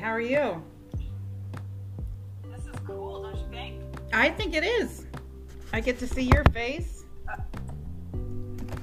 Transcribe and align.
How 0.00 0.12
are 0.12 0.20
you? 0.20 0.62
This 2.44 2.64
is 2.64 2.80
cool, 2.86 3.22
don't 3.22 3.36
you 3.36 3.44
think? 3.50 3.82
I 4.14 4.30
think 4.30 4.54
it 4.54 4.64
is. 4.64 5.04
I 5.74 5.80
get 5.80 5.98
to 5.98 6.06
see 6.06 6.22
your 6.22 6.42
face. 6.54 7.04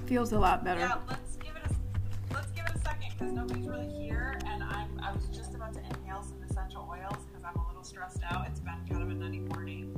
Feels 0.06 0.32
a 0.32 0.38
lot 0.39 0.64
better. 0.64 0.82
Yeah, 0.82 1.00
let's 1.10 1.38
give 1.38 1.56
it 1.56 1.71
a 1.71 2.34
let's 2.36 2.52
give 2.52 2.66
it 2.66 2.75
a 2.75 2.80
second 2.82 3.10
because 3.18 3.34
nobody's 3.34 3.68
really 3.68 3.89
here, 3.89 4.39
and 4.46 4.64
I'm 4.64 5.00
I 5.02 5.11
was 5.11 5.25
just 5.36 5.56
about 5.56 5.74
to 5.74 5.80
inhale 5.80 6.21
some 6.21 6.38
essential 6.48 6.88
oils 6.88 7.18
because 7.25 7.43
I'm 7.43 7.60
a 7.60 7.68
little 7.68 7.84
stressed 7.84 8.21
out. 8.29 8.46
It's 8.47 8.60
been 8.60 8.75
kind 8.88 9.02
of 9.02 9.10
a 9.10 9.14
nutty 9.15 9.39
morning. 9.39 9.96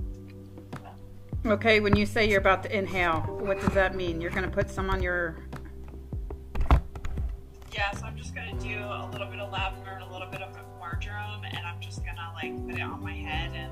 Okay, 1.46 1.82
when 1.82 1.98
you 1.98 2.06
say 2.06 2.30
you're 2.30 2.40
about 2.40 2.64
to 2.64 2.76
inhale, 2.76 3.22
what 3.42 3.60
does 3.60 3.74
that 3.74 3.94
mean? 3.94 4.22
You're 4.22 4.32
going 4.32 4.44
to 4.44 4.50
put 4.50 4.70
some 4.70 4.90
on 4.90 5.04
your. 5.04 5.38
Yeah, 7.74 7.92
so 7.92 8.06
I'm 8.06 8.18
just 8.18 8.34
gonna 8.34 8.60
do 8.60 8.80
a 8.80 9.10
little 9.12 9.28
bit 9.28 9.40
of 9.40 9.52
lavender 9.52 9.92
and 9.92 10.04
a 10.04 10.12
little 10.12 10.30
bit 10.30 10.42
of 10.42 10.54
marjoram, 10.90 11.44
and 11.46 11.66
I'm 11.66 11.80
just 11.80 12.04
gonna 12.06 12.32
like 12.34 12.56
put 12.66 12.76
it 12.76 12.82
on 12.82 13.02
my 13.04 13.14
head 13.14 13.52
and 13.56 13.72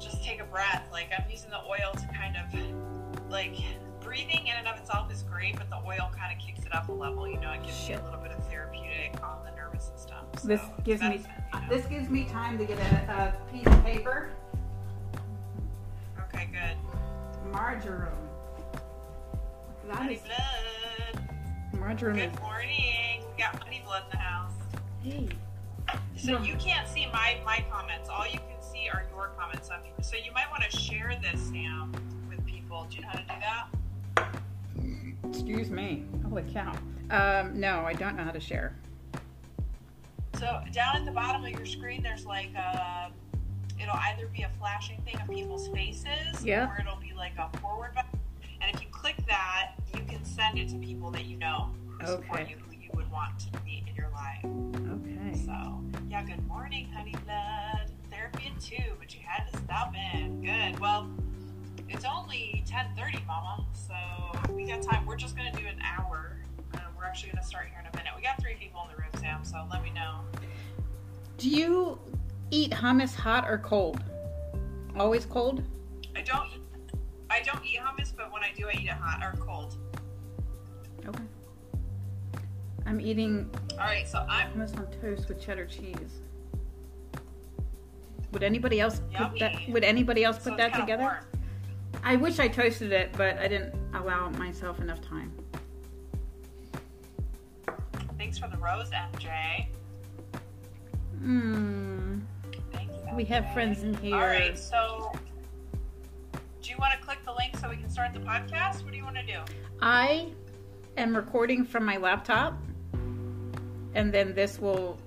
just 0.00 0.22
take 0.24 0.40
a 0.40 0.44
breath. 0.44 0.82
Like 0.92 1.10
I'm 1.16 1.28
using 1.30 1.50
the 1.50 1.58
oil 1.58 1.92
to 1.92 2.06
kind 2.08 2.36
of 2.36 3.30
like 3.30 3.54
breathing 4.00 4.46
in 4.46 4.54
and 4.56 4.66
of 4.66 4.76
itself 4.78 5.10
is 5.12 5.22
great, 5.22 5.56
but 5.56 5.68
the 5.70 5.76
oil 5.76 6.10
kind 6.16 6.32
of 6.36 6.38
kicks 6.44 6.64
it 6.66 6.74
up 6.74 6.88
a 6.88 6.92
level. 6.92 7.28
You 7.28 7.38
know, 7.40 7.52
it 7.52 7.62
gives 7.62 7.78
you 7.88 7.94
Shit. 7.94 8.00
a 8.00 8.04
little 8.04 8.20
bit 8.20 8.32
of 8.32 8.44
therapeutic 8.48 9.22
on 9.22 9.44
the 9.44 9.50
nervous 9.56 9.84
system. 9.94 10.16
So 10.38 10.48
This 10.48 10.60
gives 10.84 11.02
me 11.02 11.16
you 11.52 11.60
know. 11.60 11.66
this 11.68 11.86
gives 11.86 12.08
me 12.08 12.24
time 12.24 12.58
to 12.58 12.64
get 12.64 12.78
a, 12.78 13.12
a 13.12 13.52
piece 13.52 13.66
of 13.66 13.84
paper. 13.84 14.30
Okay, 16.34 16.48
good. 16.52 17.52
Marjoram. 17.52 18.08
That 19.88 19.96
Honey 19.96 20.14
is 20.14 20.20
blood. 20.22 21.24
marjoram. 21.80 22.16
Good 22.16 22.40
morning. 22.40 23.22
We 23.36 23.42
got 23.42 23.60
honey 23.62 23.82
blood 23.84 24.02
in 24.04 24.10
the 24.18 24.22
house. 24.22 24.52
Hey, 25.02 25.28
So 26.16 26.36
Hmm. 26.36 26.44
you 26.44 26.54
can't 26.56 26.86
see 26.86 27.06
my 27.12 27.38
my 27.44 27.64
comments. 27.70 28.08
All 28.08 28.26
you 28.26 28.38
can 28.38 28.60
see 28.62 28.88
are 28.92 29.04
your 29.10 29.28
comments. 29.38 29.70
On, 29.70 29.80
so 30.02 30.16
you 30.16 30.32
might 30.32 30.48
want 30.50 30.62
to 30.70 30.76
share 30.78 31.18
this, 31.22 31.40
Sam, 31.48 31.92
with 32.28 32.44
people. 32.46 32.86
Do 32.90 32.96
you 32.96 33.02
know 33.02 33.08
how 33.08 33.18
to 33.18 33.24
do 33.24 33.34
that? 33.40 33.68
excuse 35.28 35.70
me. 35.70 36.04
Holy 36.28 36.42
cow. 36.52 36.72
Um, 37.10 37.58
no, 37.58 37.80
I 37.86 37.92
don't 37.94 38.16
know 38.16 38.24
how 38.24 38.30
to 38.30 38.40
share. 38.40 38.76
So 40.34 40.60
down 40.72 40.96
at 40.96 41.04
the 41.04 41.10
bottom 41.12 41.44
of 41.44 41.50
your 41.50 41.66
screen, 41.66 42.02
there's 42.02 42.24
like 42.26 42.54
a. 42.54 43.10
It'll 43.80 43.94
either 43.96 44.26
be 44.26 44.42
a 44.42 44.50
flashing 44.58 45.00
thing 45.02 45.18
of 45.20 45.28
people's 45.28 45.68
faces, 45.68 46.44
Yeah. 46.44 46.68
or 46.68 46.78
it'll 46.80 47.00
be 47.00 47.14
like 47.14 47.32
a 47.38 47.48
forward 47.58 47.94
button. 47.94 48.10
And 48.60 48.74
if 48.74 48.82
you 48.82 48.88
click 48.90 49.16
that, 49.26 49.72
you 49.94 50.02
can 50.06 50.22
send 50.24 50.58
it 50.58 50.68
to 50.68 50.76
people 50.76 51.10
that 51.12 51.24
you 51.24 51.38
know 51.38 51.70
who 51.98 52.06
support 52.06 52.46
you, 52.48 52.56
you 52.92 52.98
would 52.98 53.10
want 53.10 53.38
to 53.38 53.60
be 53.60 53.84
in 53.86 53.94
your 53.94 54.08
life. 54.10 54.44
Okay. 54.44 55.38
So, 55.44 55.82
yeah, 56.08 56.22
good 56.24 56.46
morning, 56.46 56.86
honey 56.94 57.14
blood. 57.24 57.90
Therapy 58.10 58.52
at 58.54 58.60
2, 58.60 58.76
but 58.98 59.14
you 59.14 59.20
had 59.24 59.50
to 59.50 59.58
stop 59.58 59.94
in. 60.14 60.40
Good. 60.42 60.78
Well, 60.80 61.10
it's 61.88 62.04
only 62.04 62.64
10.30, 62.68 63.26
Mama, 63.26 63.64
so 63.72 64.52
we 64.52 64.66
got 64.66 64.82
time. 64.82 65.06
We're 65.06 65.16
just 65.16 65.36
going 65.36 65.50
to 65.52 65.58
do 65.58 65.66
an 65.66 65.80
hour. 65.82 66.36
Uh, 66.74 66.78
we're 66.96 67.04
actually 67.04 67.32
going 67.32 67.42
to 67.42 67.48
start 67.48 67.66
here 67.70 67.80
in 67.80 67.86
a 67.86 67.96
minute. 67.96 68.12
We 68.16 68.22
got 68.22 68.40
three 68.40 68.54
people 68.54 68.82
in 68.84 68.96
the 68.96 69.02
room, 69.02 69.10
Sam, 69.18 69.44
so 69.44 69.66
let 69.70 69.82
me 69.82 69.90
know. 69.90 70.20
Do 71.38 71.48
you 71.48 71.98
eat 72.50 72.72
hummus 72.72 73.14
hot 73.14 73.48
or 73.48 73.58
cold? 73.58 74.02
Always 74.96 75.24
cold? 75.24 75.62
I 76.16 76.22
don't 76.22 76.50
I 77.30 77.42
don't 77.42 77.64
eat 77.64 77.78
hummus, 77.78 78.12
but 78.14 78.32
when 78.32 78.42
I 78.42 78.50
do, 78.56 78.66
I 78.66 78.72
eat 78.72 78.86
it 78.86 78.90
hot 78.90 79.22
or 79.22 79.38
cold. 79.40 79.76
Okay. 81.06 81.22
I'm 82.90 83.00
eating 83.00 83.48
All 83.74 83.86
right, 83.86 84.06
so 84.06 84.26
I'm 84.28 84.60
on 84.60 84.88
toast 85.00 85.28
with 85.28 85.40
cheddar 85.40 85.64
cheese. 85.64 86.22
Would 88.32 88.42
anybody 88.42 88.80
else 88.80 89.00
put 89.16 89.38
that? 89.38 89.54
Would 89.68 89.84
anybody 89.84 90.24
else 90.24 90.38
put 90.38 90.54
it's 90.54 90.56
that 90.56 90.74
together? 90.74 91.04
warm. 91.04 91.24
I 92.02 92.16
wish 92.16 92.40
I 92.40 92.48
toasted 92.48 92.90
it, 92.90 93.12
but 93.16 93.38
I 93.38 93.46
didn't 93.46 93.76
allow 93.94 94.30
myself 94.30 94.80
enough 94.80 95.00
time. 95.00 95.32
Thanks 98.18 98.38
for 98.38 98.48
the 98.48 98.56
rose, 98.56 98.90
MJ. 98.90 99.68
Hmm. 101.20 102.18
We 103.14 103.24
have 103.26 103.52
friends 103.52 103.84
in 103.84 103.94
here. 103.94 104.16
All 104.16 104.22
right, 104.22 104.58
so 104.58 105.12
do 106.60 106.70
you 106.70 106.76
want 106.80 106.94
to 106.94 106.98
click 106.98 107.24
the 107.24 107.34
link 107.34 107.56
so 107.56 107.68
we 107.68 107.76
can 107.76 107.88
start 107.88 108.14
the 108.14 108.20
podcast? 108.20 108.82
What 108.82 108.90
do 108.90 108.96
you 108.96 109.04
want 109.04 109.16
to 109.16 109.26
do? 109.26 109.38
I 109.80 110.32
am 110.96 111.14
recording 111.14 111.64
from 111.64 111.84
my 111.84 111.96
laptop, 111.96 112.60
and 113.94 114.12
then 114.12 114.34
this 114.34 114.58
will 114.60 114.98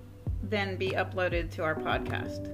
then 0.44 0.76
be 0.76 0.90
uploaded 0.92 1.52
to 1.52 1.64
our 1.64 1.76
podcast. 1.76 2.50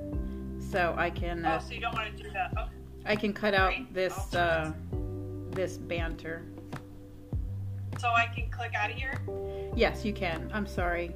So 0.71 0.93
I 0.97 1.09
can 1.09 1.45
Oh, 1.45 1.49
uh, 1.49 1.59
so 1.59 1.73
you 1.73 1.81
don't 1.81 1.93
want 1.95 2.15
to 2.15 2.23
do 2.23 2.29
that? 2.31 2.51
Okay. 2.53 2.69
I 3.05 3.15
can 3.15 3.33
cut 3.33 3.53
out 3.53 3.69
Great. 3.69 3.93
this 3.93 4.33
uh, 4.35 4.71
this 5.51 5.77
banter. 5.77 6.45
So 7.97 8.09
I 8.09 8.27
can 8.27 8.49
click 8.51 8.73
out 8.75 8.91
of 8.91 8.95
here? 8.95 9.19
Yes, 9.75 10.05
you 10.05 10.13
can. 10.13 10.49
I'm 10.53 10.67
sorry. 10.67 11.15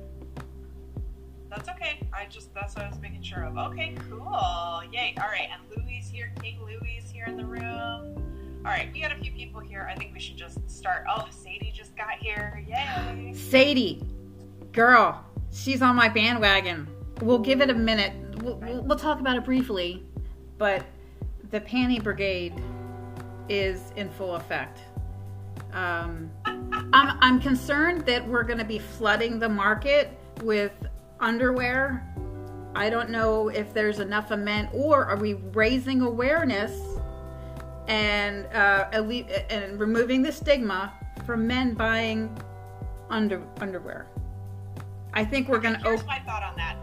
That's 1.50 1.70
okay. 1.70 2.00
I 2.12 2.26
just 2.26 2.54
that's 2.54 2.76
what 2.76 2.86
I 2.86 2.90
was 2.90 3.00
making 3.00 3.22
sure 3.22 3.44
of. 3.44 3.58
Okay, 3.58 3.96
cool. 4.10 4.82
Yay. 4.92 5.14
All 5.22 5.28
right, 5.28 5.50
and 5.52 5.62
Louie's 5.78 6.10
here. 6.10 6.34
King 6.42 6.60
Louie's 6.66 7.12
here 7.12 7.26
in 7.28 7.38
the 7.38 7.46
room. 7.46 7.62
All 8.66 8.72
right, 8.72 8.90
we 8.92 9.02
got 9.02 9.12
a 9.12 9.16
few 9.16 9.32
people 9.32 9.60
here. 9.60 9.88
I 9.90 9.96
think 9.96 10.14
we 10.14 10.20
should 10.20 10.38
just 10.38 10.58
start. 10.70 11.06
Oh, 11.08 11.28
Sadie 11.30 11.72
just 11.76 11.96
got 11.96 12.14
here. 12.20 12.66
Yay. 12.68 13.34
Sadie, 13.34 14.02
girl, 14.74 15.24
she's 15.52 15.82
on 15.82 15.96
my 15.96 16.10
bandwagon. 16.10 16.88
We'll 17.22 17.40
give 17.40 17.62
it 17.62 17.70
a 17.70 17.74
minute. 17.74 18.14
We'll, 18.42 18.58
we'll, 18.58 18.98
talk 18.98 19.20
about 19.20 19.38
it 19.38 19.46
briefly, 19.46 20.04
but 20.58 20.86
the 21.52 21.62
panty 21.62 22.04
brigade 22.04 22.54
is 23.48 23.94
in 23.96 24.10
full 24.10 24.36
effect. 24.36 24.80
Um, 25.72 26.30
I'm, 26.46 27.18
I'm 27.22 27.40
concerned 27.40 28.06
that 28.08 28.28
we're 28.28 28.44
going 28.44 28.58
to 28.58 28.66
be 28.66 28.80
flooding 28.80 29.40
the 29.40 29.50
market 29.50 30.18
with 30.42 30.74
underwear. 31.20 32.06
I 32.76 32.90
don't 32.90 33.10
know 33.10 33.50
if 33.50 33.74
there's 33.74 34.00
enough 34.00 34.32
of 34.32 34.40
men, 34.40 34.68
or 34.74 35.06
are 35.06 35.18
we 35.18 35.36
raising 35.36 36.02
awareness 36.02 36.72
and 37.88 38.46
uh, 38.48 38.88
and 38.92 39.80
removing 39.80 40.22
the 40.22 40.32
stigma 40.32 40.94
from 41.26 41.46
men 41.46 41.74
buying 41.74 42.36
under 43.10 43.42
underwear. 43.60 44.08
I 45.14 45.24
think 45.24 45.48
we're 45.48 45.60
going 45.60 45.76
to 45.76 45.82
Here's 45.82 46.02
open. 46.02 46.08
my 46.08 46.20
thought 46.20 46.44
on 46.44 46.56
that. 46.58 46.78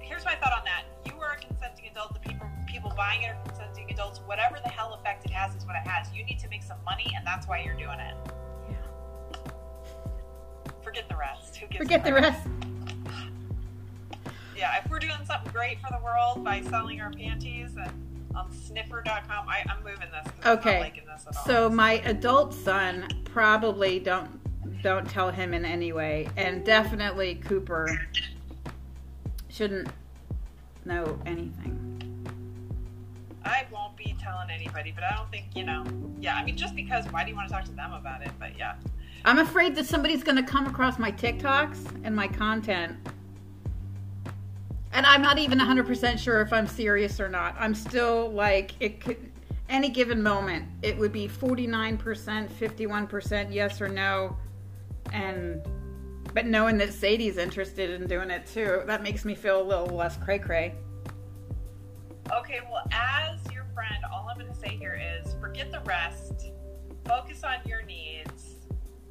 Here's 0.00 0.24
my 0.24 0.36
thought 0.36 0.52
on 0.52 0.64
that. 0.64 0.84
You 1.04 1.20
are 1.20 1.32
a 1.32 1.36
consenting 1.36 1.86
adult. 1.90 2.14
The 2.14 2.20
people 2.20 2.46
people 2.66 2.92
buying 2.96 3.22
it 3.22 3.28
are 3.28 3.38
consenting 3.46 3.90
adults. 3.90 4.20
Whatever 4.26 4.58
the 4.62 4.70
hell 4.70 4.94
effect 4.94 5.24
it 5.24 5.32
has 5.32 5.54
is 5.56 5.66
what 5.66 5.76
it 5.76 5.86
has. 5.88 6.12
You 6.14 6.24
need 6.24 6.38
to 6.38 6.48
make 6.48 6.62
some 6.62 6.78
money, 6.84 7.12
and 7.16 7.26
that's 7.26 7.48
why 7.48 7.62
you're 7.62 7.76
doing 7.76 7.98
it. 7.98 8.14
Forget 10.82 11.08
the 11.08 11.16
rest. 11.16 11.56
Who 11.56 11.66
gives 11.66 11.78
Forget 11.78 12.04
the 12.04 12.12
rest. 12.12 12.46
Yeah, 14.56 14.78
if 14.78 14.90
we're 14.90 14.98
doing 14.98 15.16
something 15.24 15.50
great 15.52 15.80
for 15.80 15.88
the 15.90 16.02
world 16.04 16.44
by 16.44 16.62
selling 16.62 17.00
our 17.00 17.10
panties 17.10 17.70
and 17.76 17.88
um, 17.88 18.46
on 18.46 18.52
sniffer.com, 18.52 19.48
I, 19.48 19.64
I'm 19.68 19.82
moving 19.82 20.08
this. 20.10 20.32
Okay. 20.44 20.92
this 21.06 21.26
at 21.26 21.36
all. 21.36 21.44
So 21.44 21.70
my 21.70 21.94
adult 22.04 22.54
son 22.54 23.08
probably 23.24 23.98
don't 23.98 24.41
don't 24.82 25.08
tell 25.08 25.30
him 25.30 25.54
in 25.54 25.64
any 25.64 25.92
way, 25.92 26.28
and 26.36 26.64
definitely 26.64 27.36
Cooper 27.36 28.00
shouldn't 29.48 29.88
know 30.84 31.18
anything. 31.26 31.78
I 33.44 33.66
won't 33.72 33.96
be 33.96 34.14
telling 34.20 34.50
anybody, 34.50 34.92
but 34.94 35.04
I 35.04 35.16
don't 35.16 35.30
think, 35.30 35.46
you 35.54 35.64
know, 35.64 35.84
yeah, 36.20 36.36
I 36.36 36.44
mean, 36.44 36.56
just 36.56 36.76
because, 36.76 37.04
why 37.10 37.24
do 37.24 37.30
you 37.30 37.36
want 37.36 37.48
to 37.48 37.54
talk 37.54 37.64
to 37.64 37.72
them 37.72 37.92
about 37.92 38.22
it? 38.22 38.30
But 38.38 38.56
yeah. 38.56 38.74
I'm 39.24 39.38
afraid 39.38 39.74
that 39.76 39.86
somebody's 39.86 40.22
going 40.22 40.36
to 40.36 40.42
come 40.42 40.66
across 40.66 40.98
my 40.98 41.10
TikToks 41.12 42.02
and 42.04 42.14
my 42.14 42.28
content. 42.28 42.96
And 44.92 45.06
I'm 45.06 45.22
not 45.22 45.38
even 45.38 45.58
100% 45.58 46.18
sure 46.18 46.40
if 46.40 46.52
I'm 46.52 46.66
serious 46.66 47.18
or 47.18 47.28
not. 47.28 47.56
I'm 47.58 47.74
still 47.74 48.30
like, 48.30 48.72
it 48.80 49.00
could, 49.00 49.32
any 49.68 49.88
given 49.88 50.22
moment, 50.22 50.66
it 50.82 50.96
would 50.98 51.12
be 51.12 51.28
49%, 51.28 51.98
51% 52.48 53.54
yes 53.54 53.80
or 53.80 53.88
no. 53.88 54.36
And, 55.12 55.62
but 56.34 56.46
knowing 56.46 56.78
that 56.78 56.92
Sadie's 56.92 57.36
interested 57.38 57.90
in 57.90 58.06
doing 58.06 58.30
it 58.30 58.46
too, 58.46 58.82
that 58.86 59.02
makes 59.02 59.24
me 59.24 59.34
feel 59.34 59.60
a 59.60 59.64
little 59.66 59.86
less 59.96 60.16
cray 60.16 60.38
cray. 60.38 60.74
Okay, 62.32 62.60
well, 62.70 62.86
as 62.92 63.38
your 63.52 63.64
friend, 63.74 63.96
all 64.12 64.28
I'm 64.30 64.38
going 64.38 64.50
to 64.52 64.58
say 64.58 64.68
here 64.76 64.98
is 65.22 65.34
forget 65.40 65.70
the 65.72 65.80
rest, 65.80 66.50
focus 67.04 67.42
on 67.44 67.56
your 67.66 67.82
needs. 67.82 68.54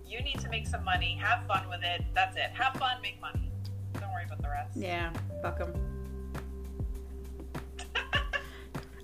You 0.07 0.21
need 0.23 0.39
to 0.39 0.49
make 0.49 0.65
some 0.67 0.83
money, 0.83 1.17
have 1.21 1.45
fun 1.45 1.67
with 1.69 1.81
it. 1.83 2.03
That's 2.13 2.35
it. 2.35 2.49
Have 2.53 2.73
fun, 2.75 3.01
make 3.01 3.19
money. 3.21 3.51
Don't 3.93 4.11
worry 4.11 4.23
about 4.25 4.41
the 4.41 4.49
rest. 4.49 4.75
Yeah, 4.75 5.11
fuck 5.41 5.59
them. 5.59 5.73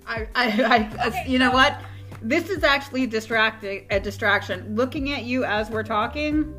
I, 0.06 0.26
I, 0.34 0.90
I, 0.98 1.06
Okay, 1.08 1.24
you 1.28 1.38
know 1.38 1.50
so- 1.50 1.54
what? 1.56 1.80
This 2.20 2.50
is 2.50 2.64
actually 2.64 3.06
distracting 3.06 3.86
a 3.90 4.00
distraction. 4.00 4.74
Looking 4.74 5.12
at 5.12 5.22
you 5.24 5.44
as 5.44 5.70
we're 5.70 5.84
talking, 5.84 6.52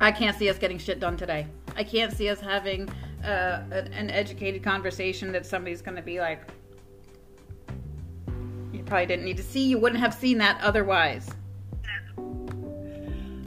I 0.00 0.12
can't 0.12 0.36
see 0.36 0.48
us 0.48 0.58
getting 0.58 0.78
shit 0.78 1.00
done 1.00 1.16
today. 1.16 1.46
I 1.76 1.84
can't 1.84 2.12
see 2.12 2.28
us 2.28 2.40
having 2.40 2.88
uh, 3.24 3.62
an, 3.70 4.10
educated 4.10 4.62
conversation 4.62 5.32
that 5.32 5.46
somebody's 5.46 5.82
going 5.82 5.96
to 5.96 6.02
be 6.02 6.20
like, 6.20 6.42
you 8.72 8.82
probably 8.84 9.06
didn't 9.06 9.24
need 9.24 9.36
to 9.38 9.42
see. 9.42 9.66
You 9.66 9.78
wouldn't 9.78 10.00
have 10.00 10.14
seen 10.14 10.38
that 10.38 10.60
otherwise. 10.60 11.28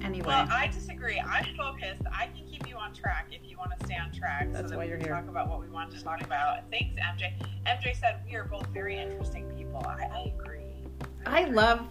Anyway. 0.03 0.27
Well, 0.27 0.47
I 0.49 0.67
disagree. 0.67 1.19
I'm 1.19 1.55
focused. 1.55 2.01
I 2.11 2.27
can 2.27 2.45
keep 2.49 2.67
you 2.67 2.77
on 2.77 2.93
track 2.93 3.27
if 3.31 3.41
you 3.49 3.57
want 3.57 3.77
to 3.77 3.85
stay 3.85 3.97
on 3.97 4.11
track. 4.11 4.47
That's 4.51 4.65
so 4.65 4.69
that 4.69 4.77
why 4.77 4.85
you're 4.85 4.97
can 4.97 5.07
here. 5.07 5.15
Talk 5.15 5.27
about 5.27 5.49
what 5.49 5.59
we 5.59 5.67
want 5.67 5.91
to 5.91 6.03
talk 6.03 6.21
about. 6.21 6.59
Thanks, 6.71 6.95
MJ. 6.95 7.33
MJ 7.65 7.99
said 7.99 8.21
we 8.25 8.35
are 8.35 8.45
both 8.45 8.67
very 8.67 8.97
interesting 8.97 9.49
people. 9.57 9.85
I, 9.85 10.05
I 10.05 10.33
agree. 10.39 10.61
I 11.25 11.45
love. 11.45 11.81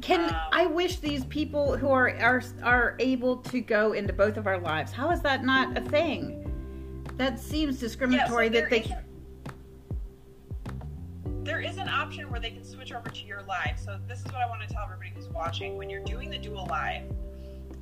Can 0.00 0.20
Um, 0.30 0.36
I 0.52 0.66
wish 0.66 0.96
these 0.98 1.24
people 1.24 1.76
who 1.76 1.90
are 1.90 2.08
are 2.20 2.42
are 2.62 2.96
able 2.98 3.36
to 3.38 3.60
go 3.60 3.92
into 3.92 4.12
both 4.12 4.36
of 4.36 4.46
our 4.46 4.58
lives? 4.58 4.92
How 4.92 5.10
is 5.10 5.20
that 5.22 5.44
not 5.44 5.76
a 5.76 5.80
thing? 5.80 6.38
That 7.16 7.38
seems 7.38 7.74
Yeah, 7.76 7.80
so 7.80 7.86
discriminatory. 7.86 8.48
that 8.50 8.70
they. 8.70 8.80
is- 8.80 8.92
There 11.44 11.60
is 11.60 11.76
an 11.78 11.88
option 11.88 12.30
where 12.30 12.38
they 12.40 12.50
can 12.50 12.64
switch 12.64 12.92
over 12.92 13.08
to 13.10 13.24
your 13.26 13.42
live. 13.42 13.78
So 13.78 13.98
this 14.06 14.20
is 14.20 14.26
what 14.26 14.36
I 14.36 14.48
want 14.48 14.62
to 14.62 14.68
tell 14.68 14.84
everybody 14.84 15.10
who's 15.14 15.28
watching. 15.28 15.76
When 15.76 15.90
you're 15.90 16.04
doing 16.04 16.30
the 16.30 16.38
dual 16.38 16.66
live, 16.70 17.02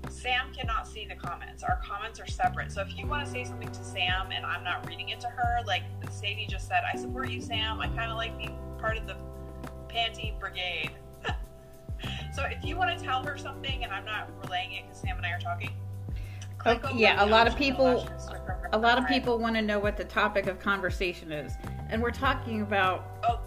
Sam 0.08 0.52
cannot 0.54 0.88
see 0.88 1.04
the 1.06 1.14
comments. 1.14 1.62
Our 1.62 1.78
comments 1.84 2.18
are 2.18 2.26
separate. 2.26 2.72
So 2.72 2.80
if 2.80 2.96
you 2.96 3.06
want 3.06 3.24
to 3.26 3.30
say 3.30 3.44
something 3.44 3.70
to 3.70 3.84
Sam 3.84 4.32
and 4.32 4.46
I'm 4.46 4.64
not 4.64 4.86
reading 4.88 5.10
it 5.10 5.20
to 5.20 5.28
her, 5.28 5.58
like 5.66 5.82
Sadie 6.10 6.46
just 6.48 6.66
said, 6.66 6.82
I 6.90 6.96
support 6.96 7.28
you, 7.30 7.40
Sam. 7.42 7.80
I 7.80 7.88
kind 7.88 8.10
of 8.10 8.16
like 8.16 8.36
being 8.38 8.56
part 8.78 8.96
of 8.96 9.06
the 9.06 9.16
panty 9.88 10.38
brigade. 10.40 10.92
So 12.32 12.44
if 12.44 12.64
you 12.64 12.76
want 12.76 12.96
to 12.96 13.04
tell 13.04 13.22
her 13.22 13.36
something 13.38 13.84
and 13.84 13.92
I'm 13.92 14.04
not 14.04 14.28
relaying 14.42 14.72
it 14.72 14.84
because 14.84 15.00
Sam 15.00 15.16
and 15.16 15.26
I 15.26 15.30
are 15.32 15.40
talking, 15.40 15.70
click 16.58 16.80
Oh, 16.84 16.90
yeah, 16.94 17.24
a 17.24 17.26
lot 17.26 17.46
of 17.46 17.56
people- 17.56 17.86
allow 17.86 18.02
you 18.02 18.08
to 18.08 18.20
switch 18.20 18.40
over. 18.42 18.68
A 18.72 18.78
lot 18.78 18.98
of 18.98 19.06
people 19.06 19.38
want 19.38 19.56
to 19.56 19.62
know 19.62 19.78
what 19.78 19.96
the 19.96 20.04
topic 20.04 20.46
of 20.46 20.58
conversation 20.60 21.32
is, 21.32 21.52
and 21.88 22.00
we're 22.02 22.10
talking 22.10 22.62
about 22.62 23.06
Oh, 23.28 23.40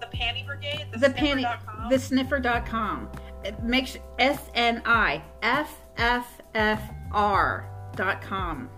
the 0.00 0.06
Panty 0.16 0.44
Brigade, 0.46 0.86
the, 0.92 0.98
the 0.98 1.10
penny, 1.10 1.42
sniffer.com? 1.42 1.88
the 1.90 1.98
sniffer.com. 1.98 3.08
It 3.44 3.62
makes 3.62 3.96
S 4.18 4.50
N 4.54 4.82
I 4.84 5.22
F 5.42 5.74
F 5.96 6.40
F 6.54 6.82
R 7.12 7.66
dot 7.96 8.20
com. 8.20 8.68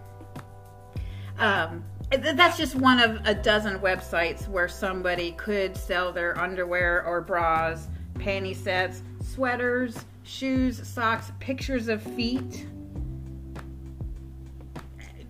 Um, 1.39 1.85
that's 2.11 2.57
just 2.59 2.75
one 2.75 3.01
of 3.01 3.21
a 3.25 3.35
dozen 3.35 3.79
websites 3.79 4.47
where 4.47 4.69
somebody 4.69 5.33
could 5.33 5.77
sell 5.77 6.13
their 6.13 6.39
underwear 6.39 7.05
or 7.05 7.21
bras, 7.23 7.89
panty 8.15 8.55
sets, 8.55 9.03
sweaters, 9.23 10.05
shoes, 10.23 10.87
socks, 10.87 11.33
pictures 11.41 11.89
of 11.89 12.03
feet. 12.03 12.67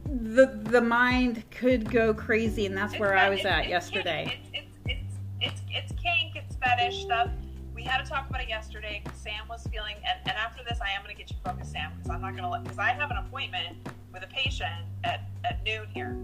The 0.06 0.46
the 0.64 0.80
mind 0.80 1.42
could 1.50 1.90
go 1.90 2.12
crazy, 2.12 2.66
and 2.66 2.76
that's 2.76 2.98
where 2.98 3.14
not- 3.14 3.24
I 3.24 3.30
was 3.30 3.40
it's- 3.40 3.52
at 3.54 3.60
it's 3.60 3.68
yesterday. 3.70 4.38
It's, 4.52 4.66
it's, 4.84 5.00
it's, 5.40 5.60
it's, 5.70 5.90
it's 5.90 5.92
kink, 6.02 6.36
it's 6.36 6.56
fetish 6.56 7.02
stuff. 7.02 7.30
We 7.74 7.82
had 7.82 8.04
to 8.04 8.08
talk 8.08 8.28
about 8.28 8.42
it 8.42 8.48
yesterday 8.48 9.00
because 9.02 9.18
Sam 9.18 9.48
was 9.48 9.66
feeling, 9.72 9.96
and, 9.96 10.18
and 10.28 10.36
after 10.36 10.62
this, 10.68 10.78
I 10.80 10.90
am 10.90 11.02
going 11.02 11.16
to 11.16 11.18
get 11.20 11.30
you 11.30 11.36
focused, 11.44 11.72
Sam, 11.72 11.90
because 11.96 12.10
I'm 12.10 12.20
not 12.20 12.32
going 12.32 12.44
to 12.44 12.48
let, 12.50 12.62
because 12.62 12.78
I 12.78 12.90
have 12.90 13.10
an 13.10 13.16
appointment 13.16 13.76
with 14.12 14.22
a 14.22 14.26
patient 14.26 14.84
at, 15.04 15.28
at 15.44 15.64
noon 15.64 15.86
here. 15.94 16.16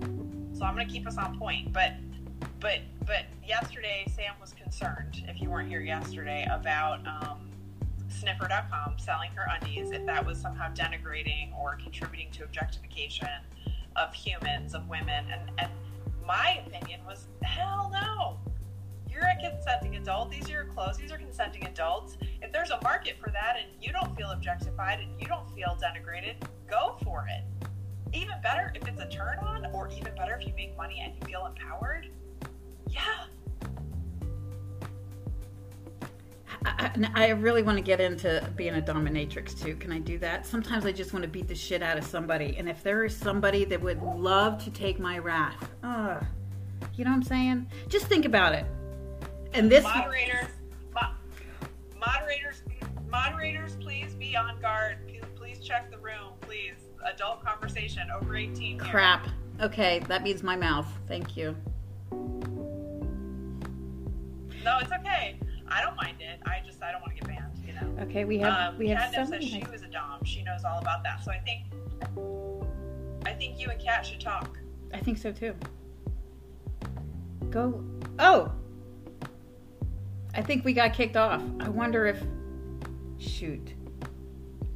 So 0.53 0.65
I'm 0.65 0.75
going 0.75 0.87
to 0.87 0.93
keep 0.93 1.07
us 1.07 1.17
on 1.17 1.39
point. 1.39 1.73
But, 1.73 1.95
but, 2.61 2.79
but 3.06 3.26
yesterday, 3.46 4.06
Sam 4.14 4.35
was 4.40 4.52
concerned, 4.52 5.25
if 5.29 5.40
you 5.40 5.50
weren't 5.50 5.69
here 5.69 5.81
yesterday, 5.81 6.46
about, 6.50 7.06
um, 7.06 7.49
sniffer.com 8.08 8.94
selling 8.99 9.31
her 9.32 9.46
undies 9.55 9.90
if 9.90 10.05
that 10.06 10.25
was 10.25 10.40
somehow 10.40 10.73
denigrating 10.73 11.56
or 11.58 11.76
contributing 11.76 12.31
to 12.32 12.44
objectification 12.44 13.29
of 13.96 14.12
humans 14.14 14.75
of 14.75 14.88
women 14.88 15.25
and, 15.31 15.50
and 15.58 15.70
my 16.26 16.62
opinion 16.67 17.00
was 17.06 17.26
hell 17.43 17.90
no. 17.93 18.38
You're 19.11 19.23
a 19.23 19.37
consenting 19.40 19.96
adult. 19.96 20.31
These 20.31 20.49
are 20.49 20.52
your 20.52 20.64
clothes. 20.64 20.99
These 20.99 21.11
are 21.11 21.17
consenting 21.17 21.64
adults. 21.64 22.19
If 22.43 22.52
there's 22.52 22.70
a 22.70 22.81
market 22.82 23.17
for 23.19 23.31
that 23.31 23.56
and 23.58 23.82
you 23.82 23.93
don't 23.93 24.14
feel 24.17 24.31
objectified 24.31 25.00
and 25.00 25.20
you 25.20 25.26
don't 25.26 25.50
feel 25.55 25.76
denigrated 25.81 26.35
go 26.69 26.99
for 27.02 27.26
it. 27.31 27.43
Even 28.12 28.35
better 28.43 28.73
if 28.75 28.87
it's 28.87 29.00
a 29.00 29.08
turn 29.08 29.38
on 29.38 29.67
or 29.73 29.88
even 29.88 30.14
better 30.14 30.38
if 30.38 30.46
you 30.46 30.52
make 30.55 30.76
money 30.76 31.00
and 31.02 31.14
you 31.14 31.26
feel 31.26 31.46
empowered 31.46 32.11
yeah 32.88 33.25
I, 36.64 36.90
I 37.14 37.26
I 37.26 37.29
really 37.31 37.62
want 37.62 37.79
to 37.79 37.82
get 37.82 38.00
into 38.00 38.46
being 38.56 38.75
a 38.75 38.82
dominatrix 38.82 39.61
too. 39.61 39.76
Can 39.76 39.93
I 39.93 39.99
do 40.00 40.19
that? 40.19 40.44
Sometimes 40.46 40.87
I 40.87 40.93
just 40.93 41.12
want 41.12 41.23
to 41.23 41.29
beat 41.29 41.46
the 41.46 41.55
shit 41.55 41.82
out 41.82 41.99
of 41.99 42.05
somebody, 42.05 42.56
and 42.58 42.69
if 42.69 42.82
there 42.82 43.05
is 43.05 43.17
somebody 43.17 43.64
that 43.67 43.81
would 43.81 44.02
love 44.02 44.62
to 44.64 44.70
take 44.70 44.99
my 44.99 45.19
wrath, 45.19 45.69
uh, 45.82 46.20
you 46.94 47.05
know 47.05 47.11
what 47.11 47.17
I'm 47.17 47.23
saying? 47.23 47.67
Just 47.88 48.06
think 48.06 48.25
about 48.25 48.55
it. 48.55 48.67
And 49.52 49.70
this, 49.70 49.85
moderator, 49.85 50.49
mo- 50.94 51.14
moderators 51.99 52.62
moderators 53.11 53.76
please 53.81 54.14
be 54.14 54.37
on 54.37 54.61
guard 54.61 54.99
please, 55.06 55.23
please 55.35 55.61
check 55.61 55.90
the 55.90 55.99
room 55.99 56.32
please 56.43 56.75
adult 57.06 57.43
conversation 57.43 58.08
over 58.14 58.37
18 58.37 58.79
here. 58.81 58.90
crap. 58.90 59.26
Okay, 59.61 60.00
that 60.08 60.23
means 60.23 60.43
my 60.43 60.56
mouth. 60.56 60.87
Thank 61.06 61.37
you. 61.37 61.56
No 64.65 64.79
it's 64.79 64.93
okay 64.93 65.39
i 65.69 65.81
don't 65.83 65.97
mind 65.97 66.17
it 66.21 66.41
i 66.47 66.61
just 66.65 66.83
i 66.83 66.91
don't 66.93 67.01
want 67.01 67.15
to 67.17 67.21
get 67.21 67.29
banned 67.29 67.53
you 67.67 67.73
know 67.73 68.03
Okay, 68.03 68.25
we 68.25 68.39
have 68.39 68.73
um, 68.75 68.79
we 68.79 68.89
have 68.89 68.99
Catnip 69.13 69.15
so 69.15 69.21
says 69.23 69.31
many. 69.31 69.47
she 69.47 69.65
was 69.71 69.83
a 69.83 69.89
dom 69.89 70.25
she 70.25 70.43
knows 70.43 70.65
all 70.65 70.79
about 70.79 71.03
that 71.03 71.23
so 71.25 71.31
i 71.31 71.39
think 71.39 71.65
i 73.27 73.33
think 73.33 73.59
you 73.59 73.69
and 73.71 73.81
kat 73.81 74.05
should 74.07 74.21
talk 74.21 74.59
I 74.95 74.99
think 75.01 75.19
so 75.19 75.31
too. 75.33 75.55
Go. 77.51 77.85
Oh, 78.19 78.51
I 80.35 80.43
think 80.43 80.65
we 80.65 80.73
got 80.73 80.93
kicked 80.95 81.17
off. 81.17 81.43
I 81.61 81.69
wonder 81.69 82.07
if. 82.07 82.23
Shoot. 83.19 83.75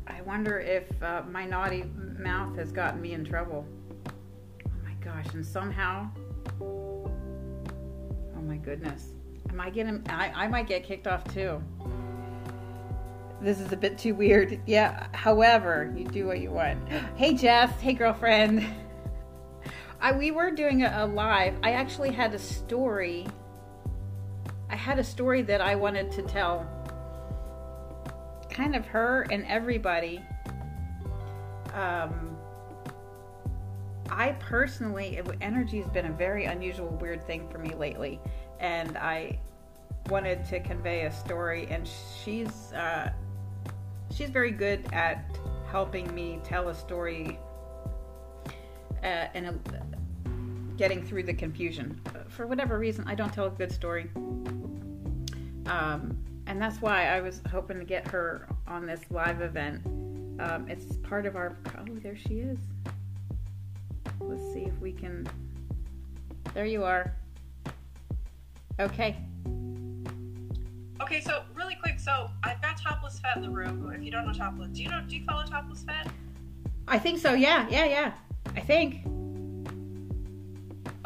I 0.06 0.20
wonder 0.23 0.58
if 0.58 1.02
uh, 1.02 1.23
my 1.31 1.46
naughty 1.46 1.84
mouth 2.19 2.56
has 2.56 2.73
gotten 2.73 3.00
me 3.00 3.12
in 3.12 3.25
trouble. 3.25 3.67
Oh 4.67 4.70
my 4.84 4.93
gosh! 5.00 5.32
And 5.34 5.44
somehow. 5.46 6.11
Oh 6.61 7.11
my 8.43 8.56
goodness. 8.56 9.11
I 9.60 9.70
getting? 9.70 10.04
I, 10.08 10.44
I 10.44 10.48
might 10.48 10.67
get 10.67 10.84
kicked 10.84 11.06
off 11.06 11.24
too. 11.32 11.62
This 13.41 13.58
is 13.58 13.72
a 13.72 13.76
bit 13.76 13.98
too 13.98 14.15
weird. 14.15 14.60
Yeah. 14.67 15.08
However, 15.12 15.93
you 15.96 16.05
do 16.05 16.26
what 16.26 16.41
you 16.41 16.50
want. 16.50 16.88
Hey 17.17 17.34
Jess. 17.34 17.70
Hey 17.81 17.93
girlfriend. 17.93 18.65
I, 20.00 20.12
we 20.12 20.31
were 20.31 20.50
doing 20.50 20.82
a, 20.82 20.93
a 20.98 21.06
live. 21.06 21.55
I 21.62 21.72
actually 21.72 22.10
had 22.10 22.34
a 22.34 22.38
story. 22.38 23.26
I 24.69 24.76
had 24.76 24.98
a 24.98 25.05
story 25.05 25.43
that 25.43 25.60
I 25.60 25.74
wanted 25.74 26.10
to 26.12 26.22
tell. 26.22 26.67
Kind 28.50 28.74
of 28.74 28.86
her 28.86 29.26
and 29.31 29.44
everybody. 29.46 30.20
Um, 31.72 32.36
I 34.10 34.32
personally, 34.41 35.20
energy 35.41 35.81
has 35.81 35.88
been 35.88 36.06
a 36.06 36.12
very 36.12 36.44
unusual, 36.44 36.88
weird 37.00 37.26
thing 37.26 37.48
for 37.48 37.58
me 37.58 37.74
lately, 37.74 38.20
and 38.60 38.98
I 38.98 39.38
wanted 40.08 40.44
to 40.46 40.60
convey 40.60 41.06
a 41.06 41.12
story. 41.12 41.66
And 41.70 41.88
she's 42.24 42.72
uh, 42.72 43.10
she's 44.14 44.30
very 44.30 44.50
good 44.50 44.84
at 44.92 45.38
helping 45.70 46.12
me 46.14 46.40
tell 46.44 46.68
a 46.68 46.74
story 46.74 47.38
uh, 49.02 49.26
and 49.34 49.46
uh, 49.46 50.30
getting 50.76 51.04
through 51.04 51.22
the 51.22 51.34
confusion. 51.34 52.00
For 52.28 52.46
whatever 52.46 52.78
reason, 52.78 53.04
I 53.06 53.14
don't 53.14 53.32
tell 53.32 53.46
a 53.46 53.50
good 53.50 53.72
story. 53.72 54.10
Um, 55.66 56.16
and 56.46 56.60
that's 56.60 56.80
why 56.80 57.06
I 57.06 57.20
was 57.20 57.40
hoping 57.50 57.78
to 57.78 57.84
get 57.84 58.06
her 58.08 58.48
on 58.66 58.86
this 58.86 59.00
live 59.10 59.40
event. 59.40 59.84
Um, 60.40 60.66
it's 60.68 60.96
part 60.98 61.26
of 61.26 61.36
our. 61.36 61.56
Oh, 61.78 61.84
there 62.02 62.16
she 62.16 62.40
is. 62.40 62.58
Let's 64.20 64.52
see 64.52 64.64
if 64.64 64.78
we 64.80 64.92
can. 64.92 65.26
There 66.54 66.66
you 66.66 66.84
are. 66.84 67.14
Okay. 68.80 69.16
Okay 71.12 71.20
so 71.20 71.42
really 71.54 71.74
quick 71.74 72.00
so 72.00 72.31
i've 72.42 72.62
got 72.62 72.81
topless 72.81 73.20
vet 73.20 73.36
in 73.36 73.42
the 73.42 73.50
room 73.50 73.92
if 73.94 74.02
you 74.02 74.10
don't 74.10 74.26
know 74.26 74.32
topless 74.32 74.70
do 74.70 74.82
you 74.82 74.88
know 74.88 75.02
do 75.06 75.14
you 75.14 75.22
follow 75.26 75.44
topless 75.44 75.82
vet 75.82 76.08
I 76.88 76.98
think 76.98 77.19
so. 77.19 77.34
Yeah, 77.34 77.66
yeah, 77.70 77.86
yeah. 77.86 78.12
I 78.56 78.60
think. 78.60 79.06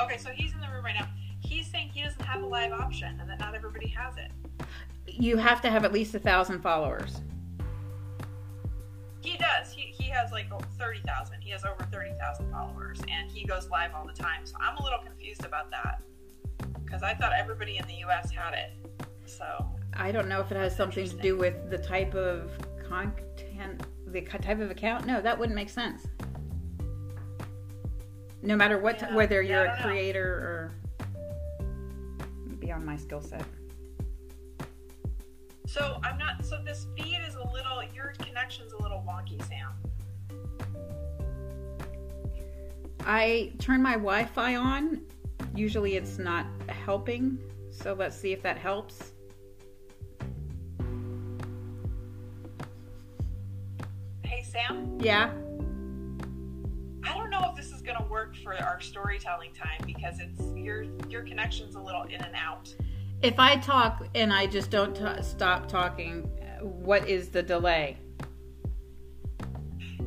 Okay, 0.00 0.18
so 0.18 0.30
he's 0.30 0.52
in 0.52 0.60
the 0.60 0.68
room 0.68 0.84
right 0.84 0.94
now. 0.98 1.06
He's 1.40 1.66
saying 1.66 1.90
he 1.92 2.02
doesn't 2.02 2.22
have 2.22 2.42
a 2.42 2.46
live 2.46 2.72
option 2.72 3.18
and 3.20 3.28
that 3.30 3.38
not 3.38 3.54
everybody 3.54 3.88
has 3.88 4.16
it. 4.16 4.30
You 5.06 5.36
have 5.36 5.60
to 5.62 5.70
have 5.70 5.84
at 5.84 5.92
least 5.92 6.14
a 6.14 6.18
thousand 6.18 6.60
followers. 6.60 7.20
He 9.20 9.36
does. 9.36 9.72
He, 9.72 9.94
he 9.96 10.08
has 10.10 10.32
like 10.32 10.48
30,000. 10.78 11.40
He 11.40 11.50
has 11.50 11.64
over 11.64 11.84
30,000 11.92 12.50
followers 12.50 13.00
and 13.08 13.30
he 13.30 13.44
goes 13.44 13.68
live 13.70 13.92
all 13.94 14.06
the 14.06 14.12
time. 14.12 14.44
So 14.44 14.56
I'm 14.60 14.76
a 14.76 14.82
little 14.82 15.00
confused 15.00 15.44
about 15.44 15.70
that 15.70 16.02
because 16.84 17.02
I 17.02 17.14
thought 17.14 17.32
everybody 17.32 17.78
in 17.78 17.86
the 17.86 18.04
US 18.06 18.30
had 18.30 18.54
it. 18.54 18.72
So, 19.26 19.75
I 19.98 20.12
don't 20.12 20.28
know 20.28 20.40
if 20.40 20.50
it 20.52 20.56
has 20.56 20.76
something 20.76 21.08
to 21.08 21.16
do 21.16 21.36
with 21.36 21.70
the 21.70 21.78
type 21.78 22.14
of 22.14 22.50
content, 22.88 23.82
the 24.06 24.20
type 24.20 24.60
of 24.60 24.70
account. 24.70 25.06
No, 25.06 25.20
that 25.20 25.38
wouldn't 25.38 25.56
make 25.56 25.70
sense. 25.70 26.06
No 28.42 28.56
matter 28.56 28.78
what, 28.78 29.00
Yeah. 29.00 29.14
whether 29.14 29.42
Yeah, 29.42 29.62
you're 29.62 29.72
a 29.72 29.82
creator 29.82 30.24
or 30.24 30.72
beyond 32.60 32.84
my 32.84 32.96
skill 32.96 33.20
set. 33.20 33.44
So 35.66 35.98
I'm 36.04 36.18
not. 36.18 36.44
So 36.44 36.62
this 36.62 36.86
feed 36.96 37.18
is 37.26 37.34
a 37.34 37.46
little. 37.52 37.82
Your 37.94 38.12
connection's 38.18 38.72
a 38.72 38.80
little 38.82 39.04
wonky, 39.06 39.42
Sam. 39.48 39.72
I 43.00 43.52
turn 43.58 43.82
my 43.82 43.92
Wi-Fi 43.92 44.56
on. 44.56 45.00
Usually, 45.54 45.96
it's 45.96 46.18
not 46.18 46.46
helping. 46.68 47.38
So 47.70 47.94
let's 47.94 48.16
see 48.16 48.32
if 48.32 48.42
that 48.42 48.58
helps. 48.58 49.12
Sam. 54.46 54.98
Yeah. 55.00 55.30
I 57.04 57.16
don't 57.16 57.30
know 57.30 57.48
if 57.50 57.56
this 57.56 57.72
is 57.72 57.82
gonna 57.82 58.06
work 58.08 58.34
for 58.36 58.54
our 58.54 58.80
storytelling 58.80 59.52
time 59.52 59.80
because 59.86 60.18
it's 60.18 60.42
your 60.56 60.84
your 61.08 61.22
connection's 61.22 61.74
a 61.74 61.80
little 61.80 62.02
in 62.02 62.20
and 62.20 62.34
out. 62.34 62.74
If 63.22 63.38
I 63.38 63.56
talk 63.56 64.06
and 64.14 64.32
I 64.32 64.46
just 64.46 64.70
don't 64.70 64.94
t- 64.94 65.22
stop 65.22 65.68
talking, 65.68 66.22
what 66.60 67.08
is 67.08 67.28
the 67.28 67.42
delay? 67.42 67.98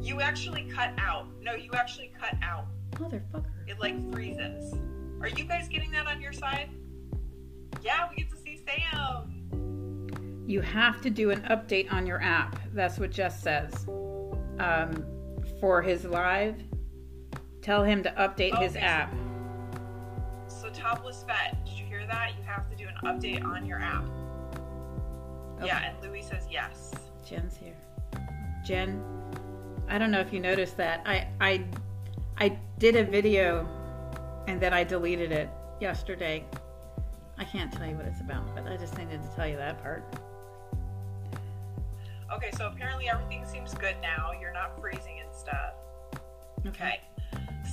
You 0.02 0.22
actually 0.22 0.64
cut 0.64 0.94
out. 0.98 1.28
No, 1.42 1.54
you 1.54 1.72
actually 1.74 2.12
cut 2.20 2.36
out. 2.42 2.66
Motherfucker. 2.92 3.46
It 3.68 3.80
like 3.80 4.12
freezes. 4.12 4.74
Are 5.22 5.28
you 5.28 5.44
guys 5.44 5.68
getting 5.68 5.92
that 5.92 6.08
on 6.08 6.22
your 6.22 6.34
side? 6.34 6.70
Yeah, 7.82 8.10
we 8.10 8.18
get 8.18 8.30
to 8.32 8.38
see 8.38 8.62
Sam. 8.66 10.44
You 10.48 10.62
have 10.62 11.02
to 11.02 11.10
do 11.10 11.32
an 11.32 11.42
update 11.44 11.92
on 11.92 12.08
your 12.08 12.22
app. 12.22 12.60
That's 12.74 12.98
what 13.00 13.12
Jess 13.12 13.42
says. 13.42 13.86
Um, 14.60 15.06
for 15.60 15.82
his 15.82 16.06
live, 16.06 16.56
tell 17.62 17.84
him 17.84 18.04
to 18.04 18.12
update 18.12 18.58
his 18.62 18.76
app. 18.76 19.14
So 20.48 20.70
topless 20.70 21.24
vet, 21.24 21.66
did 21.66 21.74
you 21.74 21.86
hear 21.86 22.06
that? 22.08 22.32
You 22.38 22.44
have 22.44 22.70
to 22.70 22.76
do 22.76 22.88
an 22.88 22.96
update 23.04 23.44
on 23.44 23.66
your 23.66 23.80
app. 23.80 24.04
Yeah, 25.64 25.82
and 25.84 25.96
Louis 26.02 26.22
says 26.22 26.46
yes. 26.50 26.94
Jen's 27.28 27.58
here. 27.58 27.76
Jen, 28.66 29.04
I 29.88 29.98
don't 29.98 30.12
know 30.12 30.20
if 30.20 30.32
you 30.34 30.40
noticed 30.40 30.78
that. 30.78 31.02
I 31.06 31.28
I 31.42 31.66
I 32.38 32.58
did 32.78 32.96
a 32.96 33.04
video 33.04 33.68
and 34.48 34.62
then 34.62 34.74
I 34.74 34.84
deleted 34.84 35.32
it 35.32 35.50
yesterday. 35.80 36.46
I 37.38 37.44
can't 37.46 37.72
tell 37.72 37.88
you 37.88 37.96
what 37.96 38.06
it's 38.06 38.22
about, 38.22 38.56
but 38.56 38.68
I 38.68 38.78
just 38.78 38.98
needed 38.98 39.22
to 39.24 39.30
tell 39.36 39.48
you 39.48 39.58
that 39.58 39.82
part. 39.82 40.04
Okay, 42.32 42.52
so 42.58 42.68
apparently 42.68 43.10
everything 43.10 43.46
seems 43.46 43.74
good 43.74 43.96
now. 44.02 44.32
You're 44.40 44.54
not 44.54 44.80
freezing 44.80 45.20
and 45.24 45.34
stuff. 45.34 45.74
Mm-hmm. 46.14 46.70
Okay. 46.70 47.02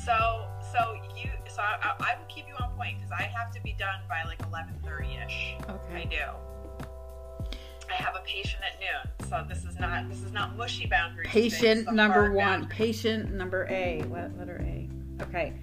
So 0.05 0.49
so 0.73 0.95
you 1.17 1.31
so 1.49 1.63
I, 1.63 1.79
I, 1.83 2.13
I 2.13 2.19
will 2.19 2.27
keep 2.29 2.47
you 2.47 2.55
on 2.63 2.71
point 2.77 2.99
because 2.99 3.13
I 3.13 3.23
have 3.23 3.51
to 3.53 3.63
be 3.63 3.75
done 3.79 4.01
by 4.09 4.23
like 4.25 4.39
11:30 4.51 5.27
ish. 5.27 5.57
Okay. 5.69 6.03
I 6.03 6.05
do. 6.05 7.57
I 7.91 7.95
have 7.95 8.17
a 8.17 8.23
patient 8.27 8.63
at 8.63 8.81
noon, 8.81 9.29
so 9.29 9.45
this 9.49 9.65
is 9.65 9.79
not 9.79 10.09
this 10.09 10.23
is 10.23 10.33
not 10.33 10.57
mushy 10.57 10.87
boundaries. 10.87 11.29
Patient 11.29 11.93
number 11.93 12.33
one. 12.33 12.67
Patient 12.67 13.33
number 13.33 13.67
A. 13.71 14.03
What 14.09 14.37
letter 14.39 14.61
A? 14.63 14.89
Okay. 15.23 15.55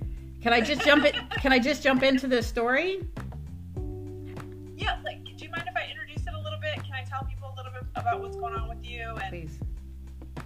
Can 0.41 0.51
I 0.51 0.61
just 0.61 0.81
jump 0.81 1.05
it? 1.05 1.15
Can 1.41 1.53
I 1.53 1.59
just 1.59 1.83
jump 1.83 2.03
into 2.03 2.27
the 2.27 2.43
story? 2.43 3.07
Yeah, 4.75 4.99
like, 5.05 5.22
tell 7.13 7.25
people 7.25 7.53
a 7.53 7.55
little 7.55 7.71
bit 7.71 7.83
about 7.95 8.21
what's 8.21 8.35
going 8.35 8.55
on 8.55 8.67
with 8.67 8.83
you? 8.83 9.01
And 9.01 9.29
Please. 9.29 9.59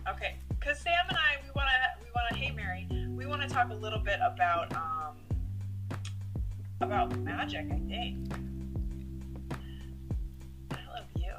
okay, 0.10 0.36
because 0.50 0.80
Sam 0.80 0.94
and 1.08 1.18
I, 1.18 1.42
we 1.44 1.50
want 1.56 1.70
to, 1.70 2.06
we 2.06 2.12
want 2.14 2.28
to. 2.30 2.36
Hey, 2.36 2.52
Mary, 2.52 2.88
we 3.16 3.26
want 3.26 3.42
to 3.42 3.48
talk 3.48 3.70
a 3.70 3.74
little 3.74 4.00
bit 4.00 4.20
about, 4.22 4.76
um, 4.76 5.16
about 6.82 7.18
magic. 7.20 7.68
I 7.72 7.80
think. 7.88 8.34
I 10.72 10.94
love 10.94 11.06
you. 11.16 11.34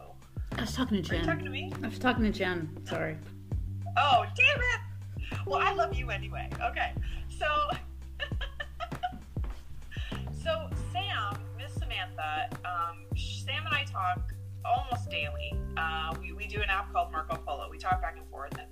I 0.57 0.61
was 0.63 0.73
talking 0.73 1.03
to 1.03 1.13
Are 1.13 1.19
you 1.19 1.25
talking 1.25 1.39
Jen. 1.41 1.45
to 1.45 1.51
me? 1.51 1.73
I 1.83 1.89
was 1.89 1.99
talking 1.99 2.25
to 2.25 2.31
Jen. 2.31 2.79
Sorry. 2.87 3.17
Oh, 3.97 4.25
damn 4.35 4.61
it! 4.61 5.41
Well, 5.47 5.61
I 5.61 5.73
love 5.75 5.95
you 5.95 6.11
anyway. 6.11 6.49
Okay, 6.63 6.93
so, 7.29 7.47
so 10.43 10.71
Sam, 10.93 11.39
Miss 11.59 11.75
Samantha, 11.75 12.49
um, 12.65 13.05
Sam 13.17 13.67
and 13.67 13.75
I 13.75 13.85
talk 13.85 14.33
almost 14.65 15.11
daily. 15.11 15.53
Uh, 15.77 16.15
we, 16.21 16.33
we 16.33 16.47
do 16.47 16.61
an 16.61 16.71
app 16.71 16.93
called 16.93 17.13
Marco 17.13 17.37
Polo. 17.37 17.69
We 17.71 17.79
talk 17.79 18.01
back 18.03 18.17
and 18.19 18.29
forth, 18.29 18.53
and 18.53 18.69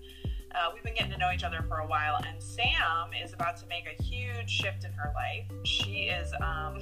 uh, 0.54 0.70
we've 0.72 0.82
been 0.82 0.94
getting 0.94 1.12
to 1.12 1.18
know 1.18 1.30
each 1.32 1.44
other 1.44 1.64
for 1.68 1.78
a 1.78 1.86
while. 1.86 2.20
And 2.26 2.42
Sam 2.42 3.10
is 3.22 3.32
about 3.32 3.56
to 3.58 3.66
make 3.66 3.86
a 3.86 4.02
huge 4.02 4.50
shift 4.50 4.84
in 4.84 4.92
her 4.92 5.12
life. 5.14 5.46
She 5.64 6.04
is, 6.04 6.32
um, 6.40 6.78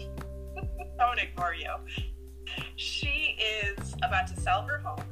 I 1.01 1.15
ignore 1.19 1.55
you. 1.55 1.75
She 2.77 3.37
is 3.39 3.95
about 4.03 4.27
to 4.29 4.41
sell 4.41 4.63
her 4.63 4.79
home, 4.79 5.05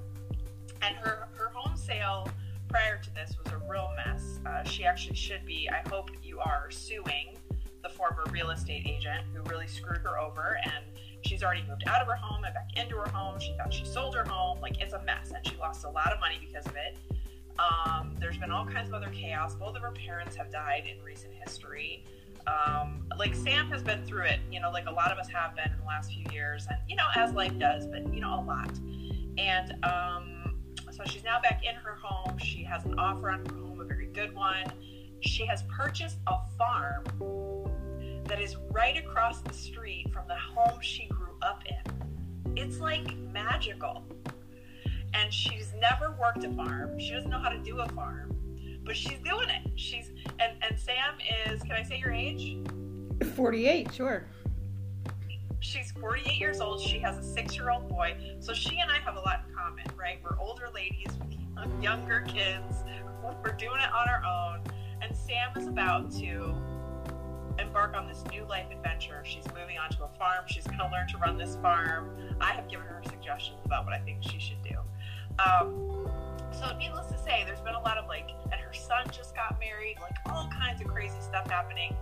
and 0.83 0.95
her 0.97 1.29
her 1.35 1.51
home 1.55 1.77
sale 1.77 2.29
prior 2.69 2.99
to 2.99 3.15
this 3.15 3.37
was 3.43 3.53
a 3.53 3.59
real 3.71 3.91
mess. 3.97 4.41
Uh, 4.47 4.65
she 4.65 4.85
actually 4.85 5.15
should 5.15 5.45
be, 5.45 5.69
I 5.69 5.87
hope 5.89 6.11
you 6.23 6.41
are, 6.41 6.71
suing 6.71 7.37
the 7.83 7.89
former 7.89 8.25
real 8.31 8.51
estate 8.51 8.87
agent 8.87 9.25
who 9.35 9.43
really 9.51 9.67
screwed 9.67 9.99
her 9.99 10.19
over. 10.19 10.59
And 10.65 10.85
she's 11.25 11.43
already 11.43 11.65
moved 11.69 11.85
out 11.87 12.01
of 12.01 12.09
her 12.09 12.17
home 12.17 12.45
and 12.45 12.55
back 12.55 12.69
into 12.77 12.97
her 12.97 13.09
home. 13.09 13.39
She 13.41 13.55
thought 13.57 13.73
she 13.73 13.85
sold 13.85 14.15
her 14.15 14.25
home. 14.25 14.61
Like, 14.61 14.81
it's 14.81 14.93
a 14.93 15.03
mess. 15.03 15.33
And 15.35 15.47
she 15.47 15.57
lost 15.57 15.85
a 15.85 15.91
lot 15.91 16.13
of 16.13 16.21
money 16.21 16.39
because 16.41 16.67
of 16.67 16.77
it. 16.77 16.99
Um, 17.59 18.17
there's 18.19 18.39
been 18.39 18.51
all 18.51 18.67
kinds 18.67 18.89
of 18.89 18.95
other 18.95 19.11
chaos. 19.11 19.55
Both 19.55 19.77
of 19.77 19.83
her 19.83 19.93
parents 19.93 20.37
have 20.37 20.51
died 20.51 20.85
in 20.87 21.03
recent 21.05 21.35
history. 21.35 22.05
Um, 22.47 23.07
like, 23.19 23.35
Sam 23.35 23.69
has 23.69 23.83
been 23.83 24.05
through 24.05 24.25
it, 24.25 24.41
you 24.51 24.61
know, 24.61 24.71
like 24.71 24.87
a 24.87 24.93
lot 24.93 25.13
of 25.13 25.19
us 25.19 25.29
have 25.29 25.55
been 25.55 25.71
in 25.71 25.79
the 25.79 25.87
last 25.87 26.13
few 26.13 26.25
years. 26.33 26.67
And, 26.69 26.79
you 26.89 26.97
know, 26.97 27.07
as 27.15 27.33
life 27.33 27.57
does, 27.59 27.87
but, 27.87 28.13
you 28.13 28.21
know, 28.21 28.41
a 28.41 28.43
lot. 28.43 28.71
And, 29.39 29.85
um, 29.85 30.59
so 30.91 31.05
she's 31.07 31.25
now 31.25 31.41
back 31.41 31.63
in 31.65 31.75
her 31.75 31.97
home. 32.03 32.39
She 32.39 32.65
has 32.65 32.85
an 32.85 32.99
offer 32.99 33.31
on 33.31 33.45
her 33.47 33.55
home, 33.55 33.81
a 33.81 33.85
very 33.85 34.07
good 34.07 34.35
one. 34.35 34.73
She 35.21 35.47
has 35.47 35.63
purchased 35.75 36.19
a 36.27 36.37
farm 36.59 37.05
that 38.33 38.41
is 38.41 38.57
right 38.71 38.97
across 38.97 39.43
the 39.43 39.53
street 39.53 40.11
from 40.11 40.27
the 40.27 40.35
home 40.35 40.81
she 40.81 41.07
grew 41.09 41.37
up 41.43 41.63
in. 41.67 42.57
It's 42.57 42.79
like 42.79 43.15
magical. 43.31 44.07
And 45.13 45.31
she's 45.31 45.75
never 45.79 46.17
worked 46.19 46.43
a 46.43 46.51
farm. 46.53 46.99
She 46.99 47.13
doesn't 47.13 47.29
know 47.29 47.41
how 47.41 47.51
to 47.51 47.59
do 47.59 47.81
a 47.81 47.89
farm, 47.91 48.35
but 48.87 48.97
she's 48.97 49.19
doing 49.19 49.51
it. 49.51 49.71
She's 49.75 50.13
and 50.41 50.57
and 50.63 50.79
Sam 50.81 51.19
is. 51.47 51.63
Can 51.63 51.73
I 51.73 51.83
say 51.83 51.99
your 51.99 52.11
age? 52.11 52.57
48, 53.35 53.93
sure. 53.93 54.25
She's 55.61 55.91
48 56.01 56.41
years 56.41 56.63
old. 56.63 56.81
She 56.81 57.01
has 57.01 57.19
a 57.19 57.23
six 57.23 57.55
year 57.55 57.69
old 57.69 57.87
boy. 57.87 58.17
So 58.41 58.55
she 58.55 58.79
and 58.79 58.91
I 58.91 58.97
have 59.01 59.17
a 59.17 59.21
lot 59.21 59.43
in 59.47 59.55
common, 59.55 59.85
right? 59.95 60.21
We're 60.25 60.41
older 60.41 60.71
ladies 60.75 61.09
with 61.21 61.83
younger 61.83 62.23
kids. 62.23 62.77
We're 63.45 63.53
doing 63.53 63.83
it 63.83 63.93
on 63.93 64.09
our 64.09 64.25
own. 64.25 64.63
And 65.03 65.15
Sam 65.15 65.51
is 65.55 65.67
about 65.67 66.11
to 66.13 66.55
embark 67.63 67.95
on 67.95 68.07
this 68.07 68.23
new 68.31 68.45
life 68.45 68.67
adventure. 68.71 69.23
She's 69.25 69.47
moving 69.55 69.79
onto 69.79 70.03
a 70.05 70.09
farm. 70.19 70.45
She's 70.47 70.67
going 70.67 70.79
to 70.79 70.91
learn 70.91 71.09
to 71.09 71.19
run 71.19 71.39
this 71.39 71.57
farm. 71.57 72.11
I 72.41 72.53
have 72.53 72.69
given 72.69 72.87
her 72.87 73.03
suggestions 73.09 73.59
about 73.65 73.85
what 73.85 73.95
I 73.95 74.01
think 74.01 74.19
she 74.21 74.39
should 74.39 74.63
do. 74.63 74.77
Um, 75.39 76.09
so, 76.53 76.77
needless 76.77 77.07
to 77.07 77.19
say, 77.19 77.45
there's 77.47 77.61
been 77.61 77.75
a 77.75 77.81
lot 77.81 77.97
of 77.97 78.07
like, 78.07 78.29
and 78.51 78.61
her 78.61 78.75
son 78.75 79.07
just 79.11 79.35
got 79.35 79.59
married, 79.59 79.97
like 80.01 80.17
all 80.27 80.49
kinds 80.49 80.83
of 80.83 80.89
crazy 80.89 81.21
stuff 81.21 81.49
happening 81.51 81.97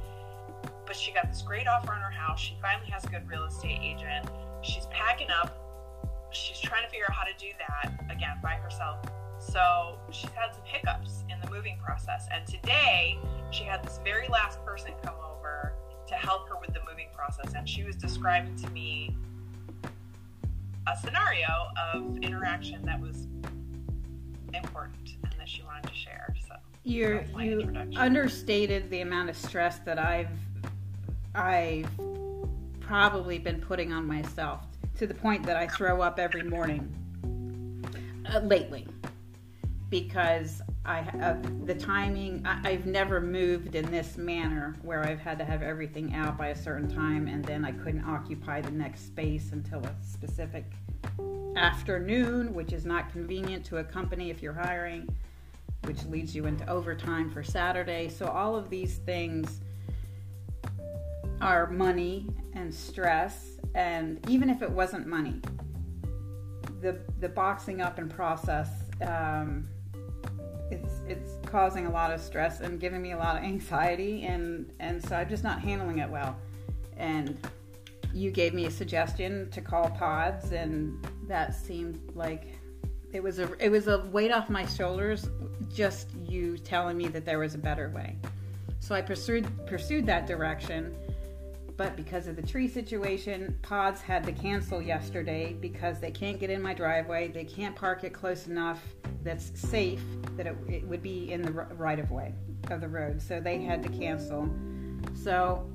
but 0.91 0.97
she 0.97 1.13
got 1.13 1.29
this 1.29 1.41
great 1.41 1.69
offer 1.69 1.93
on 1.93 2.01
her 2.01 2.11
house. 2.11 2.41
She 2.41 2.57
finally 2.61 2.91
has 2.91 3.05
a 3.05 3.07
good 3.07 3.23
real 3.31 3.45
estate 3.45 3.79
agent. 3.81 4.27
She's 4.61 4.87
packing 4.87 5.29
up. 5.31 5.57
She's 6.33 6.59
trying 6.59 6.83
to 6.83 6.91
figure 6.91 7.05
out 7.09 7.15
how 7.15 7.23
to 7.23 7.33
do 7.39 7.47
that 7.59 7.93
again 8.11 8.39
by 8.43 8.55
herself. 8.55 8.99
So 9.51 9.99
she's 10.13 10.31
had 10.31 10.55
some 10.55 10.63
hiccups 10.65 11.25
in 11.29 11.41
the 11.41 11.51
moving 11.51 11.77
process. 11.85 12.29
And 12.33 12.47
today 12.47 13.19
she 13.51 13.65
had 13.65 13.83
this 13.83 13.99
very 14.05 14.29
last 14.29 14.65
person 14.65 14.93
come 15.03 15.17
over 15.17 15.75
to 16.07 16.15
help 16.15 16.49
her 16.49 16.55
with 16.61 16.73
the 16.73 16.81
moving 16.89 17.09
process. 17.13 17.55
And 17.57 17.69
she 17.69 17.83
was 17.83 17.97
describing 17.97 18.55
to 18.57 18.71
me 18.71 19.17
a 20.87 20.97
scenario 20.97 21.49
of 21.93 22.19
interaction 22.19 22.85
that 22.85 23.01
was 23.01 23.27
important 24.55 25.17
and 25.25 25.33
that 25.37 25.49
she 25.49 25.63
wanted 25.63 25.89
to 25.89 25.95
share. 25.95 26.33
So 26.47 26.55
You're, 26.85 27.25
you 27.41 27.73
understated 27.97 28.89
the 28.89 29.01
amount 29.01 29.31
of 29.31 29.37
stress 29.37 29.81
that 29.81 29.99
I've 29.99 30.31
I've 31.35 31.91
probably 32.79 33.39
been 33.39 33.61
putting 33.61 33.93
on 33.93 34.07
myself 34.07 34.61
to 34.99 35.09
the 35.09 35.15
point 35.15 35.45
that 35.47 35.57
I 35.57 35.67
throw 35.67 36.03
up 36.03 36.21
every 36.21 36.43
morning 36.43 36.93
uh, 38.33 38.41
lately 38.41 38.87
because 39.91 40.63
I 40.85 41.03
have 41.03 41.67
the 41.67 41.75
timing. 41.75 42.47
I, 42.47 42.71
I've 42.71 42.87
never 42.87 43.21
moved 43.21 43.75
in 43.75 43.91
this 43.91 44.17
manner 44.17 44.77
where 44.83 45.05
I've 45.05 45.21
had 45.21 45.39
to 45.39 45.45
have 45.45 45.63
everything 45.63 46.15
out 46.15 46.39
by 46.39 46.49
a 46.49 46.57
certain 46.57 46.89
time 46.89 47.27
and 47.27 47.45
then 47.45 47.65
I 47.65 47.73
couldn't 47.73 48.05
occupy 48.05 48.61
the 48.61 48.71
next 48.71 49.07
space 49.07 49.51
until 49.53 49.85
a 49.85 49.95
specific 50.03 50.65
afternoon, 51.57 52.55
which 52.55 52.73
is 52.73 52.87
not 52.87 53.11
convenient 53.11 53.65
to 53.67 53.79
a 53.79 53.85
company 53.85 54.31
if 54.31 54.41
you're 54.41 54.53
hiring 54.53 55.09
which 55.85 56.05
leads 56.07 56.35
you 56.35 56.47
into 56.47 56.69
overtime 56.69 57.31
for 57.31 57.43
Saturday. 57.43 58.09
So 58.09 58.27
all 58.27 58.55
of 58.55 58.71
these 58.71 58.97
things 58.99 59.61
are 61.41 61.71
money 61.71 62.29
and 62.53 62.73
stress, 62.73 63.59
and 63.75 64.19
even 64.29 64.51
if 64.51 64.63
it 64.63 64.71
wasn't 64.71 65.07
money, 65.07 65.41
the 66.81 66.99
the 67.21 67.29
boxing 67.29 67.81
up 67.81 67.99
and 67.99 68.11
process. 68.11 68.69
Um, 69.07 69.69
it's 70.71 71.01
it's 71.07 71.33
causing 71.47 71.87
a 71.87 71.91
lot 71.91 72.13
of 72.13 72.21
stress 72.21 72.61
and 72.61 72.79
giving 72.79 73.03
me 73.03 73.13
a 73.13 73.17
lot 73.17 73.37
of 73.37 73.43
anxiety 73.43 74.25
and 74.25 74.73
and 74.79 75.05
so 75.05 75.17
I'm 75.17 75.29
just 75.29 75.45
not 75.45 75.61
handling 75.61 75.99
it 75.99 76.09
well. 76.09 76.37
And 76.97 77.37
you 78.13 78.31
gave 78.31 78.55
me 78.55 78.67
a 78.67 78.71
suggestion 78.71 79.51
to 79.51 79.61
call 79.61 79.89
pods 79.91 80.53
and 80.53 81.07
that 81.27 81.55
seemed 81.55 82.01
like 82.15 82.55
it 83.13 83.23
was 83.23 83.39
a 83.39 83.53
it 83.65 83.71
was 83.71 83.89
a 83.89 84.01
weight 84.13 84.33
off 84.33 84.49
my 84.49 84.67
shoulders 84.67 85.29
just 85.73 86.09
you 86.27 86.59
telling 86.59 86.97
me 86.97 87.09
that 87.09 87.25
there 87.25 87.39
was 87.39 87.55
a 87.55 87.59
better 87.59 87.91
way. 87.91 88.17
So 88.81 88.95
I 88.95 89.03
pursued 89.03 89.49
pursued 89.67 90.07
that 90.07 90.27
direction. 90.27 90.95
But 91.81 91.97
because 91.97 92.27
of 92.27 92.37
the 92.37 92.43
tree 92.43 92.69
situation, 92.69 93.59
pods 93.63 94.03
had 94.03 94.23
to 94.25 94.33
cancel 94.33 94.83
yesterday 94.83 95.57
because 95.59 95.99
they 95.99 96.11
can't 96.11 96.39
get 96.39 96.51
in 96.51 96.61
my 96.61 96.75
driveway. 96.75 97.29
They 97.29 97.47
can't 97.47 97.75
park 97.75 98.05
it 98.05 98.13
close 98.13 98.49
enough 98.49 98.83
that's 99.23 99.59
safe 99.59 100.03
that 100.37 100.47
it, 100.47 100.57
it 100.69 100.87
would 100.87 101.03
be 101.03 101.33
in 101.33 101.41
the 101.41 101.51
right 101.51 101.99
of 101.99 102.11
way 102.11 102.35
of 102.71 102.83
the 102.83 102.89
road. 102.89 103.23
So 103.23 103.41
they 103.41 103.63
had 103.63 103.83
to 103.85 103.89
cancel. 103.89 104.51
So 105.15 105.71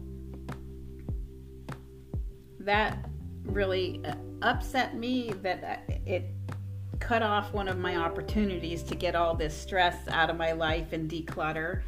that 2.59 3.09
really 3.41 3.99
uh, 4.05 4.13
upset 4.43 4.95
me 4.95 5.33
that 5.41 5.63
uh, 5.63 5.93
it 6.05 6.25
cut 6.99 7.23
off 7.23 7.51
one 7.51 7.67
of 7.67 7.79
my 7.79 7.95
opportunities 7.95 8.83
to 8.83 8.93
get 8.93 9.15
all 9.15 9.33
this 9.33 9.59
stress 9.59 10.07
out 10.09 10.29
of 10.29 10.37
my 10.37 10.51
life 10.51 10.93
and 10.93 11.09
declutter. 11.09 11.81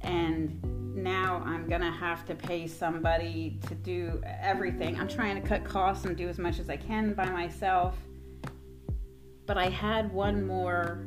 And 0.00 0.79
now 1.02 1.42
I'm 1.44 1.68
to 1.80 1.90
have 1.90 2.24
to 2.26 2.34
pay 2.34 2.66
somebody 2.66 3.58
to 3.68 3.74
do 3.74 4.20
everything. 4.24 4.98
I'm 4.98 5.08
trying 5.08 5.40
to 5.40 5.46
cut 5.46 5.64
costs 5.64 6.04
and 6.04 6.16
do 6.16 6.28
as 6.28 6.38
much 6.38 6.58
as 6.58 6.70
I 6.70 6.76
can 6.76 7.14
by 7.14 7.28
myself. 7.28 7.96
But 9.46 9.58
I 9.58 9.68
had 9.68 10.12
one 10.12 10.46
more 10.46 11.06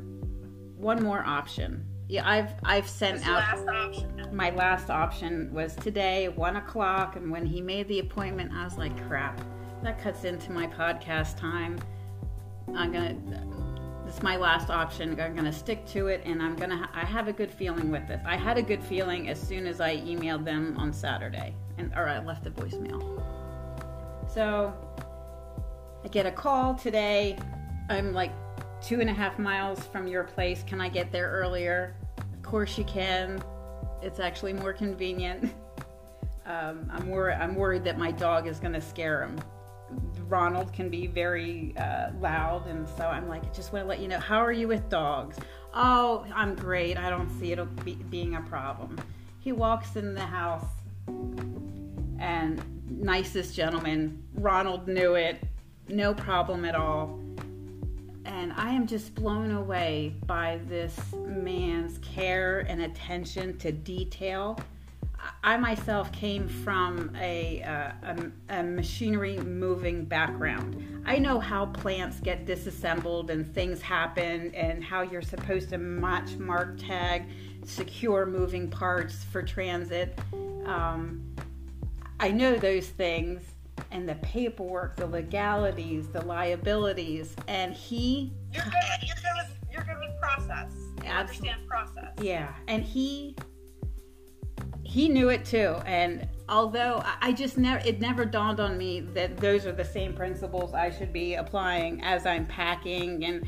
one 0.76 1.02
more 1.02 1.24
option. 1.24 1.86
Yeah, 2.08 2.28
I've 2.28 2.52
I've 2.64 2.88
sent 2.88 3.26
out 3.26 3.66
last 3.66 4.06
my 4.32 4.50
last 4.50 4.90
option 4.90 5.52
was 5.52 5.74
today, 5.76 6.28
one 6.28 6.56
o'clock, 6.56 7.16
and 7.16 7.30
when 7.30 7.46
he 7.46 7.60
made 7.60 7.88
the 7.88 8.00
appointment, 8.00 8.52
I 8.52 8.64
was 8.64 8.76
like, 8.76 8.94
crap, 9.08 9.40
that 9.82 9.98
cuts 9.98 10.24
into 10.24 10.52
my 10.52 10.66
podcast 10.66 11.38
time. 11.38 11.78
I'm 12.74 12.92
gonna 12.92 13.46
this 14.04 14.16
is 14.16 14.22
my 14.22 14.36
last 14.36 14.70
option. 14.70 15.18
I'm 15.20 15.34
gonna 15.34 15.52
stick 15.52 15.86
to 15.88 16.08
it, 16.08 16.22
and 16.24 16.42
I'm 16.42 16.56
gonna. 16.56 16.88
I 16.94 17.04
have 17.04 17.28
a 17.28 17.32
good 17.32 17.50
feeling 17.50 17.90
with 17.90 18.06
this. 18.06 18.20
I 18.26 18.36
had 18.36 18.58
a 18.58 18.62
good 18.62 18.82
feeling 18.82 19.28
as 19.28 19.40
soon 19.40 19.66
as 19.66 19.80
I 19.80 19.96
emailed 19.96 20.44
them 20.44 20.76
on 20.76 20.92
Saturday, 20.92 21.54
and 21.78 21.92
or 21.94 22.08
I 22.08 22.18
left 22.18 22.46
a 22.46 22.50
voicemail. 22.50 23.22
So 24.32 24.74
I 26.04 26.08
get 26.08 26.26
a 26.26 26.30
call 26.30 26.74
today. 26.74 27.38
I'm 27.88 28.12
like 28.12 28.32
two 28.82 29.00
and 29.00 29.08
a 29.08 29.14
half 29.14 29.38
miles 29.38 29.86
from 29.86 30.06
your 30.06 30.24
place. 30.24 30.62
Can 30.66 30.80
I 30.80 30.88
get 30.88 31.10
there 31.10 31.30
earlier? 31.30 31.94
Of 32.18 32.42
course 32.42 32.76
you 32.76 32.84
can. 32.84 33.42
It's 34.02 34.20
actually 34.20 34.52
more 34.52 34.72
convenient. 34.72 35.52
Um, 36.46 36.90
I'm, 36.92 37.08
wor- 37.08 37.32
I'm 37.32 37.54
worried 37.54 37.84
that 37.84 37.96
my 37.96 38.10
dog 38.10 38.46
is 38.46 38.60
going 38.60 38.74
to 38.74 38.80
scare 38.80 39.22
him. 39.22 39.40
Ronald 40.34 40.72
can 40.72 40.88
be 40.88 41.06
very 41.06 41.72
uh, 41.76 42.10
loud, 42.18 42.66
and 42.66 42.88
so 42.96 43.04
I'm 43.04 43.28
like, 43.28 43.54
just 43.54 43.72
want 43.72 43.84
to 43.84 43.88
let 43.88 44.00
you 44.00 44.08
know, 44.08 44.18
how 44.18 44.38
are 44.38 44.50
you 44.50 44.66
with 44.66 44.88
dogs? 44.88 45.38
Oh, 45.72 46.26
I'm 46.34 46.56
great. 46.56 46.98
I 46.98 47.08
don't 47.08 47.30
see 47.38 47.52
it 47.52 47.84
be- 47.84 47.94
being 48.10 48.34
a 48.34 48.40
problem. 48.40 48.98
He 49.38 49.52
walks 49.52 49.94
in 49.94 50.12
the 50.12 50.26
house, 50.26 50.66
and 52.18 52.60
nicest 52.90 53.54
gentleman. 53.54 54.24
Ronald 54.34 54.88
knew 54.88 55.14
it, 55.14 55.40
no 55.88 56.12
problem 56.12 56.64
at 56.64 56.74
all. 56.74 57.20
And 58.24 58.52
I 58.54 58.70
am 58.70 58.88
just 58.88 59.14
blown 59.14 59.52
away 59.52 60.16
by 60.26 60.58
this 60.66 60.98
man's 61.14 61.98
care 61.98 62.66
and 62.68 62.82
attention 62.82 63.56
to 63.58 63.70
detail. 63.70 64.58
I 65.42 65.56
myself 65.56 66.10
came 66.12 66.48
from 66.48 67.10
a, 67.18 67.62
uh, 67.62 67.92
a, 68.48 68.58
a, 68.60 68.62
machinery 68.62 69.38
moving 69.38 70.04
background. 70.04 71.02
I 71.06 71.18
know 71.18 71.38
how 71.38 71.66
plants 71.66 72.20
get 72.20 72.46
disassembled 72.46 73.30
and 73.30 73.46
things 73.54 73.80
happen, 73.80 74.54
and 74.54 74.82
how 74.82 75.02
you're 75.02 75.22
supposed 75.22 75.70
to 75.70 75.78
match, 75.78 76.36
mark, 76.36 76.78
tag, 76.78 77.24
secure 77.64 78.26
moving 78.26 78.68
parts 78.68 79.24
for 79.24 79.42
transit. 79.42 80.18
Um, 80.66 81.22
I 82.20 82.30
know 82.30 82.56
those 82.56 82.88
things 82.88 83.42
and 83.90 84.08
the 84.08 84.14
paperwork, 84.16 84.96
the 84.96 85.06
legalities, 85.06 86.08
the 86.08 86.24
liabilities, 86.24 87.34
and 87.48 87.74
he. 87.74 88.32
You're 88.52 88.64
good. 88.64 88.72
You're 89.02 89.16
good 89.16 89.24
with. 89.36 89.58
You're 89.72 89.84
good 89.84 89.98
with 89.98 90.20
process. 90.20 90.72
You 91.02 91.10
understand 91.10 91.66
process. 91.68 92.12
Yeah, 92.20 92.52
and 92.68 92.82
he 92.82 93.36
he 94.94 95.08
knew 95.08 95.28
it 95.28 95.44
too 95.44 95.74
and 95.86 96.24
although 96.48 97.02
i 97.20 97.32
just 97.32 97.58
never 97.58 97.84
it 97.84 98.00
never 98.00 98.24
dawned 98.24 98.60
on 98.60 98.78
me 98.78 99.00
that 99.00 99.36
those 99.38 99.66
are 99.66 99.72
the 99.72 99.84
same 99.84 100.12
principles 100.12 100.72
i 100.72 100.88
should 100.88 101.12
be 101.12 101.34
applying 101.34 102.00
as 102.04 102.26
i'm 102.26 102.46
packing 102.46 103.24
and 103.24 103.44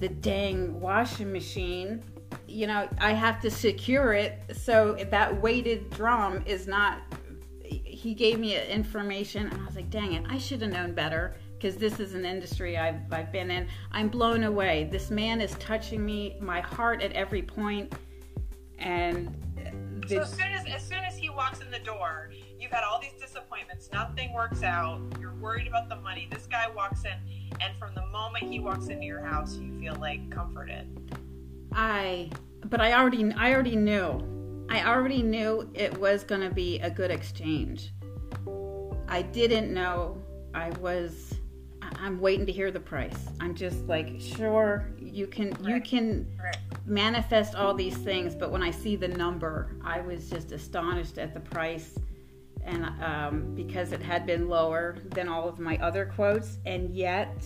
the 0.00 0.08
dang 0.08 0.78
washing 0.78 1.32
machine. 1.32 2.02
You 2.46 2.66
know 2.66 2.86
i 2.98 3.14
have 3.14 3.40
to 3.40 3.50
secure 3.50 4.12
it 4.12 4.38
so 4.52 4.94
that 5.10 5.40
weighted 5.40 5.88
drum 5.88 6.42
is 6.44 6.66
not 6.66 7.00
he 7.64 8.12
gave 8.12 8.38
me 8.38 8.62
information 8.68 9.46
and 9.46 9.62
i 9.62 9.64
was 9.64 9.74
like 9.74 9.88
dang 9.88 10.12
it 10.12 10.26
i 10.28 10.36
should 10.36 10.60
have 10.60 10.70
known 10.70 10.92
better 10.92 11.34
because 11.54 11.76
this 11.76 11.98
is 11.98 12.14
an 12.14 12.26
industry 12.26 12.76
I've, 12.76 13.00
I've 13.10 13.32
been 13.32 13.50
in. 13.50 13.66
I'm 13.90 14.08
blown 14.08 14.44
away. 14.44 14.88
This 14.92 15.10
man 15.10 15.40
is 15.40 15.54
touching 15.54 16.06
me 16.06 16.36
my 16.40 16.60
heart 16.60 17.02
at 17.02 17.10
every 17.14 17.42
point 17.42 17.92
and 18.78 19.34
so 20.08 20.20
as 20.22 20.32
soon 20.32 20.52
as 20.52 20.66
as 20.66 20.82
soon 20.82 20.98
as 20.98 21.16
he 21.16 21.30
walks 21.30 21.60
in 21.60 21.70
the 21.70 21.78
door, 21.78 22.30
you've 22.58 22.70
had 22.70 22.84
all 22.84 23.00
these 23.00 23.20
disappointments. 23.20 23.90
Nothing 23.92 24.32
works 24.32 24.62
out. 24.62 25.00
You're 25.20 25.34
worried 25.34 25.66
about 25.66 25.88
the 25.88 25.96
money. 25.96 26.28
This 26.30 26.46
guy 26.46 26.68
walks 26.68 27.04
in, 27.04 27.12
and 27.60 27.76
from 27.76 27.94
the 27.94 28.06
moment 28.06 28.44
he 28.44 28.60
walks 28.60 28.88
into 28.88 29.04
your 29.04 29.20
house, 29.20 29.56
you 29.56 29.78
feel 29.78 29.94
like 29.96 30.30
comforted. 30.30 30.86
I, 31.72 32.30
but 32.66 32.80
I 32.80 32.94
already 32.94 33.32
I 33.34 33.52
already 33.52 33.76
knew. 33.76 34.66
I 34.70 34.84
already 34.84 35.22
knew 35.22 35.70
it 35.74 35.96
was 35.98 36.24
going 36.24 36.42
to 36.42 36.50
be 36.50 36.78
a 36.80 36.90
good 36.90 37.10
exchange. 37.10 37.92
I 39.08 39.22
didn't 39.22 39.72
know 39.72 40.22
I 40.54 40.70
was 40.80 41.34
I'm 42.00 42.20
waiting 42.20 42.46
to 42.46 42.52
hear 42.52 42.70
the 42.70 42.80
price. 42.80 43.28
I'm 43.40 43.54
just 43.54 43.86
like, 43.86 44.20
sure, 44.20 44.90
you 44.98 45.26
can 45.26 45.50
right. 45.50 45.74
you 45.74 45.80
can 45.80 46.26
right. 46.42 46.56
Manifest 46.88 47.54
all 47.54 47.74
these 47.74 47.96
things, 47.96 48.34
but 48.34 48.50
when 48.50 48.62
I 48.62 48.70
see 48.70 48.96
the 48.96 49.08
number, 49.08 49.76
I 49.84 50.00
was 50.00 50.30
just 50.30 50.52
astonished 50.52 51.18
at 51.18 51.34
the 51.34 51.40
price, 51.40 51.98
and 52.64 52.86
um, 53.02 53.54
because 53.54 53.92
it 53.92 54.02
had 54.02 54.26
been 54.26 54.48
lower 54.48 54.98
than 55.14 55.28
all 55.28 55.48
of 55.48 55.58
my 55.58 55.76
other 55.78 56.06
quotes, 56.06 56.58
and 56.66 56.94
yet 56.94 57.36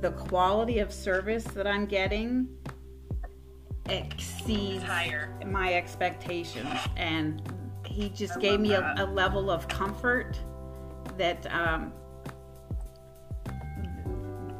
the 0.00 0.12
quality 0.16 0.80
of 0.80 0.92
service 0.92 1.44
that 1.44 1.66
I'm 1.66 1.86
getting 1.86 2.48
exceeds 3.88 4.82
higher. 4.82 5.38
my 5.46 5.74
expectations, 5.74 6.78
and 6.96 7.42
he 7.86 8.08
just 8.08 8.36
I 8.36 8.40
gave 8.40 8.60
me 8.60 8.72
a, 8.72 8.94
a, 8.98 9.06
level 9.06 9.50
of 9.50 9.68
comfort 9.68 10.38
that 11.16 11.46
um, 11.52 11.92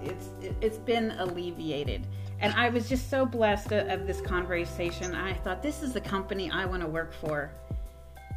it's 0.02 0.28
it's 0.60 0.78
been 0.78 1.12
alleviated 1.12 2.06
and 2.42 2.52
i 2.54 2.68
was 2.68 2.88
just 2.88 3.08
so 3.08 3.24
blessed 3.24 3.72
of 3.72 4.06
this 4.06 4.20
conversation. 4.20 5.14
I 5.14 5.32
thought 5.32 5.62
this 5.62 5.82
is 5.82 5.92
the 5.92 6.00
company 6.00 6.50
i 6.50 6.64
want 6.64 6.82
to 6.82 6.88
work 6.88 7.12
for. 7.14 7.50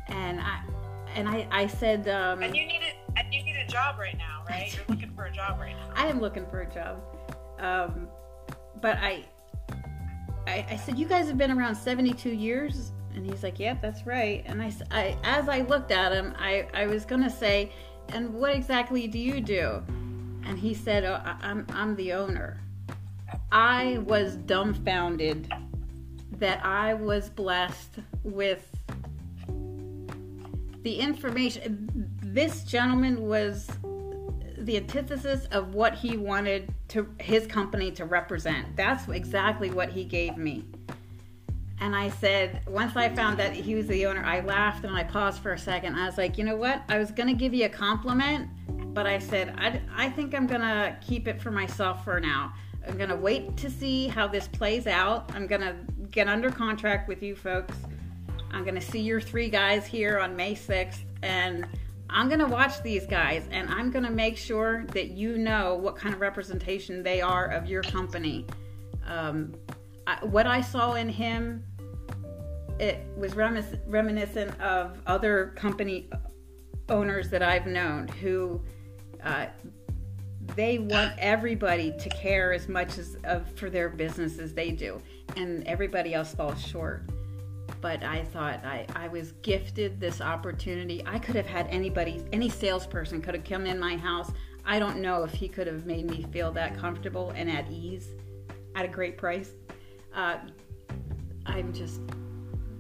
And 0.07 0.39
i 0.39 0.61
and 1.15 1.27
i 1.27 1.47
i 1.51 1.67
said 1.67 2.07
um, 2.07 2.41
and 2.41 2.55
you 2.55 2.65
need 2.65 2.81
it 2.81 2.95
and 3.17 3.33
you 3.33 3.43
need 3.43 3.57
a 3.57 3.67
job 3.67 3.99
right 3.99 4.17
now 4.17 4.43
right? 4.49 4.73
You're 4.73 4.95
looking 4.95 5.13
for 5.15 5.25
a 5.25 5.31
job 5.31 5.59
right 5.59 5.75
now. 5.75 5.91
I 5.95 6.07
am 6.07 6.19
looking 6.21 6.45
for 6.45 6.61
a 6.61 6.71
job. 6.71 7.01
Um, 7.59 8.07
but 8.81 8.97
I, 8.97 9.25
I 10.47 10.65
i 10.69 10.75
said 10.75 10.99
you 10.99 11.07
guys 11.07 11.27
have 11.27 11.37
been 11.37 11.51
around 11.51 11.75
72 11.75 12.29
years? 12.29 12.91
And 13.15 13.25
he's 13.25 13.43
like 13.43 13.59
yep 13.59 13.81
that's 13.81 14.05
right. 14.05 14.43
And 14.45 14.61
i, 14.61 14.71
I 14.91 15.17
as 15.23 15.49
i 15.49 15.61
looked 15.61 15.91
at 15.91 16.11
him 16.11 16.33
i 16.37 16.67
i 16.73 16.85
was 16.85 17.05
gonna 17.05 17.29
say 17.29 17.71
and 18.09 18.33
what 18.33 18.55
exactly 18.55 19.07
do 19.07 19.19
you 19.19 19.41
do? 19.41 19.83
And 20.45 20.59
he 20.59 20.73
said, 20.73 21.05
oh, 21.05 21.19
I'm, 21.23 21.65
I'm 21.69 21.95
the 21.95 22.13
owner. 22.13 22.61
I 23.51 23.99
was 23.99 24.35
dumbfounded 24.35 25.51
that 26.39 26.65
I 26.65 26.93
was 26.93 27.29
blessed 27.29 27.95
with 28.23 28.69
the 30.81 30.99
information. 30.99 31.89
This 32.21 32.63
gentleman 32.63 33.21
was 33.21 33.69
the 34.57 34.77
antithesis 34.77 35.45
of 35.51 35.73
what 35.73 35.95
he 35.95 36.17
wanted 36.17 36.73
to 36.89 37.07
his 37.19 37.47
company 37.47 37.91
to 37.91 38.05
represent. 38.05 38.75
That's 38.75 39.07
exactly 39.07 39.69
what 39.69 39.89
he 39.89 40.03
gave 40.03 40.37
me. 40.37 40.65
And 41.79 41.95
I 41.95 42.09
said, 42.09 42.61
once 42.67 42.95
I 42.95 43.09
found 43.09 43.37
that 43.37 43.53
he 43.53 43.75
was 43.75 43.87
the 43.87 44.05
owner, 44.05 44.23
I 44.23 44.39
laughed 44.39 44.85
and 44.85 44.95
I 44.95 45.03
paused 45.03 45.41
for 45.41 45.53
a 45.53 45.59
second. 45.59 45.95
I 45.95 46.05
was 46.05 46.17
like, 46.17 46.37
you 46.37 46.43
know 46.43 46.55
what? 46.55 46.83
I 46.87 46.97
was 46.97 47.11
going 47.11 47.27
to 47.27 47.33
give 47.33 47.53
you 47.53 47.65
a 47.65 47.69
compliment, 47.69 48.49
but 48.93 49.05
I 49.05 49.19
said, 49.19 49.53
I, 49.57 49.81
I 49.93 50.09
think 50.09 50.33
I'm 50.33 50.47
going 50.47 50.61
to 50.61 50.97
keep 51.05 51.27
it 51.27 51.41
for 51.41 51.51
myself 51.51 52.03
for 52.05 52.19
now. 52.19 52.53
I'm 52.87 52.97
to 53.09 53.15
wait 53.15 53.57
to 53.57 53.69
see 53.69 54.07
how 54.07 54.27
this 54.27 54.47
plays 54.47 54.87
out. 54.87 55.31
I'm 55.33 55.47
to 55.61 55.75
get 56.11 56.27
under 56.27 56.49
contract 56.49 57.07
with 57.07 57.21
you 57.23 57.35
folks. 57.35 57.75
I'm 58.51 58.63
to 58.75 58.81
see 58.81 59.01
your 59.01 59.19
three 59.19 59.49
guys 59.49 59.85
here 59.85 60.19
on 60.19 60.35
May 60.35 60.55
6th, 60.55 60.99
and 61.23 61.67
I'm 62.09 62.29
to 62.39 62.47
watch 62.47 62.81
these 62.83 63.05
guys, 63.05 63.47
and 63.51 63.69
I'm 63.69 63.91
to 64.05 64.11
make 64.11 64.37
sure 64.37 64.85
that 64.93 65.09
you 65.09 65.37
know 65.37 65.75
what 65.75 65.95
kind 65.95 66.13
of 66.13 66.21
representation 66.21 67.03
they 67.03 67.21
are 67.21 67.47
of 67.47 67.67
your 67.67 67.81
company. 67.81 68.45
Um, 69.05 69.53
I, 70.07 70.23
what 70.23 70.47
I 70.47 70.61
saw 70.61 70.93
in 70.93 71.09
him, 71.09 71.63
it 72.79 73.05
was 73.17 73.35
remis- 73.35 73.75
reminiscent 73.87 74.59
of 74.61 75.01
other 75.07 75.53
company 75.55 76.09
owners 76.89 77.29
that 77.29 77.41
I've 77.41 77.65
known 77.65 78.07
who 78.07 78.61
uh, 79.23 79.47
they 80.55 80.79
want 80.79 81.13
everybody 81.17 81.93
to 81.99 82.09
care 82.09 82.53
as 82.53 82.67
much 82.67 82.97
as 82.97 83.17
for 83.55 83.69
their 83.69 83.89
business 83.89 84.39
as 84.39 84.53
they 84.53 84.71
do, 84.71 85.01
and 85.35 85.65
everybody 85.67 86.13
else 86.13 86.33
falls 86.33 86.63
short. 86.65 87.03
But 87.81 88.03
I 88.03 88.23
thought 88.23 88.63
I, 88.63 88.85
I 88.95 89.07
was 89.07 89.33
gifted 89.41 89.99
this 89.99 90.21
opportunity. 90.21 91.03
I 91.05 91.19
could 91.19 91.35
have 91.35 91.45
had 91.45 91.67
anybody, 91.67 92.23
any 92.31 92.49
salesperson 92.49 93.21
could 93.21 93.35
have 93.35 93.43
come 93.43 93.65
in 93.65 93.79
my 93.79 93.97
house. 93.97 94.31
I 94.65 94.79
don't 94.79 95.01
know 95.01 95.23
if 95.23 95.31
he 95.31 95.47
could 95.47 95.67
have 95.67 95.85
made 95.85 96.09
me 96.09 96.25
feel 96.31 96.51
that 96.53 96.77
comfortable 96.77 97.31
and 97.35 97.49
at 97.49 97.69
ease 97.69 98.09
at 98.75 98.85
a 98.85 98.87
great 98.87 99.17
price. 99.17 99.51
Uh, 100.13 100.37
I'm 101.45 101.73
just 101.73 102.01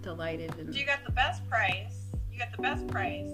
delighted. 0.01 0.55
And, 0.57 0.73
you 0.73 0.85
got 0.85 1.03
the 1.05 1.11
best 1.11 1.47
price, 1.49 2.05
you 2.31 2.39
got 2.39 2.51
the 2.55 2.61
best 2.61 2.87
price, 2.87 3.29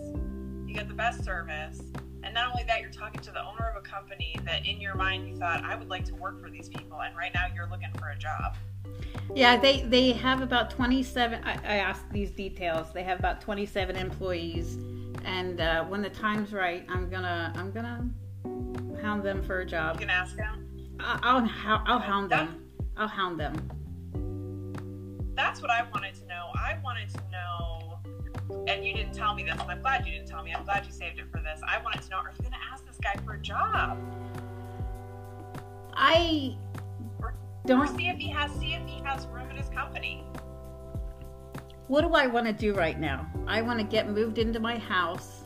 you 0.66 0.74
got 0.74 0.88
the 0.88 0.94
best 0.94 1.24
service, 1.24 1.82
and 2.24 2.34
not 2.34 2.52
only 2.52 2.64
that, 2.66 2.82
you're 2.82 2.92
talking 2.92 3.22
to 3.22 3.32
the 3.32 3.44
owner 3.44 3.70
of 3.70 3.78
a 3.78 3.88
company 3.88 4.36
that 4.46 4.66
in 4.66 4.80
your 4.80 4.96
mind 4.96 5.28
you 5.28 5.36
thought, 5.36 5.64
I 5.64 5.76
would 5.76 5.90
like 5.90 6.06
to 6.06 6.16
work 6.16 6.40
for 6.42 6.50
these 6.50 6.70
people, 6.70 7.02
and 7.02 7.16
right 7.16 7.34
now 7.34 7.48
you're 7.54 7.68
looking 7.70 7.92
for 7.98 8.10
a 8.10 8.18
job. 8.18 8.56
Yeah, 9.36 9.58
they 9.58 9.84
they 9.84 10.12
have 10.14 10.42
about 10.42 10.70
27. 10.70 11.44
I, 11.44 11.54
I 11.54 11.76
asked 11.78 12.10
these 12.12 12.32
details. 12.32 12.92
They 12.94 13.04
have 13.04 13.20
about 13.20 13.42
27 13.42 13.96
employees, 13.96 14.78
and 15.26 15.62
uh, 15.62 15.84
when 15.86 16.02
the 16.02 16.10
time's 16.10 16.54
right, 16.54 16.86
I'm 16.90 17.10
gonna 17.10 17.54
I'm 17.56 17.72
gonna 17.72 18.10
hound 19.02 19.24
them 19.24 19.42
for 19.44 19.62
a 19.62 19.66
job. 19.66 19.96
You 19.96 20.02
can 20.02 20.10
ask 20.10 20.36
them. 20.36 20.68
I'll, 21.00 21.50
I'll 21.86 22.00
hound 22.00 22.30
them. 22.32 22.66
I'll 22.98 23.08
hound 23.08 23.40
them. 23.40 23.56
That's 25.36 25.62
what 25.62 25.72
I 25.72 25.88
wanted 25.92 26.14
to 26.16 26.26
know. 26.28 26.52
I 26.56 26.78
wanted 26.84 27.10
to 27.10 27.22
know, 27.32 27.81
and 28.68 28.86
you 28.86 28.94
didn't 28.94 29.14
tell 29.14 29.34
me 29.34 29.44
this, 29.44 29.54
and 29.54 29.70
I'm 29.72 29.82
glad 29.82 30.06
you 30.06 30.14
didn't 30.14 30.28
tell 30.28 30.44
me. 30.44 30.54
I'm 30.54 30.64
glad 30.64 30.86
you 30.86 30.92
saved 30.92 31.20
it 31.20 31.26
for 31.32 31.40
this. 31.42 31.60
I 31.68 31.82
wanted 31.82 32.02
to 32.04 32.10
know, 32.10 32.18
are 32.18 32.32
you 32.32 32.42
going 32.42 32.52
to 32.52 32.60
ask 32.72 32.86
this 32.86 32.98
guy 33.02 33.16
for 33.26 33.34
a 33.34 33.40
job? 33.40 33.98
I 35.94 36.56
Or 37.22 37.34
don't. 37.66 37.96
see 37.96 38.08
if 38.08 38.18
he 38.18 38.30
has 38.30 38.52
see 38.60 38.74
if 38.74 38.86
he 38.88 39.02
has 39.04 39.28
room 39.28 39.50
in 39.50 39.58
his 39.58 39.70
company. 39.70 40.24
What 41.88 42.02
do 42.02 42.14
I 42.14 42.28
want 42.28 42.48
to 42.48 42.54
do 42.54 42.74
right 42.74 43.00
now? 43.00 43.30
I 43.48 43.62
want 43.62 43.80
to 43.80 43.86
get 43.86 44.10
moved 44.10 44.38
into 44.38 44.60
my 44.60 44.78
house. 44.78 45.44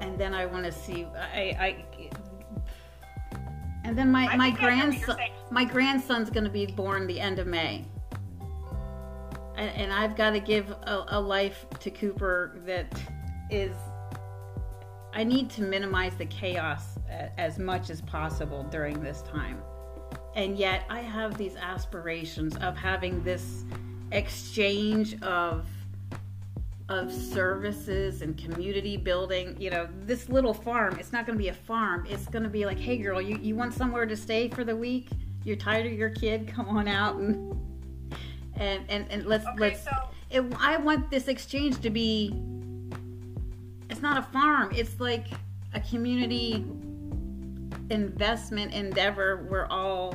And 0.00 0.18
then 0.18 0.34
I 0.34 0.46
want 0.46 0.64
to 0.64 0.72
see 0.72 1.04
I 1.04 1.56
I 1.60 1.84
and 3.84 3.96
then 3.96 4.10
my 4.10 4.26
I 4.26 4.36
my 4.36 4.50
think 4.50 4.62
I 4.62 4.74
hear 4.74 4.86
what 4.86 4.98
you're 5.00 5.16
grandson 5.16 5.16
my 5.50 5.64
grandson's 5.64 6.30
going 6.30 6.44
to 6.44 6.50
be 6.50 6.66
born 6.66 7.06
the 7.06 7.20
end 7.20 7.38
of 7.38 7.46
May. 7.46 7.86
And, 9.58 9.70
and 9.76 9.92
I've 9.92 10.16
got 10.16 10.30
to 10.30 10.40
give 10.40 10.70
a, 10.70 11.04
a 11.08 11.20
life 11.20 11.66
to 11.80 11.90
Cooper 11.90 12.58
that 12.64 12.86
is 13.50 13.76
I 15.12 15.24
need 15.24 15.50
to 15.50 15.62
minimize 15.62 16.14
the 16.16 16.26
chaos 16.26 16.98
as 17.36 17.58
much 17.58 17.90
as 17.90 18.00
possible 18.00 18.62
during 18.64 19.02
this 19.02 19.22
time 19.22 19.60
and 20.38 20.56
yet 20.56 20.84
I 20.88 21.00
have 21.00 21.36
these 21.36 21.56
aspirations 21.56 22.56
of 22.58 22.76
having 22.76 23.22
this 23.24 23.64
exchange 24.12 25.20
of 25.22 25.66
of 26.88 27.12
services 27.12 28.22
and 28.22 28.38
community 28.38 28.96
building. 28.96 29.54
You 29.60 29.68
know, 29.68 29.88
this 30.06 30.30
little 30.30 30.54
farm, 30.54 30.96
it's 30.98 31.12
not 31.12 31.26
going 31.26 31.36
to 31.36 31.42
be 31.42 31.50
a 31.50 31.54
farm. 31.54 32.06
It's 32.08 32.24
going 32.26 32.44
to 32.44 32.48
be 32.48 32.64
like, 32.64 32.78
hey, 32.78 32.96
girl, 32.96 33.20
you, 33.20 33.36
you 33.42 33.54
want 33.54 33.74
somewhere 33.74 34.06
to 34.06 34.16
stay 34.16 34.48
for 34.48 34.64
the 34.64 34.74
week? 34.74 35.08
You're 35.44 35.56
tired 35.56 35.84
of 35.84 35.92
your 35.92 36.08
kid? 36.08 36.48
Come 36.54 36.68
on 36.68 36.88
out 36.88 37.16
and 37.16 37.67
and 38.58 38.84
and, 38.88 39.06
and 39.10 39.26
let's 39.26 39.46
Okay, 39.46 39.58
let's. 39.58 39.84
so 39.84 39.90
It, 40.30 40.42
I 40.58 40.76
want 40.76 41.10
this 41.10 41.28
exchange 41.28 41.80
to 41.80 41.90
be. 41.90 42.34
It's 43.90 44.02
not 44.02 44.18
a 44.18 44.22
farm. 44.22 44.70
It's 44.74 45.00
like 45.00 45.26
a 45.74 45.80
community 45.80 46.64
investment 47.90 48.74
endeavor. 48.74 49.46
We're 49.50 49.66
all. 49.66 50.14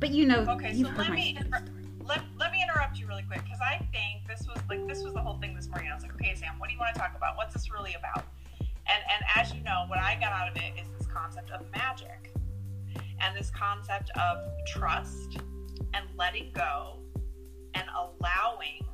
But 0.00 0.10
you 0.10 0.26
know, 0.26 0.46
Okay, 0.48 0.72
you've 0.72 0.88
so 0.88 0.94
let 0.96 1.10
me 1.12 1.36
inter- 1.38 1.64
let, 2.04 2.22
let 2.38 2.50
me 2.50 2.58
interrupt 2.62 2.98
you 2.98 3.06
really 3.06 3.22
quick 3.22 3.44
because 3.44 3.60
I 3.60 3.78
think 3.92 4.26
this 4.26 4.46
was 4.48 4.58
like 4.68 4.86
this 4.88 5.02
was 5.04 5.14
the 5.14 5.20
whole 5.20 5.38
thing 5.38 5.54
this 5.54 5.68
morning. 5.68 5.90
I 5.90 5.94
was 5.94 6.02
like, 6.02 6.14
okay, 6.14 6.34
Sam, 6.34 6.58
what 6.58 6.68
do 6.68 6.74
you 6.74 6.80
want 6.80 6.94
to 6.94 7.00
talk 7.00 7.12
about? 7.16 7.36
What's 7.36 7.54
this 7.54 7.70
really 7.70 7.94
about? 7.94 8.24
And 8.60 9.02
and 9.12 9.24
as 9.36 9.54
you 9.54 9.62
know, 9.62 9.84
what 9.88 9.98
I 9.98 10.14
got 10.18 10.32
out 10.32 10.48
of 10.48 10.56
it 10.56 10.72
is 10.80 10.88
this 10.98 11.06
concept 11.06 11.50
of 11.50 11.64
magic 11.70 12.32
and 13.20 13.36
this 13.36 13.50
concept 13.50 14.10
of 14.18 14.38
trust 14.66 15.38
and 15.94 16.04
letting 16.16 16.50
go 16.52 16.98
and 17.74 17.84
allowing 17.96 18.84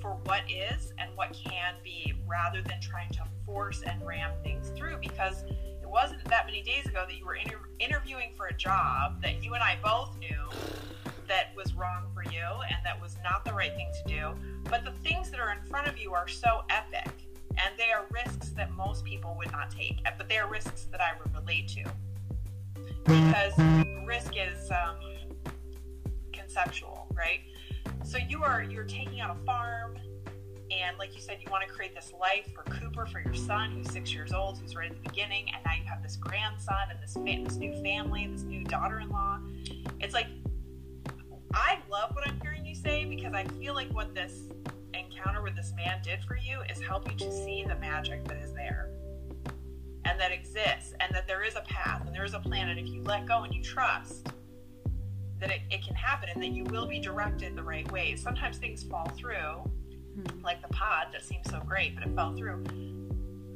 for 0.00 0.18
what 0.24 0.42
is 0.50 0.92
and 0.98 1.10
what 1.14 1.32
can 1.32 1.74
be 1.84 2.12
rather 2.26 2.60
than 2.62 2.80
trying 2.80 3.10
to 3.10 3.22
force 3.46 3.82
and 3.82 4.04
ram 4.04 4.32
things 4.42 4.70
through 4.76 4.96
because 4.98 5.44
it 5.48 5.88
wasn't 5.88 6.22
that 6.24 6.46
many 6.46 6.62
days 6.62 6.86
ago 6.86 7.04
that 7.06 7.16
you 7.16 7.24
were 7.24 7.36
inter- 7.36 7.68
interviewing 7.78 8.32
for 8.36 8.46
a 8.46 8.54
job 8.54 9.22
that 9.22 9.42
you 9.44 9.54
and 9.54 9.62
I 9.62 9.78
both 9.82 10.18
knew 10.18 10.48
that 11.28 11.54
was 11.56 11.72
wrong 11.74 12.06
for 12.12 12.24
you 12.24 12.42
and 12.42 12.78
that 12.84 13.00
was 13.00 13.16
not 13.22 13.44
the 13.44 13.52
right 13.52 13.74
thing 13.74 13.90
to 14.04 14.08
do. 14.08 14.34
But 14.64 14.84
the 14.84 14.92
things 15.08 15.30
that 15.30 15.38
are 15.38 15.52
in 15.52 15.64
front 15.66 15.86
of 15.86 15.96
you 15.96 16.14
are 16.14 16.28
so 16.28 16.64
epic 16.68 17.12
and 17.50 17.78
they 17.78 17.92
are 17.92 18.06
risks 18.10 18.50
that 18.50 18.72
most 18.72 19.04
people 19.04 19.36
would 19.38 19.52
not 19.52 19.70
take, 19.70 20.02
but 20.18 20.28
they 20.28 20.38
are 20.38 20.48
risks 20.48 20.88
that 20.90 21.00
I 21.00 21.10
would 21.18 21.34
relate 21.34 21.68
to 21.68 21.84
because 23.04 23.52
risk 24.06 24.32
is 24.36 24.70
um, 24.70 24.96
conceptual, 26.52 27.06
right? 27.14 27.40
So 28.04 28.18
you 28.18 28.42
are 28.42 28.62
you're 28.62 28.84
taking 28.84 29.20
on 29.20 29.30
a 29.30 29.44
farm, 29.46 29.96
and 30.70 30.98
like 30.98 31.14
you 31.14 31.20
said, 31.20 31.38
you 31.44 31.50
want 31.50 31.66
to 31.66 31.72
create 31.72 31.94
this 31.94 32.12
life 32.18 32.52
for 32.54 32.62
Cooper, 32.70 33.06
for 33.06 33.20
your 33.20 33.34
son 33.34 33.70
who's 33.72 33.90
six 33.90 34.12
years 34.12 34.32
old, 34.32 34.58
who's 34.58 34.76
right 34.76 34.90
at 34.90 35.02
the 35.02 35.08
beginning, 35.08 35.46
and 35.54 35.62
now 35.64 35.72
you 35.74 35.84
have 35.88 36.02
this 36.02 36.16
grandson 36.16 36.90
and 36.90 36.98
this 37.02 37.14
fa- 37.14 37.44
this 37.44 37.56
new 37.56 37.72
family, 37.82 38.26
this 38.26 38.42
new 38.42 38.64
daughter-in-law. 38.64 39.40
It's 40.00 40.14
like 40.14 40.26
I 41.54 41.78
love 41.90 42.14
what 42.14 42.26
I'm 42.26 42.38
hearing 42.42 42.64
you 42.64 42.74
say 42.74 43.04
because 43.04 43.34
I 43.34 43.44
feel 43.44 43.74
like 43.74 43.90
what 43.92 44.14
this 44.14 44.48
encounter 44.94 45.42
with 45.42 45.56
this 45.56 45.72
man 45.76 46.00
did 46.02 46.22
for 46.24 46.36
you 46.36 46.60
is 46.70 46.80
help 46.80 47.10
you 47.10 47.16
to 47.16 47.32
see 47.32 47.64
the 47.66 47.76
magic 47.76 48.24
that 48.24 48.38
is 48.38 48.52
there 48.52 48.90
and 50.04 50.18
that 50.18 50.32
exists 50.32 50.94
and 51.00 51.14
that 51.14 51.26
there 51.26 51.44
is 51.44 51.54
a 51.54 51.60
path 51.62 52.02
and 52.06 52.14
there 52.14 52.24
is 52.24 52.34
a 52.34 52.40
plan 52.40 52.68
and 52.68 52.78
if 52.78 52.88
you 52.88 53.02
let 53.02 53.26
go 53.26 53.42
and 53.42 53.54
you 53.54 53.62
trust 53.62 54.28
that 55.42 55.50
it, 55.50 55.60
it 55.70 55.84
can 55.84 55.94
happen 55.94 56.28
and 56.32 56.42
that 56.42 56.52
you 56.52 56.64
will 56.64 56.86
be 56.86 56.98
directed 56.98 57.54
the 57.54 57.62
right 57.62 57.90
way 57.92 58.16
sometimes 58.16 58.56
things 58.56 58.82
fall 58.82 59.08
through 59.16 59.62
Hmm. 60.14 60.44
like 60.44 60.60
the 60.60 60.68
pod 60.68 61.06
that 61.12 61.22
seems 61.22 61.48
so 61.48 61.58
great 61.60 61.94
but 61.94 62.06
it 62.06 62.14
fell 62.14 62.34
through 62.36 62.62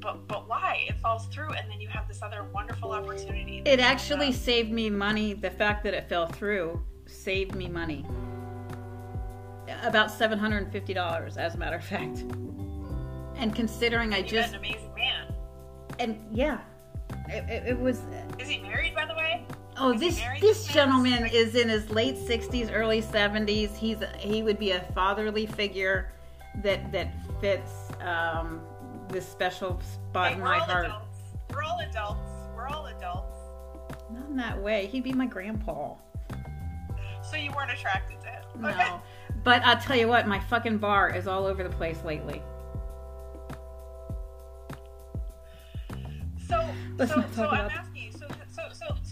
but 0.01 0.27
but 0.27 0.49
why 0.49 0.87
it 0.89 0.97
falls 1.01 1.27
through 1.27 1.51
and 1.53 1.71
then 1.71 1.83
you 1.83 1.89
have 1.89 2.09
this 2.09 2.23
other 2.23 2.45
wonderful 2.55 2.93
opportunity 2.93 3.61
It 3.67 3.79
actually 3.79 4.33
saved 4.33 4.71
me 4.71 4.89
money. 4.89 5.35
The 5.35 5.51
fact 5.51 5.85
that 5.85 5.93
it 5.93 6.09
fell 6.09 6.27
through 6.27 6.83
saved 7.05 7.55
me 7.55 7.69
money. 7.69 8.07
About 9.83 10.11
seven 10.11 10.39
hundred 10.39 10.63
and 10.63 10.73
fifty 10.73 10.95
dollars, 10.95 11.37
as 11.37 11.57
a 11.57 11.59
matter 11.59 11.77
of 11.77 11.85
fact. 11.85 12.21
And 13.37 13.55
considering 13.55 14.15
I 14.15 14.19
you 14.19 14.25
just 14.25 14.51
an 14.55 14.61
amazing 14.61 14.95
man 14.95 15.35
and 15.99 16.19
yeah, 16.31 16.61
it, 17.29 17.45
it, 17.51 17.67
it 17.69 17.79
was. 17.79 18.01
is 18.39 18.49
he 18.49 18.59
married 18.61 18.95
by 18.95 19.05
the 19.05 19.15
way 19.15 19.45
Oh, 19.79 19.93
this 19.97 20.21
this 20.41 20.67
gentleman 20.67 21.27
is 21.27 21.55
in 21.55 21.69
his 21.69 21.91
late 21.91 22.17
sixties, 22.17 22.71
early 22.71 23.01
seventies. 23.03 23.77
He's 23.77 23.99
he 24.19 24.43
would 24.43 24.59
be 24.59 24.71
a 24.71 24.81
fatherly 24.95 25.47
figure 25.47 26.13
that 26.63 26.91
that 26.93 27.13
fits 27.41 27.71
um, 28.01 28.61
this 29.09 29.29
special 29.29 29.79
spot 29.81 30.29
Hey, 30.29 30.35
in 30.35 30.41
my 30.41 30.59
heart. 30.59 30.87
adults 30.87 31.19
we're 31.53 31.63
all 31.63 31.79
adults 31.81 32.31
we're 32.57 32.69
all 32.69 32.87
adults 32.87 33.37
Not 34.11 34.27
in 34.31 34.37
that 34.37 34.61
way. 34.63 34.87
He'd 34.87 35.05
be 35.05 35.13
my 35.13 35.27
grandpa. 35.27 35.95
so 37.23 37.37
you 37.37 37.51
weren't 37.53 37.71
attracted 37.73 38.19
to 38.23 38.27
him 38.29 38.43
No. 38.63 38.69
Okay. 38.71 38.93
But 39.45 39.63
I'll 39.65 39.79
tell 39.79 39.97
you 39.97 40.09
what, 40.09 40.27
my 40.27 40.41
fucking 40.41 40.79
bar 40.79 41.15
is 41.15 41.29
all 41.29 41.45
over 41.47 41.63
the 41.63 41.69
place 41.71 42.03
lately. 42.05 42.43
So, 46.49 46.67
Let's 46.97 47.13
so, 47.13 47.21
not 47.21 47.35
so 47.35 47.43
talk 47.45 47.53
I'm 47.53 47.61
about- 47.67 47.73
asking. 47.73 47.86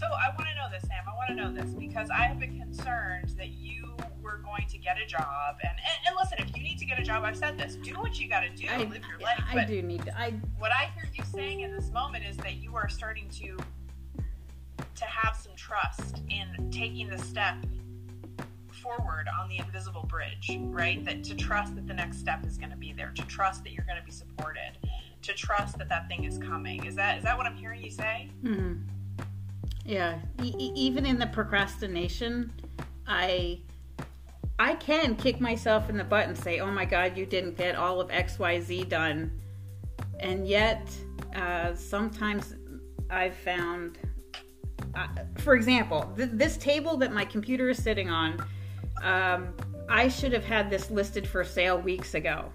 So, 0.05 0.13
I 0.13 0.29
want 0.35 0.47
to 0.49 0.55
know 0.55 0.69
this, 0.71 0.83
Sam. 0.87 1.03
I 1.07 1.15
want 1.15 1.29
to 1.29 1.35
know 1.35 1.51
this 1.51 1.73
because 1.73 2.09
I 2.09 2.23
have 2.23 2.39
been 2.39 2.59
concerned 2.59 3.29
that 3.37 3.49
you 3.49 3.95
were 4.21 4.37
going 4.43 4.67
to 4.69 4.77
get 4.77 4.97
a 5.01 5.05
job. 5.05 5.55
And, 5.63 5.71
and, 5.71 6.07
and 6.07 6.15
listen, 6.15 6.37
if 6.39 6.55
you 6.55 6.61
need 6.61 6.77
to 6.79 6.85
get 6.85 6.99
a 6.99 7.03
job, 7.03 7.23
I've 7.23 7.37
said 7.37 7.57
this: 7.57 7.75
do 7.77 7.93
what 7.95 8.19
you 8.19 8.29
got 8.29 8.41
to 8.41 8.49
do, 8.49 8.67
I, 8.69 8.77
live 8.77 9.01
your 9.09 9.19
life. 9.19 9.43
I 9.49 9.55
But 9.55 9.67
do 9.67 9.81
need 9.81 10.05
to. 10.05 10.17
I 10.17 10.31
what 10.59 10.71
I 10.71 10.91
hear 10.95 11.09
you 11.13 11.23
saying 11.33 11.61
in 11.61 11.75
this 11.75 11.89
moment 11.91 12.23
is 12.25 12.37
that 12.37 12.55
you 12.55 12.75
are 12.75 12.87
starting 12.89 13.29
to 13.29 13.57
to 14.95 15.05
have 15.05 15.35
some 15.35 15.53
trust 15.55 16.21
in 16.29 16.69
taking 16.71 17.09
the 17.09 17.17
step 17.17 17.55
forward 18.69 19.27
on 19.41 19.49
the 19.49 19.57
invisible 19.57 20.03
bridge, 20.03 20.51
right? 20.65 21.03
That 21.03 21.23
to 21.23 21.35
trust 21.35 21.75
that 21.75 21.87
the 21.87 21.93
next 21.93 22.19
step 22.19 22.45
is 22.45 22.57
going 22.57 22.69
to 22.69 22.77
be 22.77 22.93
there, 22.93 23.11
to 23.15 23.23
trust 23.23 23.63
that 23.63 23.73
you're 23.73 23.85
going 23.85 23.99
to 23.99 24.05
be 24.05 24.11
supported, 24.11 24.77
to 25.23 25.33
trust 25.33 25.79
that 25.79 25.89
that 25.89 26.07
thing 26.07 26.25
is 26.25 26.37
coming. 26.37 26.85
Is 26.85 26.95
that 26.95 27.17
is 27.17 27.23
that 27.23 27.37
what 27.37 27.47
I'm 27.47 27.55
hearing 27.55 27.81
you 27.81 27.89
say? 27.89 28.29
Mhm. 28.43 28.83
Yeah, 29.85 30.19
e- 30.41 30.71
even 30.75 31.05
in 31.05 31.19
the 31.19 31.27
procrastination, 31.27 32.51
I 33.07 33.59
I 34.57 34.75
can 34.75 35.15
kick 35.15 35.39
myself 35.39 35.89
in 35.89 35.97
the 35.97 36.03
butt 36.03 36.27
and 36.27 36.37
say, 36.37 36.59
"Oh 36.59 36.71
my 36.71 36.85
God, 36.85 37.15
you 37.15 37.25
didn't 37.25 37.55
get 37.57 37.75
all 37.75 38.01
of 38.01 38.09
X, 38.09 38.39
Y, 38.39 38.59
Z 38.61 38.85
done," 38.85 39.31
and 40.19 40.47
yet 40.47 40.89
uh, 41.35 41.75
sometimes 41.75 42.55
I've 43.09 43.35
found, 43.35 43.99
uh, 44.95 45.07
for 45.35 45.53
example, 45.53 46.11
th- 46.17 46.29
this 46.33 46.57
table 46.57 46.97
that 46.97 47.13
my 47.13 47.25
computer 47.25 47.69
is 47.69 47.83
sitting 47.83 48.09
on, 48.09 48.43
um, 49.03 49.53
I 49.87 50.07
should 50.07 50.33
have 50.33 50.45
had 50.45 50.69
this 50.69 50.89
listed 50.89 51.27
for 51.27 51.43
sale 51.43 51.77
weeks 51.77 52.15
ago. 52.15 52.51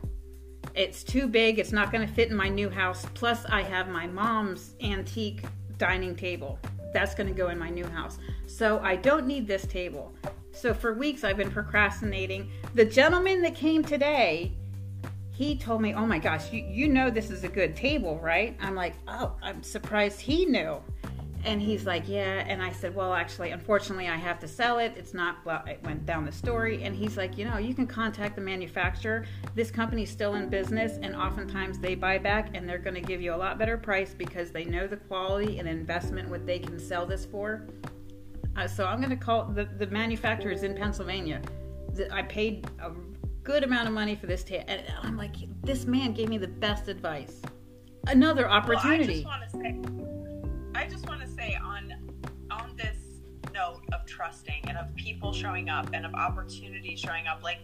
It's 0.74 1.04
too 1.04 1.28
big. 1.28 1.58
It's 1.58 1.72
not 1.72 1.92
going 1.92 2.06
to 2.06 2.12
fit 2.12 2.30
in 2.30 2.36
my 2.36 2.48
new 2.48 2.70
house. 2.70 3.06
Plus, 3.14 3.44
I 3.46 3.62
have 3.62 3.88
my 3.88 4.06
mom's 4.06 4.74
antique 4.80 5.44
dining 5.78 6.16
table. 6.16 6.58
That's 6.92 7.14
going 7.14 7.28
to 7.28 7.34
go 7.34 7.48
in 7.48 7.58
my 7.58 7.70
new 7.70 7.86
house. 7.86 8.18
So 8.46 8.80
I 8.80 8.96
don't 8.96 9.26
need 9.26 9.46
this 9.46 9.66
table. 9.66 10.12
So 10.52 10.74
for 10.74 10.92
weeks, 10.94 11.24
I've 11.24 11.36
been 11.36 11.50
procrastinating. 11.50 12.50
The 12.74 12.84
gentleman 12.84 13.42
that 13.42 13.54
came 13.54 13.84
today, 13.84 14.52
he 15.30 15.56
told 15.56 15.80
me, 15.80 15.94
Oh 15.94 16.06
my 16.06 16.18
gosh, 16.18 16.52
you, 16.52 16.62
you 16.62 16.88
know 16.88 17.10
this 17.10 17.30
is 17.30 17.44
a 17.44 17.48
good 17.48 17.76
table, 17.76 18.18
right? 18.18 18.56
I'm 18.60 18.74
like, 18.74 18.94
Oh, 19.08 19.36
I'm 19.42 19.62
surprised 19.62 20.20
he 20.20 20.44
knew. 20.44 20.82
And 21.44 21.60
he's 21.60 21.86
like, 21.86 22.08
Yeah. 22.08 22.44
And 22.46 22.62
I 22.62 22.70
said, 22.72 22.94
Well, 22.94 23.14
actually, 23.14 23.50
unfortunately, 23.50 24.08
I 24.08 24.16
have 24.16 24.38
to 24.40 24.48
sell 24.48 24.78
it. 24.78 24.94
It's 24.96 25.14
not, 25.14 25.36
well, 25.44 25.62
it 25.66 25.80
went 25.82 26.04
down 26.06 26.24
the 26.24 26.32
story. 26.32 26.82
And 26.82 26.94
he's 26.94 27.16
like, 27.16 27.38
You 27.38 27.46
know, 27.46 27.58
you 27.58 27.74
can 27.74 27.86
contact 27.86 28.36
the 28.36 28.42
manufacturer. 28.42 29.24
This 29.54 29.70
company's 29.70 30.10
still 30.10 30.34
in 30.34 30.48
business, 30.48 30.98
and 31.02 31.16
oftentimes 31.16 31.78
they 31.78 31.94
buy 31.94 32.18
back 32.18 32.50
and 32.54 32.68
they're 32.68 32.78
going 32.78 32.94
to 32.94 33.00
give 33.00 33.20
you 33.22 33.34
a 33.34 33.36
lot 33.36 33.58
better 33.58 33.76
price 33.76 34.14
because 34.14 34.50
they 34.50 34.64
know 34.64 34.86
the 34.86 34.96
quality 34.96 35.58
and 35.58 35.68
investment 35.68 36.28
what 36.28 36.46
they 36.46 36.58
can 36.58 36.78
sell 36.78 37.06
this 37.06 37.24
for. 37.24 37.66
Uh, 38.56 38.66
so 38.66 38.84
I'm 38.86 38.98
going 38.98 39.10
to 39.10 39.16
call 39.16 39.44
the, 39.46 39.64
the 39.64 39.86
manufacturer 39.86 40.50
is 40.50 40.62
in 40.62 40.74
Pennsylvania. 40.74 41.40
The- 41.94 42.12
I 42.12 42.22
paid 42.22 42.68
a 42.80 42.90
good 43.42 43.64
amount 43.64 43.88
of 43.88 43.94
money 43.94 44.14
for 44.14 44.26
this 44.26 44.44
table. 44.44 44.64
And 44.68 44.82
I'm 45.02 45.16
like, 45.16 45.36
This 45.62 45.86
man 45.86 46.12
gave 46.12 46.28
me 46.28 46.38
the 46.38 46.48
best 46.48 46.88
advice. 46.88 47.40
Another 48.06 48.48
opportunity. 48.48 49.24
Well, 49.24 49.34
I 49.34 49.46
just 49.46 49.56
want 49.56 49.80
to 49.82 49.96
say, 49.96 50.80
I 50.80 50.86
just 50.88 51.08
want 51.08 51.20
to 51.20 51.26
trusting 54.10 54.64
and 54.68 54.76
of 54.76 54.94
people 54.96 55.32
showing 55.32 55.68
up 55.68 55.88
and 55.94 56.04
of 56.04 56.12
opportunity 56.14 56.96
showing 56.96 57.26
up. 57.26 57.42
Like, 57.42 57.58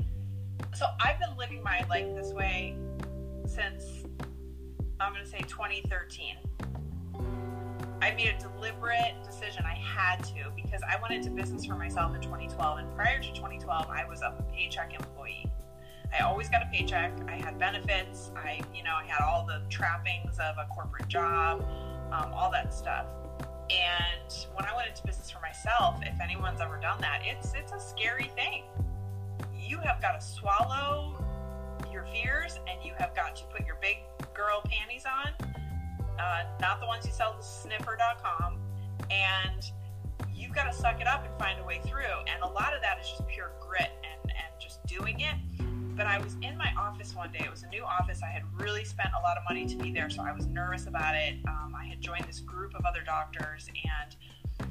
so 0.74 0.86
I've 1.04 1.18
been 1.18 1.36
living 1.36 1.62
my 1.62 1.84
life 1.90 2.06
this 2.14 2.32
way 2.32 2.76
since 3.46 4.04
I'm 5.00 5.12
going 5.12 5.24
to 5.24 5.30
say 5.30 5.40
2013. 5.40 6.36
I 8.00 8.12
made 8.12 8.28
a 8.28 8.38
deliberate 8.38 9.14
decision. 9.24 9.64
I 9.64 9.74
had 9.74 10.22
to 10.24 10.52
because 10.54 10.82
I 10.88 11.00
went 11.00 11.14
into 11.14 11.30
business 11.30 11.64
for 11.64 11.74
myself 11.74 12.14
in 12.14 12.20
2012, 12.20 12.78
and 12.78 12.94
prior 12.94 13.20
to 13.20 13.28
2012, 13.28 13.88
I 13.88 14.04
was 14.08 14.22
a 14.22 14.34
paycheck 14.54 14.94
employee. 14.94 15.50
I 16.16 16.22
always 16.22 16.48
got 16.48 16.62
a 16.62 16.66
paycheck. 16.66 17.12
I 17.26 17.32
had 17.32 17.58
benefits. 17.58 18.30
I, 18.36 18.60
you 18.74 18.84
know, 18.84 18.94
I 18.94 19.06
had 19.06 19.24
all 19.24 19.44
the 19.44 19.62
trappings 19.68 20.38
of 20.38 20.56
a 20.58 20.66
corporate 20.72 21.08
job, 21.08 21.66
um, 22.12 22.32
all 22.32 22.50
that 22.52 22.72
stuff. 22.72 23.06
And 23.70 24.46
when 24.54 24.64
I 24.64 24.76
went 24.76 24.88
into 24.88 25.02
business 25.04 25.30
for 25.30 25.40
myself, 25.40 25.98
if 26.02 26.20
anyone's 26.20 26.60
ever 26.60 26.78
done 26.80 27.00
that, 27.00 27.22
it's 27.24 27.52
it's 27.54 27.72
a 27.72 27.80
scary 27.80 28.30
thing. 28.34 28.64
You 29.58 29.78
have 29.78 30.00
got 30.00 30.20
to 30.20 30.24
swallow 30.24 31.24
your 31.92 32.04
fears, 32.06 32.60
and 32.68 32.84
you 32.84 32.92
have 32.98 33.14
got 33.14 33.34
to 33.36 33.44
put 33.44 33.66
your 33.66 33.76
big 33.80 33.98
girl 34.34 34.62
panties 34.64 35.04
on, 35.06 35.32
uh, 36.18 36.44
not 36.60 36.80
the 36.80 36.86
ones 36.86 37.06
you 37.06 37.12
sell 37.12 37.34
to 37.34 37.42
sniffer.com, 37.42 38.58
and 39.10 39.70
you've 40.34 40.54
got 40.54 40.70
to 40.70 40.72
suck 40.72 41.00
it 41.00 41.06
up 41.06 41.24
and 41.24 41.36
find 41.38 41.58
a 41.60 41.64
way 41.64 41.80
through. 41.84 42.20
And 42.28 42.42
a 42.42 42.48
lot 42.48 42.74
of 42.74 42.82
that 42.82 42.98
is 43.00 43.08
just 43.08 43.26
pure 43.26 43.50
grit 43.60 43.90
and, 44.04 44.30
and 44.30 44.60
just 44.60 44.84
doing 44.86 45.20
it. 45.20 45.34
But 45.96 46.06
I 46.06 46.18
was 46.18 46.36
in 46.42 46.58
my 46.58 46.70
office 46.78 47.14
one 47.14 47.32
day. 47.32 47.40
It 47.44 47.50
was 47.50 47.62
a 47.62 47.68
new 47.68 47.82
office. 47.82 48.20
I 48.22 48.28
had 48.28 48.42
really 48.60 48.84
spent 48.84 49.08
a 49.18 49.22
lot 49.22 49.38
of 49.38 49.44
money 49.48 49.64
to 49.64 49.76
be 49.76 49.92
there, 49.92 50.10
so 50.10 50.22
I 50.22 50.30
was 50.30 50.46
nervous 50.46 50.86
about 50.86 51.14
it. 51.14 51.36
Um, 51.48 51.74
I 51.74 51.86
had 51.86 52.02
joined 52.02 52.24
this 52.24 52.40
group 52.40 52.74
of 52.74 52.84
other 52.84 53.00
doctors, 53.02 53.68
and 53.68 54.14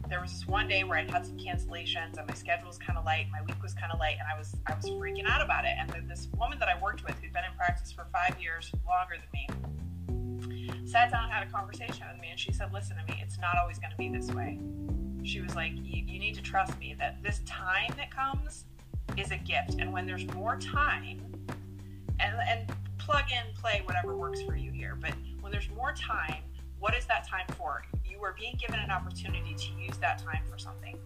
there 0.08 0.22
was 0.22 0.32
this 0.32 0.48
one 0.48 0.68
day 0.68 0.84
where 0.84 1.00
I'd 1.00 1.10
had 1.10 1.26
some 1.26 1.38
cancellations, 1.38 2.18
and 2.18 2.28
my 2.28 2.34
schedule 2.36 2.68
was 2.68 2.78
kind 2.78 2.98
of 2.98 3.06
light, 3.06 3.26
my 3.32 3.42
week 3.42 3.62
was 3.64 3.74
kind 3.74 3.92
of 3.92 4.00
light, 4.00 4.18
and 4.20 4.28
I 4.32 4.38
was 4.38 4.56
I 4.68 4.76
was 4.76 4.86
freaking 4.86 5.28
out 5.28 5.42
about 5.42 5.66
it. 5.66 5.76
And 5.80 5.90
then 5.90 6.08
this 6.08 6.28
woman 6.38 6.60
that 6.60 6.70
I 6.70 6.80
worked 6.80 7.04
with, 7.04 7.16
who'd 7.20 7.34
been 7.34 7.44
in 7.44 7.58
practice 7.58 7.92
for 7.92 8.06
five 8.14 8.40
years, 8.40 8.72
longer 8.88 9.16
than 9.18 9.30
me, 9.34 10.86
sat 10.88 11.10
down 11.10 11.24
and 11.24 11.34
had 11.34 11.48
a 11.48 11.50
conversation 11.50 12.06
with 12.12 12.22
me, 12.22 12.30
and 12.30 12.40
she 12.40 12.54
said, 12.54 12.72
"Listen 12.72 12.98
to 12.98 13.12
me. 13.12 13.20
It's 13.24 13.40
not 13.40 13.58
always 13.58 13.80
going 13.80 13.92
to 13.92 13.98
be 13.98 14.10
this 14.10 14.32
way." 14.32 14.60
She 15.24 15.42
was 15.42 15.56
like, 15.56 15.72
you, 15.76 16.04
"You 16.06 16.20
need 16.20 16.36
to 16.36 16.44
trust 16.44 16.78
me 16.78 16.96
that 17.00 17.24
this 17.24 17.42
time 17.48 17.92
that 17.98 18.12
comes." 18.12 18.66
Is 19.18 19.32
a 19.32 19.38
gift. 19.38 19.76
And 19.80 19.92
when 19.92 20.06
there's 20.06 20.26
more 20.34 20.58
time, 20.58 21.22
and, 22.20 22.36
and 22.48 22.72
plug 22.98 23.26
in, 23.32 23.54
play 23.56 23.82
whatever 23.86 24.16
works 24.16 24.42
for 24.42 24.56
you 24.56 24.72
here, 24.72 24.98
but 25.00 25.14
when 25.42 25.52
there's 25.52 25.70
more 25.76 25.94
time, 25.94 26.44
what 26.80 26.96
is 26.96 27.06
that 27.06 27.28
time 27.28 27.46
for? 27.58 27.84
You 28.06 28.24
are 28.24 28.36
being 28.38 28.58
given 28.60 28.80
an 28.80 28.92
opportunity 28.92 29.56
to 29.56 29.82
use 29.82 29.98
that 29.98 30.20
time 30.20 30.44
for 30.50 30.58
something. 30.58 30.98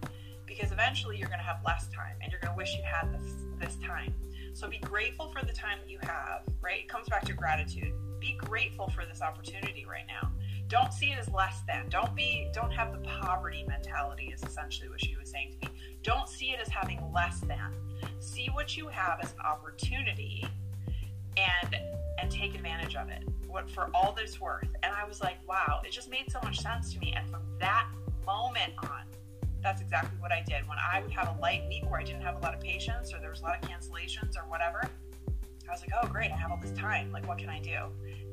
Because 0.45 0.71
eventually 0.71 1.17
you're 1.17 1.27
going 1.27 1.39
to 1.39 1.45
have 1.45 1.59
less 1.65 1.88
time 1.88 2.15
and 2.21 2.31
you're 2.31 2.41
going 2.41 2.51
to 2.53 2.57
wish 2.57 2.73
you 2.75 2.83
had 2.83 3.13
this, 3.13 3.33
this 3.59 3.75
time. 3.85 4.13
So 4.53 4.67
be 4.67 4.79
grateful 4.79 5.31
for 5.31 5.45
the 5.45 5.53
time 5.53 5.79
that 5.81 5.89
you 5.89 5.99
have, 6.03 6.41
right? 6.62 6.79
It 6.79 6.89
comes 6.89 7.07
back 7.07 7.23
to 7.25 7.33
gratitude. 7.33 7.93
Be 8.19 8.35
grateful 8.38 8.89
for 8.89 9.05
this 9.05 9.21
opportunity 9.21 9.85
right 9.89 10.05
now. 10.07 10.31
Don't 10.67 10.93
see 10.93 11.12
it 11.12 11.17
as 11.17 11.29
less 11.29 11.62
than. 11.67 11.89
Don't 11.89 12.15
be 12.15 12.49
don't 12.53 12.71
have 12.71 12.91
the 12.91 12.99
poverty 12.99 13.65
mentality 13.67 14.31
is 14.33 14.43
essentially 14.43 14.89
what 14.89 15.03
she 15.03 15.15
was 15.15 15.29
saying 15.31 15.55
to 15.62 15.69
me. 15.69 15.75
Don't 16.03 16.27
see 16.27 16.51
it 16.51 16.59
as 16.59 16.67
having 16.67 16.99
less 17.12 17.39
than 17.41 17.73
see 18.19 18.47
what 18.53 18.75
you 18.77 18.88
have 18.88 19.19
as 19.23 19.31
an 19.33 19.39
opportunity 19.39 20.45
and 21.38 21.75
and 22.19 22.29
take 22.29 22.55
advantage 22.55 22.95
of 22.95 23.09
it 23.09 23.23
what 23.47 23.69
for 23.69 23.89
all 23.93 24.12
that 24.13 24.23
it's 24.23 24.39
worth 24.39 24.67
and 24.83 24.93
i 24.93 25.05
was 25.07 25.21
like 25.21 25.38
wow 25.47 25.81
it 25.85 25.91
just 25.91 26.09
made 26.09 26.29
so 26.29 26.39
much 26.43 26.59
sense 26.59 26.93
to 26.93 26.99
me 26.99 27.13
and 27.15 27.29
from 27.29 27.41
that 27.59 27.88
moment 28.25 28.73
on 28.83 29.01
that's 29.61 29.81
exactly 29.81 30.17
what 30.19 30.31
i 30.31 30.43
did 30.47 30.67
when 30.67 30.77
i 30.77 31.01
would 31.01 31.11
have 31.11 31.35
a 31.37 31.41
light 31.41 31.63
week 31.67 31.83
where 31.89 31.99
i 31.99 32.03
didn't 32.03 32.21
have 32.21 32.35
a 32.35 32.39
lot 32.39 32.53
of 32.53 32.59
patients 32.59 33.13
or 33.13 33.19
there 33.19 33.29
was 33.29 33.41
a 33.41 33.43
lot 33.43 33.61
of 33.61 33.69
cancellations 33.69 34.35
or 34.37 34.47
whatever 34.49 34.81
i 35.67 35.71
was 35.71 35.81
like 35.81 35.91
oh 36.01 36.07
great 36.07 36.31
i 36.31 36.35
have 36.35 36.51
all 36.51 36.59
this 36.61 36.77
time 36.77 37.11
like 37.11 37.27
what 37.27 37.37
can 37.37 37.49
i 37.49 37.59
do 37.59 37.77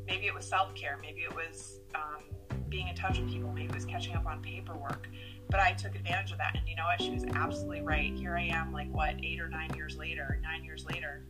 maybe 0.06 0.26
it 0.26 0.34
was 0.34 0.46
self-care 0.46 0.98
maybe 1.02 1.20
it 1.20 1.34
was 1.34 1.80
um, 1.94 2.22
being 2.68 2.88
in 2.88 2.94
touch 2.94 3.18
with 3.18 3.28
people 3.28 3.52
maybe 3.52 3.68
it 3.68 3.74
was 3.74 3.84
catching 3.84 4.14
up 4.14 4.26
on 4.26 4.40
paperwork 4.42 5.08
but 5.48 5.60
I 5.60 5.72
took 5.72 5.94
advantage 5.94 6.32
of 6.32 6.38
that. 6.38 6.56
And 6.56 6.68
you 6.68 6.76
know 6.76 6.84
what? 6.84 7.00
She 7.00 7.10
was 7.10 7.24
absolutely 7.34 7.82
right. 7.82 8.12
Here 8.14 8.36
I 8.36 8.42
am, 8.42 8.72
like 8.72 8.92
what, 8.92 9.14
eight 9.22 9.40
or 9.40 9.48
nine 9.48 9.72
years 9.74 9.96
later, 9.96 10.40
nine 10.42 10.64
years 10.64 10.84
later. 10.84 11.24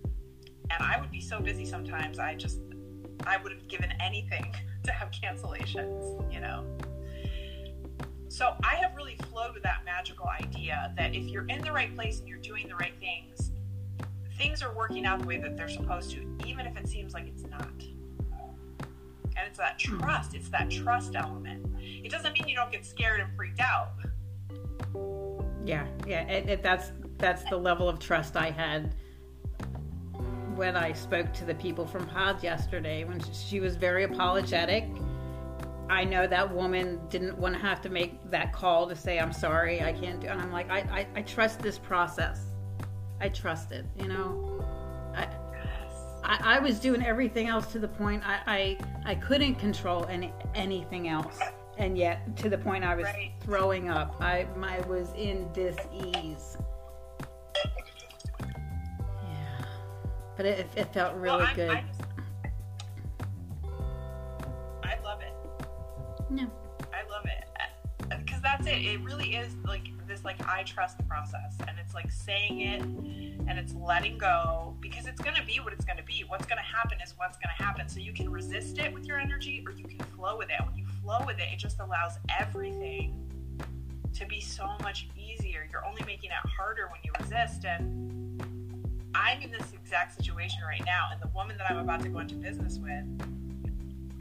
And 0.70 0.82
I 0.82 0.98
would 1.00 1.10
be 1.10 1.20
so 1.20 1.40
busy 1.40 1.64
sometimes, 1.64 2.18
I 2.18 2.34
just, 2.34 2.60
I 3.26 3.36
would 3.36 3.52
have 3.52 3.68
given 3.68 3.92
anything 4.00 4.54
to 4.84 4.92
have 4.92 5.10
cancellations, 5.10 6.32
you 6.32 6.40
know? 6.40 6.64
So 8.28 8.54
I 8.62 8.76
have 8.76 8.94
really 8.96 9.16
flowed 9.30 9.54
with 9.54 9.62
that 9.62 9.84
magical 9.84 10.28
idea 10.28 10.92
that 10.96 11.14
if 11.14 11.24
you're 11.24 11.46
in 11.46 11.62
the 11.62 11.72
right 11.72 11.94
place 11.94 12.18
and 12.18 12.28
you're 12.28 12.38
doing 12.38 12.68
the 12.68 12.74
right 12.74 12.94
things, 13.00 13.52
things 14.36 14.62
are 14.62 14.74
working 14.74 15.06
out 15.06 15.20
the 15.20 15.26
way 15.26 15.38
that 15.38 15.56
they're 15.56 15.68
supposed 15.68 16.10
to, 16.12 16.36
even 16.44 16.66
if 16.66 16.76
it 16.76 16.88
seems 16.88 17.14
like 17.14 17.26
it's 17.26 17.44
not. 17.44 17.70
And 19.36 19.46
it's 19.46 19.58
that 19.58 19.80
hmm. 19.82 19.98
trust, 19.98 20.34
it's 20.34 20.48
that 20.50 20.70
trust 20.70 21.14
element. 21.14 21.66
It 21.80 22.10
doesn't 22.10 22.32
mean 22.32 22.48
you 22.48 22.56
don't 22.56 22.72
get 22.72 22.84
scared 22.84 23.20
and 23.20 23.34
freaked 23.36 23.60
out. 23.60 23.92
Yeah, 25.64 25.86
yeah, 26.06 26.22
it, 26.22 26.48
it, 26.48 26.62
that's 26.62 26.92
that's 27.18 27.42
the 27.44 27.56
level 27.56 27.88
of 27.88 27.98
trust 27.98 28.36
I 28.36 28.50
had 28.50 28.94
when 30.54 30.76
I 30.76 30.92
spoke 30.92 31.32
to 31.34 31.44
the 31.44 31.54
people 31.54 31.86
from 31.86 32.06
Pod 32.06 32.42
yesterday. 32.42 33.04
When 33.04 33.20
she 33.32 33.60
was 33.60 33.76
very 33.76 34.04
apologetic, 34.04 34.84
I 35.88 36.04
know 36.04 36.26
that 36.26 36.52
woman 36.52 37.00
didn't 37.08 37.38
want 37.38 37.54
to 37.54 37.60
have 37.60 37.80
to 37.82 37.88
make 37.88 38.18
that 38.30 38.52
call 38.52 38.88
to 38.88 38.96
say 38.96 39.18
I'm 39.20 39.32
sorry, 39.32 39.82
I 39.82 39.92
can't 39.92 40.20
do. 40.20 40.26
And 40.28 40.40
I'm 40.40 40.50
like, 40.52 40.68
I, 40.70 40.78
I, 40.80 41.06
I 41.16 41.22
trust 41.22 41.60
this 41.60 41.78
process. 41.78 42.40
I 43.20 43.28
trust 43.28 43.72
it. 43.72 43.86
You 43.98 44.08
know, 44.08 44.64
I, 45.14 45.28
I, 46.24 46.56
I 46.56 46.58
was 46.58 46.80
doing 46.80 47.04
everything 47.04 47.46
else 47.48 47.66
to 47.72 47.78
the 47.78 47.88
point 47.88 48.22
I, 48.26 48.40
I, 48.46 49.10
I 49.12 49.14
couldn't 49.14 49.54
control 49.56 50.06
any 50.06 50.32
anything 50.54 51.08
else. 51.08 51.38
and 51.78 51.96
yet 51.96 52.36
to 52.38 52.48
the 52.48 52.58
point 52.58 52.82
I 52.84 52.94
was 52.96 53.04
Right. 53.04 53.32
throwing 53.40 53.88
up. 53.88 54.16
I 54.20 54.46
I 54.60 54.80
was 54.88 55.12
in 55.14 55.48
dis-ease. 55.52 56.56
Yeah, 58.42 59.64
but 60.36 60.46
it, 60.46 60.66
it 60.74 60.92
felt 60.92 61.14
really 61.14 61.44
well, 61.44 61.54
good. 61.54 61.70
I, 61.70 61.84
just, 61.86 62.00
I 64.82 64.98
love 65.04 65.20
it. 65.20 65.32
No. 66.30 66.50
I 66.92 67.08
love 67.10 67.24
it 67.24 67.44
uh, 67.60 68.16
because 68.18 68.40
that's 68.40 68.66
it. 68.66 68.82
It 68.82 69.00
really 69.02 69.34
is 69.34 69.54
like 69.64 69.82
this 70.06 70.24
like 70.24 70.36
I 70.46 70.62
trust 70.62 70.96
process, 71.08 71.56
and 71.66 71.78
it's 71.78 71.94
like 71.94 72.10
saying 72.10 72.60
it, 72.60 72.82
and 72.82 73.58
it's 73.58 73.74
letting 73.74 74.18
go 74.18 74.76
because 74.80 75.06
it's 75.06 75.20
gonna 75.20 75.44
be 75.46 75.58
what 75.60 75.72
it's 75.72 75.84
gonna 75.84 76.02
be. 76.02 76.24
What's 76.26 76.46
gonna 76.46 76.60
happen 76.62 76.98
is 77.04 77.14
what's 77.16 77.38
gonna 77.38 77.54
happen. 77.54 77.88
So 77.88 78.00
you 78.00 78.12
can 78.12 78.30
resist 78.30 78.78
it 78.78 78.92
with 78.92 79.04
your 79.04 79.18
energy, 79.18 79.64
or 79.66 79.72
you 79.72 79.84
can 79.84 79.98
flow 79.98 80.36
with 80.36 80.48
it. 80.50 80.64
When 80.64 80.76
you 80.76 80.86
flow 81.02 81.24
with 81.26 81.38
it, 81.38 81.48
it 81.52 81.58
just 81.58 81.80
allows 81.80 82.18
everything 82.38 83.22
to 84.14 84.26
be 84.26 84.40
so 84.40 84.68
much 84.82 85.08
easier. 85.16 85.68
You're 85.70 85.86
only 85.86 86.02
making 86.06 86.30
it 86.30 86.50
harder 86.58 86.88
when 86.90 87.00
you 87.04 87.12
resist, 87.20 87.64
and 87.64 88.42
I'm 89.14 89.42
in 89.42 89.50
this 89.50 89.72
exact 89.72 90.16
situation 90.16 90.60
right 90.66 90.82
now, 90.84 91.08
and 91.12 91.20
the 91.20 91.28
woman 91.28 91.56
that 91.58 91.70
I'm 91.70 91.78
about 91.78 92.00
to 92.02 92.08
go 92.08 92.18
into 92.18 92.34
business 92.34 92.78
with 92.78 93.04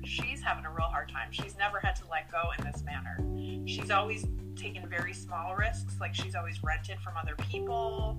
she's 0.08 0.42
having 0.42 0.66
a 0.66 0.72
real 0.72 0.88
hard 0.88 1.10
time. 1.10 1.30
She's 1.32 1.58
never 1.58 1.80
had 1.80 1.96
to 1.98 2.04
let 2.10 2.32
go 2.32 2.52
in 2.58 2.66
this 2.66 2.84
manner. 2.84 3.20
She's 3.68 3.92
always 3.92 4.26
taken 4.56 4.88
very 4.88 5.14
small 5.14 5.56
risks, 5.56 5.96
like 6.00 6.16
she's 6.16 6.36
always 6.36 6.64
rented 6.64 7.00
from 7.00 7.14
other 7.18 7.36
people, 7.50 8.18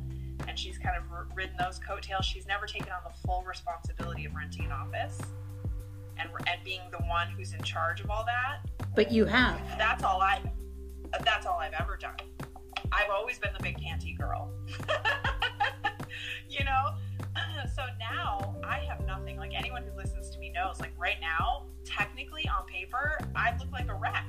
and 0.49 0.59
she's 0.59 0.79
kind 0.79 0.97
of 0.97 1.05
ridden 1.35 1.57
those 1.59 1.79
coattails. 1.79 2.25
She's 2.25 2.47
never 2.47 2.67
taken 2.67 2.89
on 2.91 3.01
the 3.05 3.27
full 3.27 3.43
responsibility 3.45 4.25
of 4.27 4.35
renting 4.35 4.67
an 4.67 4.73
office 4.73 5.19
and 6.19 6.31
and 6.47 6.63
being 6.65 6.81
the 6.91 7.03
one 7.07 7.29
who's 7.29 7.53
in 7.53 7.63
charge 7.63 8.01
of 8.01 8.11
all 8.11 8.25
that. 8.25 8.61
But 8.95 9.13
you 9.13 9.25
have. 9.27 9.61
That's 9.79 10.03
all 10.03 10.21
I. 10.21 10.41
That's 11.25 11.47
all 11.47 11.59
I've 11.59 11.75
ever 11.75 11.97
done. 11.97 12.17
I've 12.93 13.11
always 13.11 13.39
been 13.39 13.53
the 13.57 13.63
big 13.63 13.79
panty 13.79 14.17
girl. 14.17 14.51
you 16.49 16.65
know. 16.65 16.95
So 17.75 17.83
now 17.99 18.57
I 18.65 18.79
have 18.89 19.05
nothing. 19.07 19.37
Like 19.37 19.53
anyone 19.55 19.83
who 19.83 19.95
listens 19.95 20.31
to 20.31 20.39
me 20.39 20.51
knows. 20.51 20.81
Like 20.81 20.93
right 20.97 21.21
now, 21.21 21.67
technically 21.87 22.47
on 22.49 22.67
paper, 22.67 23.19
I 23.35 23.57
look 23.59 23.71
like 23.73 23.89
a 23.89 23.95
wreck. 23.95 24.27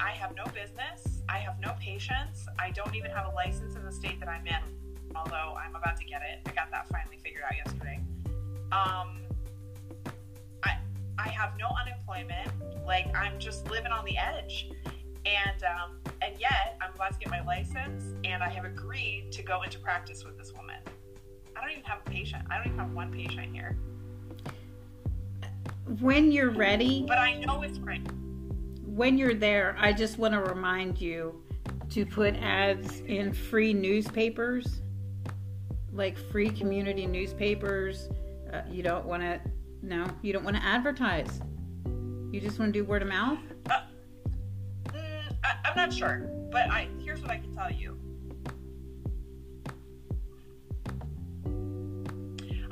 I 0.00 0.10
have 0.10 0.34
no 0.34 0.44
business. 0.46 1.22
I 1.28 1.38
have 1.38 1.60
no 1.60 1.74
patients. 1.80 2.46
I 2.58 2.70
don't 2.70 2.94
even 2.96 3.10
have 3.12 3.26
a 3.26 3.34
license 3.34 3.76
in 3.76 3.84
the 3.84 3.92
state 3.92 4.18
that 4.20 4.28
I'm 4.28 4.46
in. 4.46 5.14
Although 5.14 5.56
I'm 5.56 5.76
about 5.76 5.96
to 5.98 6.04
get 6.04 6.22
it. 6.22 6.40
I 6.46 6.52
got 6.54 6.70
that 6.70 6.88
finally 6.88 7.18
figured 7.22 7.44
out 7.44 7.54
yesterday. 7.54 8.00
Um, 8.72 9.20
I 10.64 10.78
I 11.18 11.28
have 11.28 11.52
no 11.58 11.68
unemployment. 11.80 12.48
Like 12.86 13.14
I'm 13.14 13.38
just 13.38 13.70
living 13.70 13.92
on 13.92 14.04
the 14.04 14.16
edge. 14.16 14.70
And 15.24 15.62
um, 15.62 15.98
and 16.20 16.34
yet 16.40 16.78
I'm 16.80 16.94
about 16.94 17.12
to 17.12 17.18
get 17.18 17.30
my 17.30 17.44
license, 17.44 18.04
and 18.24 18.42
I 18.42 18.48
have 18.48 18.64
agreed 18.64 19.30
to 19.32 19.42
go 19.42 19.62
into 19.62 19.78
practice 19.78 20.24
with 20.24 20.36
this 20.36 20.52
woman. 20.52 20.78
I 21.54 21.60
don't 21.60 21.70
even 21.70 21.84
have 21.84 22.00
a 22.04 22.10
patient. 22.10 22.42
I 22.50 22.56
don't 22.56 22.66
even 22.66 22.78
have 22.78 22.92
one 22.92 23.12
patient 23.12 23.54
here. 23.54 23.76
When 26.00 26.30
you're 26.32 26.50
ready, 26.50 27.04
But 27.06 27.18
I 27.18 27.34
know 27.34 27.62
it's 27.62 27.78
right. 27.78 28.00
when 28.84 29.18
you're 29.18 29.34
there, 29.34 29.76
I 29.78 29.92
just 29.92 30.18
want 30.18 30.34
to 30.34 30.40
remind 30.40 31.00
you 31.00 31.42
to 31.90 32.06
put 32.06 32.34
ads 32.36 33.00
in 33.00 33.32
free 33.32 33.74
newspapers, 33.74 34.80
like 35.92 36.16
free 36.16 36.50
community 36.50 37.06
newspapers. 37.06 38.08
Uh, 38.52 38.62
you 38.70 38.82
don't 38.82 39.04
want 39.04 39.22
to, 39.22 39.40
no, 39.82 40.06
you 40.22 40.32
don't 40.32 40.44
want 40.44 40.56
to 40.56 40.64
advertise. 40.64 41.40
You 42.30 42.40
just 42.40 42.58
want 42.58 42.72
to 42.72 42.80
do 42.80 42.84
word 42.84 43.02
of 43.02 43.08
mouth. 43.08 43.38
Mm, 43.66 45.36
I, 45.44 45.54
I'm 45.64 45.76
not 45.76 45.92
sure, 45.92 46.30
but 46.50 46.70
I 46.70 46.88
here's 47.04 47.20
what 47.20 47.30
I 47.30 47.38
can 47.38 47.54
tell 47.54 47.70
you. 47.70 47.98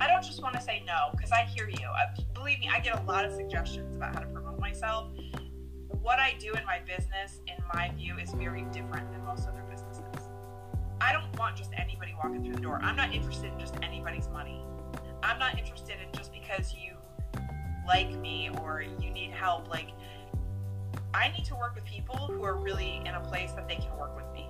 I 0.01 0.07
don't 0.09 0.25
just 0.25 0.43
want 0.43 0.55
to 0.55 0.61
say 0.63 0.83
no 0.87 1.11
because 1.13 1.31
I 1.31 1.45
hear 1.45 1.69
you. 1.69 1.87
Uh, 1.87 2.23
believe 2.35 2.59
me, 2.59 2.71
I 2.73 2.81
get 2.81 2.99
a 2.99 3.03
lot 3.05 3.25
of 3.25 3.33
suggestions 3.33 3.97
about 3.97 4.15
how 4.15 4.21
to 4.21 4.27
promote 4.27 4.59
myself. 4.59 5.09
What 5.89 6.19
I 6.19 6.35
do 6.39 6.55
in 6.55 6.65
my 6.65 6.79
business, 6.81 7.41
in 7.47 7.63
my 7.75 7.91
view, 7.97 8.17
is 8.17 8.31
very 8.33 8.63
different 8.73 9.13
than 9.13 9.23
most 9.25 9.47
other 9.47 9.63
businesses. 9.71 10.05
I 11.03 11.13
don't 11.13 11.39
want 11.39 11.57
just 11.57 11.71
anybody 11.77 12.15
walking 12.23 12.43
through 12.43 12.55
the 12.55 12.61
door. 12.61 12.81
I'm 12.83 12.97
not 12.97 13.13
interested 13.13 13.53
in 13.53 13.59
just 13.59 13.75
anybody's 13.83 14.29
money. 14.29 14.63
I'm 15.23 15.39
not 15.39 15.59
interested 15.59 15.97
in 16.01 16.19
just 16.19 16.33
because 16.33 16.75
you 16.75 16.95
like 17.87 18.11
me 18.19 18.51
or 18.63 18.83
you 19.01 19.11
need 19.11 19.31
help. 19.33 19.69
Like, 19.69 19.91
I 21.13 21.31
need 21.37 21.45
to 21.47 21.55
work 21.57 21.75
with 21.75 21.85
people 21.85 22.17
who 22.17 22.43
are 22.45 22.57
really 22.57 23.03
in 23.05 23.15
a 23.15 23.21
place 23.21 23.53
that 23.53 23.69
they 23.69 23.77
can 23.77 23.95
work 23.99 24.17
with 24.17 24.33
me. 24.33 24.49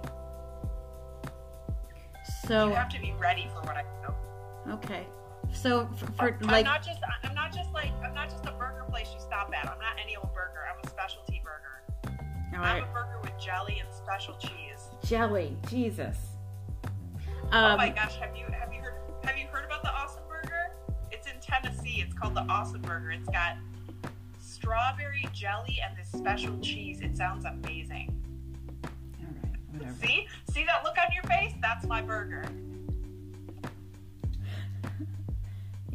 So, 2.46 2.68
You 2.68 2.74
have 2.74 2.88
to 2.90 3.00
be 3.00 3.12
ready 3.18 3.48
for 3.54 3.60
what 3.62 3.76
I 3.76 3.82
do. 3.82 4.72
okay. 4.74 5.06
So, 5.52 5.88
for, 5.96 6.06
for 6.12 6.38
I'm 6.42 6.46
like, 6.48 6.64
not 6.64 6.82
just 6.84 7.00
I'm 7.24 7.34
not 7.34 7.52
just 7.54 7.72
like 7.72 7.90
I'm 8.04 8.14
not 8.14 8.30
just 8.30 8.44
a 8.46 8.52
burger 8.52 8.84
place 8.88 9.08
you 9.14 9.20
stop 9.20 9.50
at. 9.54 9.64
I'm 9.68 9.78
not 9.78 9.94
any 10.02 10.16
old 10.16 10.32
burger. 10.34 10.60
I'm 10.72 10.78
a 10.84 10.88
specialty 10.90 11.42
burger. 11.44 12.14
all 12.58 12.64
I'm 12.64 12.84
a 12.84 12.86
burger 12.86 13.18
with 13.22 13.32
jelly 13.38 13.80
and 13.84 13.92
special 13.94 14.34
cheese. 14.36 14.88
jelly, 15.04 15.56
Jesus. 15.68 16.16
oh 17.52 17.58
Um, 17.58 17.76
my 17.78 17.88
gosh, 17.90 18.16
have 18.16 18.36
you 18.36 18.44
have 18.58 18.72
you 18.72 18.80
heard 18.80 18.94
have 19.24 19.36
you 19.36 19.46
heard 19.48 19.64
about 19.64 19.82
the 19.82 19.90
Awesome 19.92 20.22
Burger? 20.28 20.72
It's 21.10 21.26
in 21.26 21.34
Tennessee. 21.40 22.00
It's 22.06 22.14
called 22.14 22.34
the 22.34 22.42
Awesome 22.42 22.82
Burger. 22.82 23.10
It's 23.10 23.28
got 23.28 23.56
strawberry 24.40 25.26
jelly 25.32 25.78
and 25.86 25.96
this 25.96 26.08
special 26.08 26.56
cheese. 26.60 27.00
It 27.00 27.16
sounds 27.16 27.44
amazing. 27.44 28.14
all 28.84 28.90
right, 29.42 29.58
whatever. 29.72 29.94
See? 30.06 30.26
See 30.52 30.64
that 30.64 30.84
look 30.84 30.96
on 30.98 31.12
your 31.12 31.22
face? 31.24 31.52
That's 31.60 31.86
my 31.86 32.02
burger. 32.02 32.44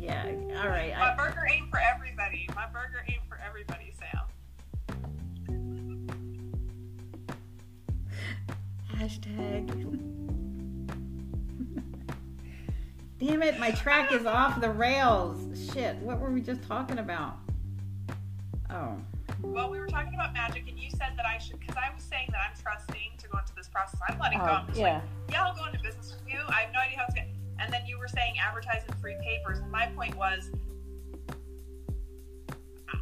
Yeah, 0.06 0.26
all 0.62 0.70
right. 0.70 0.94
My 0.98 1.14
I, 1.14 1.16
burger 1.16 1.48
ain't 1.52 1.68
for 1.72 1.80
everybody. 1.80 2.48
My 2.56 2.68
burger 2.68 3.04
ain't 3.10 3.26
for 3.28 3.40
everybody, 3.44 3.92
Sam. 3.98 4.22
Hashtag. 8.96 9.72
Damn 13.18 13.42
it, 13.42 13.60
my 13.60 13.72
track 13.72 14.12
is 14.12 14.28
off 14.28 14.62
the 14.62 14.70
rails. 14.70 15.40
Shit, 15.74 15.96
what 15.98 16.20
were 16.20 16.30
we 16.30 16.42
just 16.42 16.62
talking 16.68 17.00
about? 17.00 17.38
Oh, 18.70 18.98
Well, 19.42 19.72
we 19.72 19.80
were 19.80 19.88
talking 19.88 20.14
about 20.14 20.34
magic, 20.34 20.68
and 20.68 20.78
you 20.78 20.92
said 20.92 21.14
that 21.18 21.26
I 21.26 21.40
should, 21.40 21.60
because 21.60 21.78
I 21.78 21.92
was 21.96 22.04
saying 22.04 22.28
that 22.32 22.42
I'm 22.48 22.56
trusting 22.62 23.12
to 23.18 23.28
go 23.30 23.40
into 23.40 23.56
this 23.56 23.70
process. 23.70 24.00
I'm 24.08 24.20
letting 24.20 24.40
oh, 24.42 24.46
go. 24.46 24.52
oh 24.52 24.56
I'm 24.56 24.68
just 24.68 24.80
yeah. 24.80 24.94
like, 24.96 25.04
yeah, 25.32 25.46
I'll 25.46 25.56
go 25.56 25.66
into 25.66 25.80
business 25.80 26.14
with 26.14 26.32
you. 26.32 26.40
I 26.50 26.62
have 26.62 26.74
no 26.74 26.80
idea 26.80 26.98
how 27.00 27.06
it's 27.06 27.16
going 27.16 27.28
to. 27.28 27.35
And 27.60 27.72
then 27.72 27.86
you 27.86 27.98
were 27.98 28.08
saying 28.08 28.36
advertise 28.40 28.84
in 28.88 28.94
free 28.96 29.16
papers, 29.22 29.60
and 29.60 29.72
my 29.72 29.88
point 29.88 30.16
was, 30.16 30.52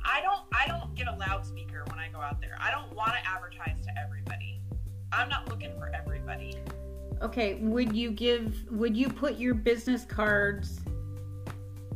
I 0.06 0.22
don't, 0.22 0.42
I 0.54 0.68
don't 0.68 0.94
get 0.96 1.08
a 1.08 1.16
loudspeaker 1.16 1.84
when 1.90 2.00
I 2.00 2.10
go 2.10 2.20
out 2.20 2.40
there. 2.40 2.58
I 2.60 2.72
don't 2.72 2.94
want 2.96 3.12
to 3.12 3.30
advertise 3.30 3.84
to 3.86 3.92
everybody. 3.98 4.60
I'm 5.12 5.30
not 5.30 5.50
looking 5.50 5.72
for 5.78 5.92
everybody. 5.94 6.56
Okay, 7.22 7.56
would 7.56 7.96
you 7.96 8.12
give, 8.12 8.70
would 8.72 8.98
you 8.98 9.10
put 9.10 9.38
your 9.38 9.54
business 9.54 10.06
cards 10.06 10.82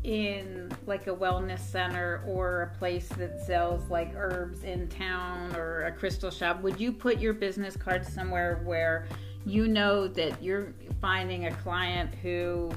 in 0.03 0.71
like 0.85 1.07
a 1.07 1.15
wellness 1.15 1.59
center 1.59 2.23
or 2.25 2.71
a 2.73 2.77
place 2.77 3.09
that 3.09 3.45
sells 3.45 3.89
like 3.89 4.13
herbs 4.15 4.63
in 4.63 4.87
town 4.87 5.53
or 5.55 5.83
a 5.83 5.91
crystal 5.91 6.31
shop? 6.31 6.61
Would 6.61 6.79
you 6.79 6.93
put 6.93 7.19
your 7.19 7.33
business 7.33 7.75
cards 7.75 8.11
somewhere 8.11 8.61
where 8.63 9.07
you 9.47 9.67
know 9.67 10.07
that 10.09 10.43
you're 10.43 10.73
finding 10.99 11.45
a 11.45 11.51
client 11.55 12.13
who 12.15 12.69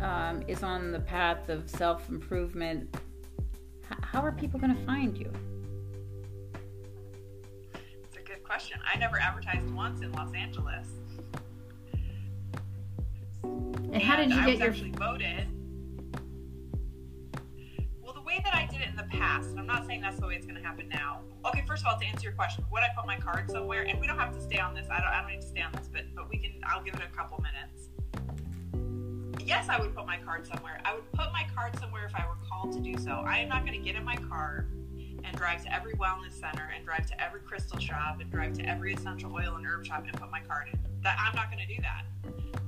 um, 0.00 0.42
is 0.48 0.64
on 0.64 0.90
the 0.90 0.98
path 0.98 1.48
of 1.48 1.70
self 1.70 2.08
improvement? 2.08 2.96
How 4.02 4.20
are 4.20 4.32
people 4.32 4.58
going 4.58 4.76
to 4.76 4.84
find 4.84 5.16
you? 5.16 5.32
It's 7.74 8.16
a 8.16 8.22
good 8.22 8.42
question. 8.42 8.80
I 8.92 8.98
never 8.98 9.18
advertised 9.20 9.70
once 9.70 10.00
in 10.02 10.10
Los 10.12 10.34
Angeles. 10.34 10.88
And 13.44 14.02
how 14.02 14.16
did 14.16 14.30
you 14.30 14.40
I 14.40 14.46
get 14.46 14.58
your 14.58 14.68
actually 14.68 14.90
voted? 14.92 15.46
Way 18.30 18.40
that 18.44 18.54
I 18.54 18.64
did 18.70 18.80
it 18.80 18.88
in 18.88 18.94
the 18.94 19.10
past, 19.10 19.50
and 19.50 19.58
I'm 19.58 19.66
not 19.66 19.86
saying 19.86 20.02
that's 20.02 20.20
the 20.20 20.26
way 20.28 20.36
it's 20.36 20.46
going 20.46 20.54
to 20.54 20.64
happen 20.64 20.88
now. 20.88 21.22
Okay, 21.46 21.64
first 21.66 21.82
of 21.82 21.88
all, 21.88 21.98
to 21.98 22.06
answer 22.06 22.22
your 22.22 22.32
question, 22.32 22.64
would 22.70 22.80
I 22.84 22.86
put 22.96 23.04
my 23.04 23.16
card 23.16 23.50
somewhere? 23.50 23.82
And 23.82 24.00
we 24.00 24.06
don't 24.06 24.20
have 24.20 24.32
to 24.32 24.40
stay 24.40 24.58
on 24.58 24.72
this. 24.72 24.86
I 24.88 24.98
don't. 24.98 25.08
I 25.08 25.20
don't 25.20 25.32
need 25.32 25.40
to 25.40 25.48
stay 25.48 25.62
on 25.62 25.72
this, 25.72 25.88
but 25.92 26.04
but 26.14 26.30
we 26.30 26.38
can. 26.38 26.52
I'll 26.64 26.80
give 26.80 26.94
it 26.94 27.00
a 27.00 27.16
couple 27.16 27.42
minutes. 27.42 27.88
Yes, 29.44 29.68
I 29.68 29.80
would 29.80 29.96
put 29.96 30.06
my 30.06 30.18
card 30.18 30.46
somewhere. 30.46 30.80
I 30.84 30.94
would 30.94 31.10
put 31.10 31.32
my 31.32 31.44
card 31.56 31.76
somewhere 31.80 32.06
if 32.06 32.14
I 32.14 32.24
were 32.28 32.36
called 32.48 32.72
to 32.74 32.78
do 32.78 32.96
so. 32.98 33.10
I 33.26 33.38
am 33.38 33.48
not 33.48 33.66
going 33.66 33.76
to 33.76 33.84
get 33.84 33.96
in 33.96 34.04
my 34.04 34.14
car 34.14 34.68
and 35.24 35.36
drive 35.36 35.64
to 35.64 35.74
every 35.74 35.94
wellness 35.94 36.38
center 36.38 36.70
and 36.72 36.84
drive 36.84 37.06
to 37.06 37.20
every 37.20 37.40
crystal 37.40 37.80
shop 37.80 38.20
and 38.20 38.30
drive 38.30 38.52
to 38.58 38.62
every 38.62 38.94
essential 38.94 39.34
oil 39.34 39.56
and 39.56 39.66
herb 39.66 39.84
shop 39.84 40.04
and 40.06 40.12
put 40.12 40.30
my 40.30 40.40
card 40.40 40.68
in. 40.72 40.78
That 41.02 41.16
I'm 41.18 41.34
not 41.34 41.50
going 41.50 41.66
to 41.66 41.74
do 41.74 41.82
that. 41.82 42.04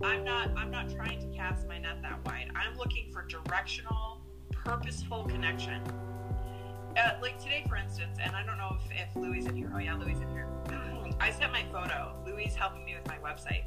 I'm 0.03 0.25
not 0.25 0.51
I'm 0.57 0.73
not 0.73 0.91
trying 0.91 1.21
to 1.21 1.37
cast 1.37 1.69
my 1.69 1.79
net 1.79 2.03
that 2.03 2.19
wide. 2.27 2.51
I'm 2.57 2.77
looking 2.77 3.13
for 3.13 3.23
directional, 3.23 4.23
purposeful 4.65 5.25
connection. 5.25 5.83
uh, 6.97 7.11
like 7.23 7.39
today, 7.43 7.65
for 7.69 7.77
instance, 7.77 8.19
and 8.23 8.35
I 8.37 8.45
don't 8.45 8.59
know 8.59 8.77
if, 8.79 9.09
if 9.09 9.17
Louis 9.17 9.47
in 9.47 9.57
here. 9.57 9.71
Oh 9.75 9.79
yeah, 9.79 9.95
Louis 9.95 10.13
in 10.21 10.29
here. 10.31 10.47
I 11.21 11.31
sent 11.31 11.53
my 11.53 11.65
photo. 11.73 12.15
Louis 12.27 12.45
is 12.47 12.55
helping 12.55 12.85
me 12.85 12.95
with 12.95 13.07
my 13.09 13.17
website, 13.19 13.65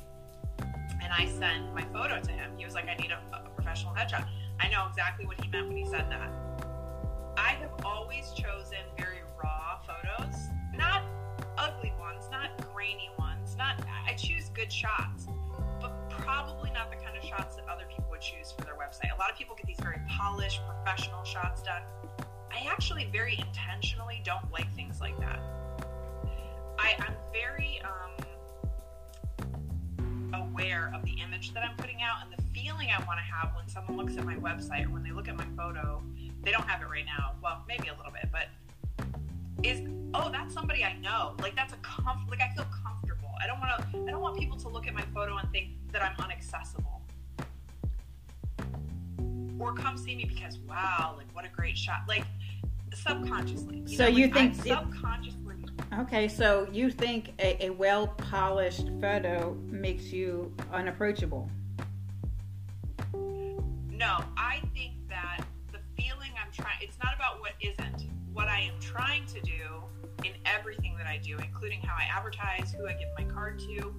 and 0.60 1.12
I 1.12 1.26
sent 1.28 1.74
my 1.74 1.84
photo 1.93 2.20
to 2.20 2.32
him. 2.32 2.52
He 2.58 2.66
was 2.66 2.74
like, 2.74 2.88
"I 2.88 2.96
need 2.96 3.12
a, 3.12 3.20
a 3.36 3.50
professional 3.50 3.93
headshot." 3.93 4.28
I 4.60 4.70
know 4.70 4.86
exactly 4.89 5.26
what 5.26 5.39
he 5.41 5.50
meant 5.50 5.68
when 5.68 5.78
he 5.78 5.86
said 5.86 6.10
that. 6.10 6.30
I 7.38 7.52
have 7.62 7.72
always 7.84 8.32
chosen 8.32 8.80
very 8.98 9.20
raw 9.43 9.80
photos, 9.86 10.36
not 10.76 11.04
ugly 11.58 11.93
ones, 12.00 12.26
not 12.32 12.50
grainy 12.74 13.10
ones. 13.18 13.56
Not 13.58 13.82
I 14.08 14.14
choose 14.14 14.50
good 14.54 14.72
shots, 14.72 15.28
but 15.82 16.10
probably 16.10 16.72
not 16.72 16.89
the 16.91 16.98
kind 16.98 17.18
of 17.18 17.24
shots 17.24 17.56
that 17.56 17.66
other 17.68 17.84
people 17.88 17.95
A 19.16 19.18
lot 19.18 19.32
of 19.32 19.38
people 19.38 19.55
get 19.55 19.66
these 19.66 19.80
very 19.80 20.01
polished, 20.09 20.59
professional 20.68 21.24
shots 21.24 21.61
done. 21.61 21.84
I 22.51 22.68
actually 22.70 23.07
very 23.13 23.39
intentionally 23.39 24.22
don't 24.26 24.51
like 24.51 24.74
things 24.76 24.99
like 24.99 25.18
that. 25.20 25.39
I, 26.78 26.95
I'm 26.99 27.16
very 27.32 27.82
um, 27.86 28.11
aware 30.34 30.91
of 30.93 31.05
the 31.05 31.13
image 31.26 31.53
that 31.53 31.63
I'm 31.63 31.78
putting 31.78 32.01
out 32.01 32.18
and 32.24 32.34
the 32.38 32.41
feeling 32.53 32.89
I 32.89 32.99
want 33.05 33.20
to 33.20 33.34
have 33.34 33.55
when 33.55 33.70
someone 33.70 33.95
looks 33.95 34.18
at 34.18 34.26
my 34.26 34.36
website 34.36 34.86
or 34.86 34.89
when 34.89 35.03
they 35.03 35.11
look 35.11 35.30
at 35.30 35.38
my 35.38 35.47
photo. 35.55 36.03
They 36.43 36.51
don't 36.51 36.68
have 36.68 36.82
it 36.82 36.88
right 36.89 37.05
now. 37.05 37.36
Well, 37.41 37.63
maybe 37.70 37.88
a 37.88 37.95
little 37.95 38.11
bit, 38.11 38.30
but 38.34 38.49
is 39.63 39.88
oh 40.13 40.30
that's 40.30 40.53
somebody 40.53 40.84
I 40.84 40.97
know. 40.97 41.36
Like 41.41 41.55
that's 41.55 41.74
a 41.74 41.78
comf 41.78 42.30
like 42.30 42.41
I 42.41 42.53
feel 42.53 42.68
comfortable. 42.84 43.32
I 43.41 43.47
don't 43.47 43.59
want 43.59 43.80
to 43.80 43.97
I 44.07 44.11
don't 44.11 44.22
want 44.22 44.38
people 44.38 44.57
to 44.57 44.68
look 44.68 44.88
at 44.88 44.93
my 44.93 45.05
photo 45.13 45.38
and 45.38 45.49
think 45.51 45.70
that 45.93 46.03
I'm 46.03 46.16
inaccessible. 46.24 47.01
Or 49.66 49.74
come 49.74 49.97
see 49.97 50.16
me 50.16 50.26
because 50.26 50.59
wow, 50.59 51.16
like 51.18 51.28
what 51.34 51.43
a 51.43 51.49
great 51.49 51.78
shot. 51.78 52.03
Like 52.07 52.26
subconsciously. 52.93 53.84
You 53.88 53.97
so 53.97 54.03
know, 54.03 54.09
you 54.09 54.28
think 54.28 54.53
I 54.59 54.76
subconsciously 54.76 55.45
Okay, 55.99 56.28
so 56.28 56.68
you 56.72 56.91
think 56.91 57.34
a, 57.39 57.68
a 57.68 57.70
well 57.70 58.07
polished 58.07 58.89
photo 58.99 59.57
makes 59.68 60.11
you 60.11 60.53
unapproachable? 60.74 61.49
No, 63.13 64.24
I 64.36 64.61
think 64.74 64.93
that 65.07 65.41
the 65.72 65.80
feeling 65.95 66.32
I'm 66.41 66.51
trying, 66.51 66.78
it's 66.82 66.97
not 67.01 67.16
about 67.16 67.39
what 67.39 67.53
isn't. 67.61 68.09
What 68.34 68.49
I 68.49 68.59
am 68.61 68.80
trying 68.82 69.26
to 69.28 69.39
do 69.41 69.84
in 70.26 70.32
everything 70.45 70.95
that 70.97 71.07
I 71.07 71.18
do, 71.18 71.38
including 71.38 71.80
how 71.82 71.95
I 71.95 72.03
advertise, 72.13 72.74
who 72.74 72.88
I 72.88 72.93
give 72.93 73.07
my 73.18 73.24
card 73.34 73.59
to, 73.59 73.95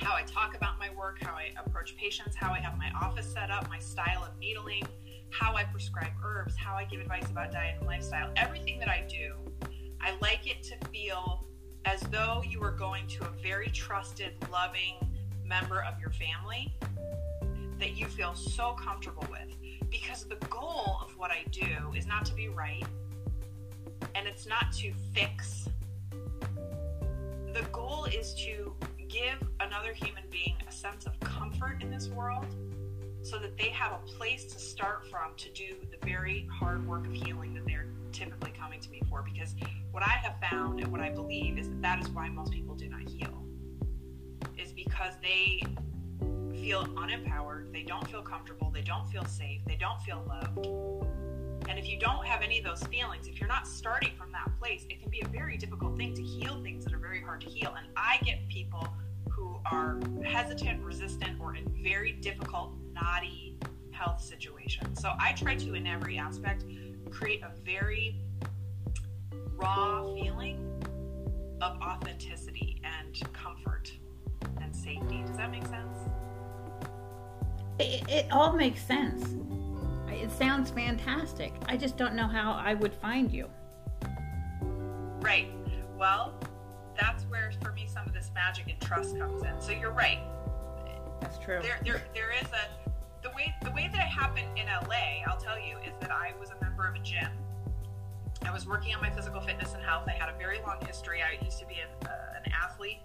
how 0.00 0.14
I 0.14 0.22
talk 0.22 0.54
about 0.56 0.78
my 0.78 0.90
work, 0.94 1.18
how 1.22 1.34
I 1.34 1.50
approach 1.64 1.96
patients, 1.96 2.36
how 2.36 2.52
I 2.52 2.60
have 2.60 2.78
my 2.78 2.90
office 3.00 3.26
set 3.26 3.50
up, 3.50 3.68
my 3.68 3.78
style 3.78 4.22
of 4.22 4.38
needling, 4.38 4.84
how 5.30 5.56
I 5.56 5.64
prescribe 5.64 6.12
herbs, 6.24 6.54
how 6.56 6.74
I 6.74 6.84
give 6.84 7.00
advice 7.00 7.28
about 7.30 7.50
diet 7.50 7.76
and 7.78 7.86
lifestyle, 7.86 8.30
everything 8.36 8.78
that 8.78 8.88
I 8.88 9.04
do, 9.08 9.34
I 10.00 10.14
like 10.22 10.48
it 10.48 10.62
to 10.64 10.88
feel 10.88 11.44
as 11.84 12.00
though 12.02 12.42
you 12.48 12.62
are 12.62 12.70
going 12.70 13.06
to 13.08 13.24
a 13.24 13.30
very 13.42 13.68
trusted, 13.68 14.34
loving 14.52 14.94
member 15.44 15.82
of 15.82 15.98
your 16.00 16.10
family 16.10 16.72
that 17.78 17.96
you 17.96 18.06
feel 18.06 18.34
so 18.34 18.72
comfortable 18.72 19.26
with. 19.30 19.54
Because 19.90 20.24
the 20.24 20.36
goal 20.46 20.98
of 21.02 21.16
what 21.16 21.30
I 21.30 21.44
do 21.50 21.92
is 21.96 22.06
not 22.06 22.24
to 22.26 22.34
be 22.34 22.48
right 22.48 22.84
and 24.14 24.28
it's 24.28 24.46
not 24.46 24.72
to 24.74 24.92
fix. 25.12 25.68
The 27.52 27.62
goal 27.72 28.04
is 28.04 28.34
to 28.44 28.74
give 29.08 29.38
another 29.60 29.92
human 29.92 30.24
being 30.30 30.56
a 30.68 30.72
sense 30.72 31.06
of 31.06 31.18
comfort 31.20 31.78
in 31.82 31.90
this 31.90 32.08
world 32.08 32.46
so 33.22 33.38
that 33.38 33.56
they 33.56 33.68
have 33.68 33.92
a 33.92 34.06
place 34.06 34.44
to 34.44 34.58
start 34.58 35.06
from 35.10 35.34
to 35.36 35.50
do 35.52 35.76
the 35.90 36.06
very 36.06 36.48
hard 36.52 36.86
work 36.86 37.06
of 37.06 37.12
healing 37.12 37.54
that 37.54 37.66
they're 37.66 37.86
typically 38.12 38.52
coming 38.52 38.80
to 38.80 38.90
me 38.90 39.02
for. 39.08 39.22
Because 39.22 39.54
what 39.90 40.02
I 40.02 40.10
have 40.10 40.36
found 40.50 40.80
and 40.80 40.90
what 40.92 41.00
I 41.00 41.10
believe 41.10 41.58
is 41.58 41.68
that 41.68 41.82
that 41.82 42.00
is 42.00 42.08
why 42.10 42.28
most 42.28 42.52
people 42.52 42.74
do 42.74 42.88
not 42.88 43.08
heal, 43.08 43.44
is 44.56 44.72
because 44.72 45.14
they 45.22 45.62
feel 46.60 46.86
unempowered, 46.86 47.72
they 47.72 47.82
don't 47.82 48.06
feel 48.08 48.22
comfortable, 48.22 48.70
they 48.70 48.82
don't 48.82 49.06
feel 49.10 49.24
safe, 49.24 49.62
they 49.66 49.76
don't 49.76 50.00
feel 50.02 50.24
loved. 50.28 50.66
And 51.68 51.78
if 51.78 51.86
you 51.86 51.98
don't 51.98 52.26
have 52.26 52.40
any 52.40 52.58
of 52.58 52.64
those 52.64 52.82
feelings, 52.84 53.28
if 53.28 53.38
you're 53.38 53.48
not 53.48 53.68
starting 53.68 54.12
from 54.16 54.32
that 54.32 54.50
place, 54.58 54.86
it 54.88 55.00
can 55.02 55.10
be 55.10 55.20
a 55.20 55.28
very 55.28 55.58
difficult 55.58 55.98
thing 55.98 56.14
to 56.14 56.22
heal 56.22 56.62
things 56.62 56.82
that 56.84 56.94
are 56.94 56.98
very 56.98 57.20
hard 57.20 57.42
to 57.42 57.46
heal. 57.46 57.74
And 57.76 57.86
I 57.94 58.18
get 58.24 58.48
people 58.48 58.88
who 59.28 59.60
are 59.70 60.00
hesitant, 60.24 60.82
resistant, 60.82 61.38
or 61.38 61.54
in 61.56 61.68
very 61.82 62.12
difficult, 62.12 62.72
knotty 62.94 63.58
health 63.90 64.22
situations. 64.22 64.98
So 65.00 65.12
I 65.20 65.32
try 65.32 65.56
to, 65.56 65.74
in 65.74 65.86
every 65.86 66.16
aspect, 66.16 66.64
create 67.10 67.42
a 67.42 67.52
very 67.64 68.18
raw 69.56 70.04
feeling 70.14 70.64
of 71.60 71.78
authenticity 71.82 72.80
and 72.82 73.20
comfort 73.34 73.92
and 74.62 74.74
safety. 74.74 75.22
Does 75.26 75.36
that 75.36 75.50
make 75.50 75.66
sense? 75.66 75.98
It, 77.78 78.08
it 78.08 78.26
all 78.32 78.54
makes 78.54 78.82
sense. 78.82 79.34
It 80.28 80.32
sounds 80.32 80.70
fantastic. 80.70 81.54
I 81.68 81.78
just 81.78 81.96
don't 81.96 82.14
know 82.14 82.26
how 82.26 82.52
I 82.52 82.74
would 82.74 82.92
find 82.92 83.32
you. 83.32 83.48
Right. 85.20 85.48
Well, 85.96 86.34
that's 87.00 87.24
where, 87.24 87.50
for 87.62 87.72
me, 87.72 87.86
some 87.86 88.06
of 88.06 88.12
this 88.12 88.30
magic 88.34 88.68
and 88.68 88.78
trust 88.78 89.18
comes 89.18 89.42
in. 89.42 89.58
So 89.58 89.72
you're 89.72 89.90
right. 89.90 90.18
That's 91.22 91.38
true. 91.38 91.60
There, 91.62 91.78
there, 91.82 92.02
there 92.12 92.30
is 92.32 92.46
a 92.52 92.90
the 93.22 93.30
way 93.30 93.54
the 93.62 93.70
way 93.70 93.88
that 93.90 93.98
it 93.98 94.10
happened 94.10 94.48
in 94.58 94.66
LA. 94.66 95.24
I'll 95.26 95.40
tell 95.40 95.58
you 95.58 95.78
is 95.78 95.94
that 96.00 96.10
I 96.10 96.34
was 96.38 96.50
a 96.50 96.62
member 96.62 96.86
of 96.86 96.94
a 96.94 96.98
gym. 96.98 97.30
I 98.44 98.52
was 98.52 98.66
working 98.66 98.94
on 98.94 99.00
my 99.00 99.10
physical 99.10 99.40
fitness 99.40 99.72
and 99.72 99.82
health. 99.82 100.04
I 100.08 100.12
had 100.12 100.28
a 100.28 100.36
very 100.36 100.60
long 100.60 100.76
history. 100.86 101.20
I 101.22 101.42
used 101.42 101.58
to 101.60 101.66
be 101.66 101.76
an, 101.76 102.06
uh, 102.06 102.44
an 102.44 102.52
athlete, 102.52 102.98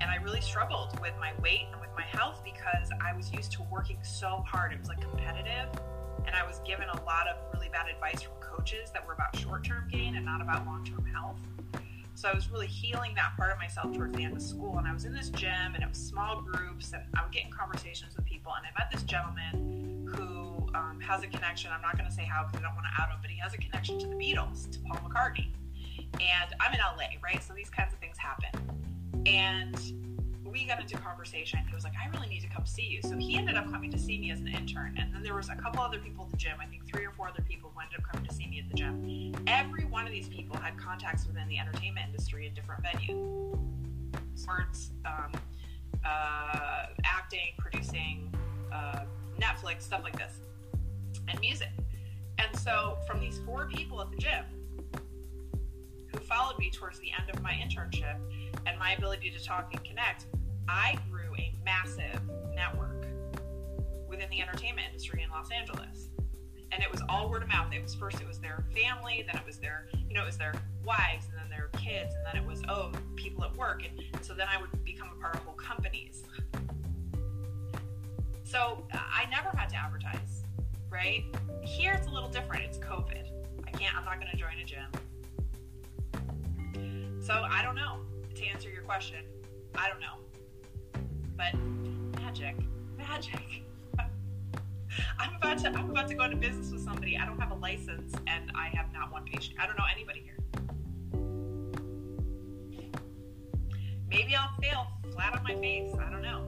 and 0.00 0.10
I 0.10 0.16
really 0.16 0.40
struggled 0.40 0.98
with 0.98 1.12
my 1.20 1.32
weight 1.42 1.66
and 1.72 1.80
with 1.80 1.90
my 1.94 2.04
health 2.04 2.40
because 2.42 2.88
I 3.04 3.14
was 3.14 3.30
used 3.34 3.52
to 3.52 3.62
working 3.70 3.98
so 4.02 4.42
hard. 4.48 4.72
It 4.72 4.80
was 4.80 4.88
like 4.88 5.02
competitive, 5.02 5.68
and 6.30 6.38
I 6.38 6.46
was 6.46 6.60
given 6.60 6.88
a 6.88 7.02
lot 7.02 7.26
of 7.26 7.36
really 7.52 7.68
bad 7.70 7.88
advice 7.88 8.22
from 8.22 8.34
coaches 8.40 8.90
that 8.92 9.04
were 9.04 9.14
about 9.14 9.36
short 9.36 9.64
term 9.64 9.88
gain 9.90 10.14
and 10.14 10.24
not 10.24 10.40
about 10.40 10.64
long 10.64 10.84
term 10.84 11.04
health. 11.04 11.40
So 12.14 12.28
I 12.28 12.34
was 12.34 12.50
really 12.50 12.68
healing 12.68 13.14
that 13.16 13.36
part 13.36 13.50
of 13.50 13.58
myself 13.58 13.92
towards 13.96 14.14
the 14.14 14.22
end 14.22 14.36
of 14.36 14.42
school. 14.42 14.78
And 14.78 14.86
I 14.86 14.92
was 14.92 15.04
in 15.04 15.12
this 15.12 15.30
gym 15.30 15.74
and 15.74 15.82
it 15.82 15.88
was 15.88 15.98
small 15.98 16.40
groups 16.42 16.92
and 16.92 17.02
I 17.18 17.24
would 17.24 17.32
get 17.32 17.46
in 17.46 17.50
conversations 17.50 18.14
with 18.14 18.26
people. 18.26 18.52
And 18.56 18.64
I 18.64 18.70
met 18.80 18.92
this 18.92 19.02
gentleman 19.02 20.06
who 20.14 20.68
um, 20.76 21.00
has 21.00 21.24
a 21.24 21.26
connection. 21.26 21.72
I'm 21.72 21.82
not 21.82 21.98
going 21.98 22.08
to 22.08 22.14
say 22.14 22.22
how 22.22 22.44
because 22.44 22.60
I 22.60 22.68
don't 22.68 22.76
want 22.76 22.86
to 22.94 23.02
out 23.02 23.10
him, 23.10 23.18
but 23.20 23.30
he 23.30 23.38
has 23.40 23.54
a 23.54 23.58
connection 23.58 23.98
to 23.98 24.06
the 24.06 24.14
Beatles, 24.14 24.70
to 24.70 24.78
Paul 24.80 24.98
McCartney. 24.98 25.48
And 25.96 26.54
I'm 26.60 26.72
in 26.72 26.78
LA, 26.78 27.06
right? 27.24 27.42
So 27.42 27.54
these 27.54 27.70
kinds 27.70 27.92
of 27.92 27.98
things 27.98 28.16
happen. 28.18 28.50
And 29.26 29.74
we 30.50 30.64
got 30.64 30.80
into 30.80 30.96
conversation. 30.96 31.60
He 31.68 31.74
was 31.74 31.84
like, 31.84 31.92
I 32.02 32.08
really 32.14 32.28
need 32.28 32.40
to 32.42 32.48
come 32.48 32.66
see 32.66 32.82
you. 32.82 33.00
So 33.02 33.16
he 33.16 33.36
ended 33.36 33.56
up 33.56 33.70
coming 33.70 33.90
to 33.92 33.98
see 33.98 34.18
me 34.18 34.30
as 34.30 34.40
an 34.40 34.48
intern. 34.48 34.96
And 34.98 35.14
then 35.14 35.22
there 35.22 35.34
was 35.34 35.48
a 35.48 35.54
couple 35.54 35.80
other 35.80 35.98
people 35.98 36.24
at 36.24 36.30
the 36.30 36.36
gym. 36.36 36.54
I 36.60 36.66
think 36.66 36.86
three 36.86 37.04
or 37.04 37.12
four 37.12 37.28
other 37.28 37.42
people 37.42 37.70
who 37.74 37.80
ended 37.80 38.00
up 38.00 38.12
coming 38.12 38.28
to 38.28 38.34
see 38.34 38.46
me 38.46 38.58
at 38.58 38.68
the 38.68 38.74
gym. 38.74 39.34
Every 39.46 39.84
one 39.84 40.06
of 40.06 40.12
these 40.12 40.28
people 40.28 40.56
had 40.56 40.76
contacts 40.76 41.26
within 41.26 41.48
the 41.48 41.58
entertainment 41.58 42.06
industry 42.06 42.46
in 42.46 42.54
different 42.54 42.82
venues. 42.82 43.58
Sports, 44.34 44.90
um, 45.04 45.32
uh, 46.04 46.86
acting, 47.04 47.52
producing, 47.58 48.34
uh, 48.72 49.00
Netflix, 49.40 49.82
stuff 49.82 50.02
like 50.02 50.16
this, 50.16 50.40
and 51.28 51.38
music. 51.40 51.70
And 52.38 52.58
so 52.58 52.98
from 53.06 53.20
these 53.20 53.40
four 53.44 53.66
people 53.66 54.00
at 54.00 54.10
the 54.10 54.16
gym 54.16 54.44
who 56.12 56.18
followed 56.20 56.58
me 56.58 56.70
towards 56.70 56.98
the 56.98 57.10
end 57.18 57.30
of 57.30 57.42
my 57.42 57.52
internship 57.52 58.16
and 58.66 58.78
my 58.78 58.92
ability 58.92 59.30
to 59.30 59.44
talk 59.44 59.68
and 59.72 59.84
connect, 59.84 60.26
I 60.70 60.96
grew 61.10 61.34
a 61.36 61.52
massive 61.64 62.20
network 62.54 63.04
within 64.08 64.30
the 64.30 64.40
entertainment 64.40 64.86
industry 64.86 65.22
in 65.24 65.30
Los 65.30 65.50
Angeles. 65.50 66.10
And 66.70 66.80
it 66.80 66.88
was 66.88 67.02
all 67.08 67.28
word 67.28 67.42
of 67.42 67.48
mouth. 67.48 67.72
It 67.74 67.82
was 67.82 67.96
first 67.96 68.20
it 68.20 68.28
was 68.28 68.38
their 68.38 68.64
family, 68.72 69.24
then 69.26 69.34
it 69.34 69.44
was 69.44 69.58
their, 69.58 69.88
you 70.08 70.14
know, 70.14 70.22
it 70.22 70.26
was 70.26 70.38
their 70.38 70.54
wives, 70.84 71.26
and 71.26 71.36
then 71.36 71.50
their 71.50 71.70
kids, 71.76 72.14
and 72.14 72.24
then 72.24 72.36
it 72.40 72.46
was 72.46 72.62
oh 72.68 72.92
people 73.16 73.42
at 73.42 73.56
work, 73.56 73.82
and 73.84 74.24
so 74.24 74.32
then 74.32 74.46
I 74.48 74.60
would 74.60 74.84
become 74.84 75.08
a 75.12 75.20
part 75.20 75.34
of 75.34 75.42
whole 75.42 75.54
companies. 75.54 76.22
So 78.44 78.86
uh, 78.92 78.98
I 78.98 79.28
never 79.28 79.48
had 79.56 79.70
to 79.70 79.76
advertise, 79.76 80.44
right? 80.88 81.24
Here 81.62 81.94
it's 81.94 82.06
a 82.06 82.10
little 82.10 82.28
different. 82.28 82.62
It's 82.62 82.78
COVID. 82.78 83.26
I 83.66 83.70
can't. 83.72 83.96
I'm 83.96 84.04
not 84.04 84.20
going 84.20 84.30
to 84.30 84.36
join 84.36 84.56
a 84.60 84.64
gym. 84.64 84.86
So 87.20 87.44
I 87.50 87.62
don't 87.62 87.74
know. 87.74 88.02
To 88.36 88.46
answer 88.46 88.70
your 88.70 88.82
question, 88.82 89.24
I 89.74 89.88
don't 89.88 90.00
know 90.00 90.29
but 91.40 91.58
magic, 92.20 92.54
magic. 92.98 93.62
I'm 95.18 95.34
about 95.36 95.58
to 95.58 95.68
I'm 95.68 95.90
about 95.90 96.08
to 96.08 96.14
go 96.14 96.24
into 96.24 96.36
business 96.36 96.70
with 96.70 96.84
somebody. 96.84 97.16
I 97.16 97.24
don't 97.24 97.38
have 97.38 97.50
a 97.50 97.54
license 97.54 98.14
and 98.26 98.52
I 98.54 98.68
have 98.68 98.92
not 98.92 99.10
one 99.10 99.24
patient. 99.24 99.56
I 99.58 99.66
don't 99.66 99.78
know 99.78 99.84
anybody 99.90 100.22
here. 100.22 100.36
Maybe 104.10 104.34
I'll 104.34 104.54
fail 104.60 104.86
flat 105.12 105.34
on 105.34 105.44
my 105.44 105.54
face. 105.54 105.94
I 105.94 106.10
don't 106.10 106.22
know. 106.22 106.46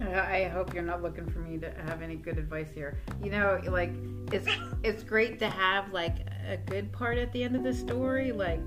I 0.00 0.44
hope 0.44 0.74
you're 0.74 0.82
not 0.82 1.02
looking 1.02 1.30
for 1.30 1.38
me 1.38 1.58
to 1.58 1.70
have 1.86 2.02
any 2.02 2.16
good 2.16 2.38
advice 2.38 2.70
here. 2.74 2.98
You 3.22 3.30
know, 3.30 3.60
like 3.68 3.92
it's 4.32 4.48
it's 4.82 5.04
great 5.04 5.38
to 5.38 5.48
have 5.48 5.92
like 5.92 6.16
a 6.48 6.56
good 6.56 6.90
part 6.92 7.18
at 7.18 7.32
the 7.32 7.44
end 7.44 7.54
of 7.54 7.62
the 7.62 7.72
story, 7.72 8.32
like 8.32 8.60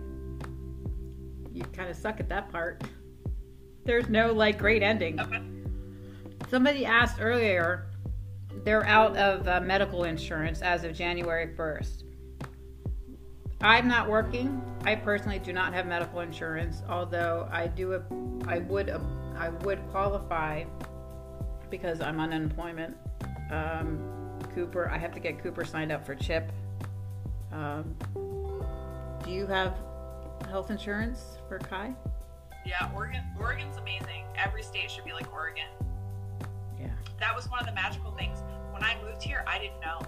you 1.52 1.64
kind 1.74 1.90
of 1.90 1.98
suck 1.98 2.22
at 2.22 2.30
that 2.30 2.50
part. 2.52 2.84
There's 3.84 4.08
no 4.08 4.32
like 4.32 4.58
great 4.58 4.84
ending. 4.84 5.20
Okay. 5.20 5.42
Somebody 6.50 6.86
asked 6.86 7.18
earlier, 7.20 7.88
they're 8.64 8.86
out 8.86 9.18
of 9.18 9.48
uh, 9.48 9.60
medical 9.62 10.06
insurance 10.06 10.62
as 10.62 10.84
of 10.84 10.94
January 10.94 11.54
1st. 11.58 12.04
I'm 13.60 13.88
not 13.88 14.08
working. 14.08 14.62
I 14.84 14.96
personally 14.96 15.40
do 15.40 15.52
not 15.52 15.74
have 15.74 15.88
medical 15.88 16.22
insurance, 16.22 16.84
although 16.88 17.50
I 17.52 17.68
do. 17.68 18.02
I 18.48 18.60
would. 18.60 18.90
A, 18.90 19.02
I 19.36 19.50
would 19.50 19.80
qualify 19.90 20.64
because 21.70 22.00
I'm 22.00 22.20
on 22.20 22.34
unemployment. 22.34 22.96
Um, 23.52 24.00
Cooper, 24.54 24.90
I 24.90 24.98
have 24.98 25.14
to 25.14 25.20
get 25.20 25.42
Cooper 25.42 25.66
signed 25.66 25.92
up 25.92 26.06
for 26.06 26.16
CHIP. 26.16 26.52
Um, 27.52 27.96
do 29.24 29.32
you 29.32 29.48
have 29.48 29.76
health 30.50 30.70
insurance 30.70 31.38
for 31.48 31.58
Kai? 31.58 31.94
Yeah, 32.66 32.92
Oregon. 32.96 33.24
Oregon's 33.40 33.78
amazing. 33.78 34.24
Every 34.36 34.62
state 34.62 34.92
should 34.92 35.06
be 35.06 35.14
like 35.14 35.32
Oregon. 35.34 35.66
That 37.20 37.36
was 37.36 37.50
one 37.50 37.60
of 37.60 37.66
the 37.66 37.74
magical 37.74 38.12
things. 38.12 38.40
When 38.72 38.84
I 38.84 38.96
moved 39.04 39.24
here, 39.24 39.44
I 39.48 39.58
didn't 39.60 39.80
know. 39.82 40.00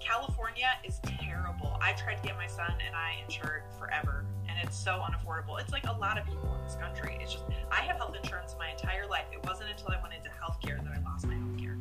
California 0.00 0.68
is 0.84 0.98
terrible. 1.04 1.78
I 1.80 1.92
tried 1.92 2.16
to 2.16 2.22
get 2.26 2.36
my 2.36 2.46
son 2.46 2.72
and 2.84 2.94
I 2.94 3.22
insured 3.24 3.62
forever, 3.78 4.24
and 4.48 4.56
it's 4.62 4.76
so 4.76 5.02
unaffordable. 5.02 5.60
It's 5.60 5.72
like 5.72 5.86
a 5.86 5.92
lot 5.92 6.18
of 6.18 6.24
people 6.26 6.54
in 6.56 6.64
this 6.64 6.74
country. 6.76 7.18
It's 7.20 7.32
just 7.32 7.44
I 7.70 7.82
have 7.82 7.96
health 7.96 8.16
insurance 8.20 8.54
my 8.58 8.70
entire 8.70 9.06
life. 9.06 9.24
It 9.32 9.44
wasn't 9.46 9.70
until 9.70 9.88
I 9.92 10.00
went 10.02 10.14
into 10.14 10.28
healthcare 10.30 10.82
that 10.82 10.92
I 10.98 11.02
lost 11.08 11.26
my 11.26 11.34
healthcare 11.34 11.76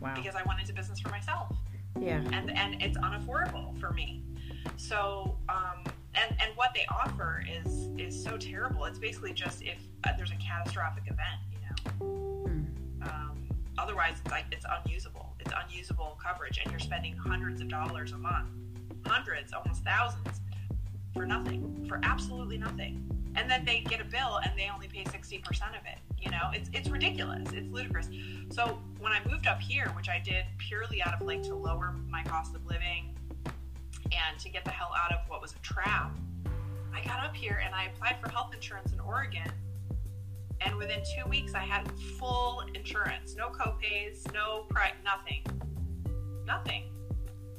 Wow. 0.00 0.14
because 0.16 0.34
I 0.34 0.42
went 0.46 0.60
into 0.60 0.72
business 0.72 1.00
for 1.00 1.08
myself. 1.10 1.56
Yeah. 2.00 2.22
and 2.32 2.50
and 2.56 2.82
it's 2.82 2.96
unaffordable 2.98 3.78
for 3.80 3.92
me. 3.92 4.22
So, 4.76 5.36
um, 5.48 5.84
and 6.14 6.36
and 6.40 6.50
what 6.56 6.70
they 6.74 6.84
offer 6.90 7.44
is 7.48 7.88
is 7.98 8.22
so 8.22 8.36
terrible. 8.36 8.84
It's 8.84 8.98
basically 8.98 9.32
just 9.32 9.62
if 9.62 9.78
uh, 10.04 10.10
there's 10.16 10.30
a 10.32 10.36
catastrophic 10.36 11.04
event, 11.06 11.38
you 11.52 11.58
know. 11.60 12.51
Otherwise, 13.78 14.16
it's 14.22 14.30
like 14.30 14.44
it's 14.52 14.66
unusable. 14.68 15.34
It's 15.40 15.52
unusable 15.64 16.18
coverage, 16.22 16.58
and 16.62 16.70
you're 16.70 16.80
spending 16.80 17.16
hundreds 17.16 17.60
of 17.60 17.68
dollars 17.68 18.12
a 18.12 18.18
month, 18.18 18.48
hundreds, 19.06 19.52
almost 19.52 19.82
thousands, 19.82 20.40
for 21.14 21.26
nothing, 21.26 21.86
for 21.88 22.00
absolutely 22.02 22.58
nothing. 22.58 23.08
And 23.34 23.50
then 23.50 23.64
they 23.64 23.80
get 23.80 24.00
a 24.00 24.04
bill, 24.04 24.40
and 24.44 24.58
they 24.58 24.68
only 24.72 24.88
pay 24.88 25.04
sixty 25.10 25.38
percent 25.38 25.70
of 25.74 25.82
it. 25.86 25.98
You 26.20 26.30
know, 26.30 26.50
it's 26.52 26.68
it's 26.72 26.90
ridiculous. 26.90 27.50
It's 27.52 27.70
ludicrous. 27.70 28.08
So 28.50 28.78
when 29.00 29.12
I 29.12 29.20
moved 29.28 29.46
up 29.46 29.60
here, 29.60 29.88
which 29.96 30.08
I 30.08 30.20
did 30.22 30.44
purely 30.58 31.02
out 31.02 31.14
of 31.14 31.26
like 31.26 31.42
to 31.44 31.54
lower 31.54 31.94
my 32.08 32.22
cost 32.24 32.54
of 32.54 32.64
living 32.66 33.16
and 33.46 34.38
to 34.38 34.50
get 34.50 34.64
the 34.64 34.70
hell 34.70 34.92
out 34.96 35.12
of 35.12 35.20
what 35.28 35.40
was 35.40 35.54
a 35.54 35.58
trap, 35.60 36.14
I 36.94 37.02
got 37.04 37.24
up 37.24 37.34
here 37.34 37.62
and 37.64 37.74
I 37.74 37.84
applied 37.84 38.16
for 38.22 38.28
health 38.28 38.52
insurance 38.54 38.92
in 38.92 39.00
Oregon. 39.00 39.50
And 40.64 40.76
within 40.76 41.00
two 41.16 41.28
weeks, 41.28 41.54
I 41.54 41.60
had 41.60 41.90
full 42.18 42.62
insurance, 42.74 43.34
no 43.36 43.48
copays, 43.50 44.32
no 44.32 44.64
pri- 44.68 44.92
nothing, 45.04 45.44
nothing. 46.46 46.84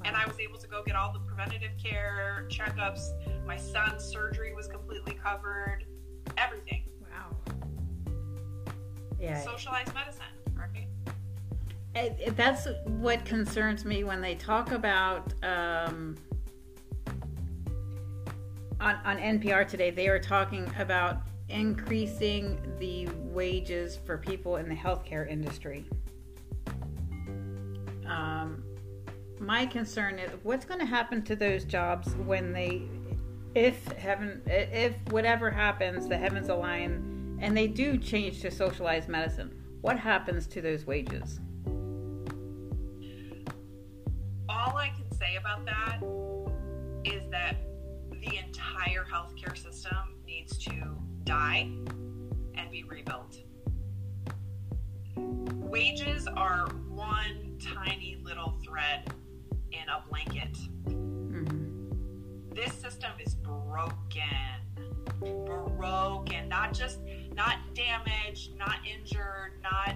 And 0.06 0.16
I 0.16 0.26
was 0.26 0.40
able 0.40 0.60
to 0.60 0.68
go 0.68 0.84
get 0.84 0.96
all 0.96 1.14
the 1.14 1.20
preventative 1.20 1.72
care 1.82 2.46
checkups. 2.50 3.02
My 3.46 3.58
son's 3.58 4.04
surgery 4.04 4.54
was 4.54 4.68
completely 4.68 5.14
covered. 5.14 5.86
Everything. 6.38 6.84
Wow. 7.02 7.36
Yeah. 9.20 9.40
Socialized 9.42 9.94
medicine, 9.94 10.26
right? 10.56 10.88
It- 11.96 12.18
it- 12.28 12.38
that's 12.38 12.68
what 12.86 13.24
concerns 13.26 13.86
me 13.86 14.04
when 14.04 14.20
they 14.22 14.36
talk 14.36 14.72
about 14.72 15.34
um, 15.44 16.18
on, 18.82 18.96
on 19.06 19.18
NPR 19.18 19.66
today. 19.68 19.90
They 19.92 20.08
are 20.10 20.20
talking 20.20 20.70
about 20.80 21.22
increasing 21.50 22.60
the 22.80 23.08
wages 23.16 24.00
for 24.06 24.18
people 24.18 24.58
in 24.58 24.70
the 24.70 24.76
healthcare 24.76 25.30
industry. 25.30 25.86
Um, 28.08 28.64
my 29.40 29.66
concern 29.66 30.20
is 30.20 30.32
what's 30.44 30.66
going 30.66 30.80
to 30.80 30.86
happen 30.86 31.22
to 31.24 31.36
those 31.36 31.64
jobs 31.64 32.16
when 32.26 32.54
they, 32.54 32.84
if 33.56 33.86
heaven, 33.94 34.42
if 34.46 34.96
whatever 35.10 35.50
happens, 35.52 36.08
the 36.08 36.18
heavens 36.18 36.50
align, 36.50 37.38
and 37.42 37.56
they 37.56 37.68
do 37.68 37.98
change 37.98 38.42
to 38.42 38.52
socialized 38.52 39.10
medicine. 39.10 39.52
What 39.82 40.00
happens 40.00 40.48
to 40.48 40.62
those 40.62 40.86
wages? 40.86 41.40
all 44.54 44.78
I 44.78 44.90
can 44.90 45.12
say 45.18 45.36
about 45.36 45.66
that 45.66 46.00
is 47.04 47.30
that 47.32 47.58
the 48.12 48.38
entire 48.38 49.04
healthcare 49.04 49.58
system 49.58 50.16
needs 50.26 50.58
to 50.60 50.98
die 51.26 51.72
and 52.56 52.72
be 52.72 52.84
rebuilt. 52.84 53.38
Wages 55.16 56.28
are 56.28 56.68
one 56.90 57.58
tiny 57.60 58.18
little 58.24 58.54
thread 58.64 59.12
in 59.72 59.90
a 59.90 60.04
blanket. 60.10 60.58
Mhm. 60.86 62.54
This 62.54 62.74
system 62.74 63.12
is 63.20 63.36
broken. 63.36 64.24
Broken. 65.20 66.50
Not 66.50 66.74
just, 66.74 67.00
not 67.34 67.58
damaged, 67.74 68.56
not 68.58 68.78
injured, 68.86 69.62
not 69.62 69.96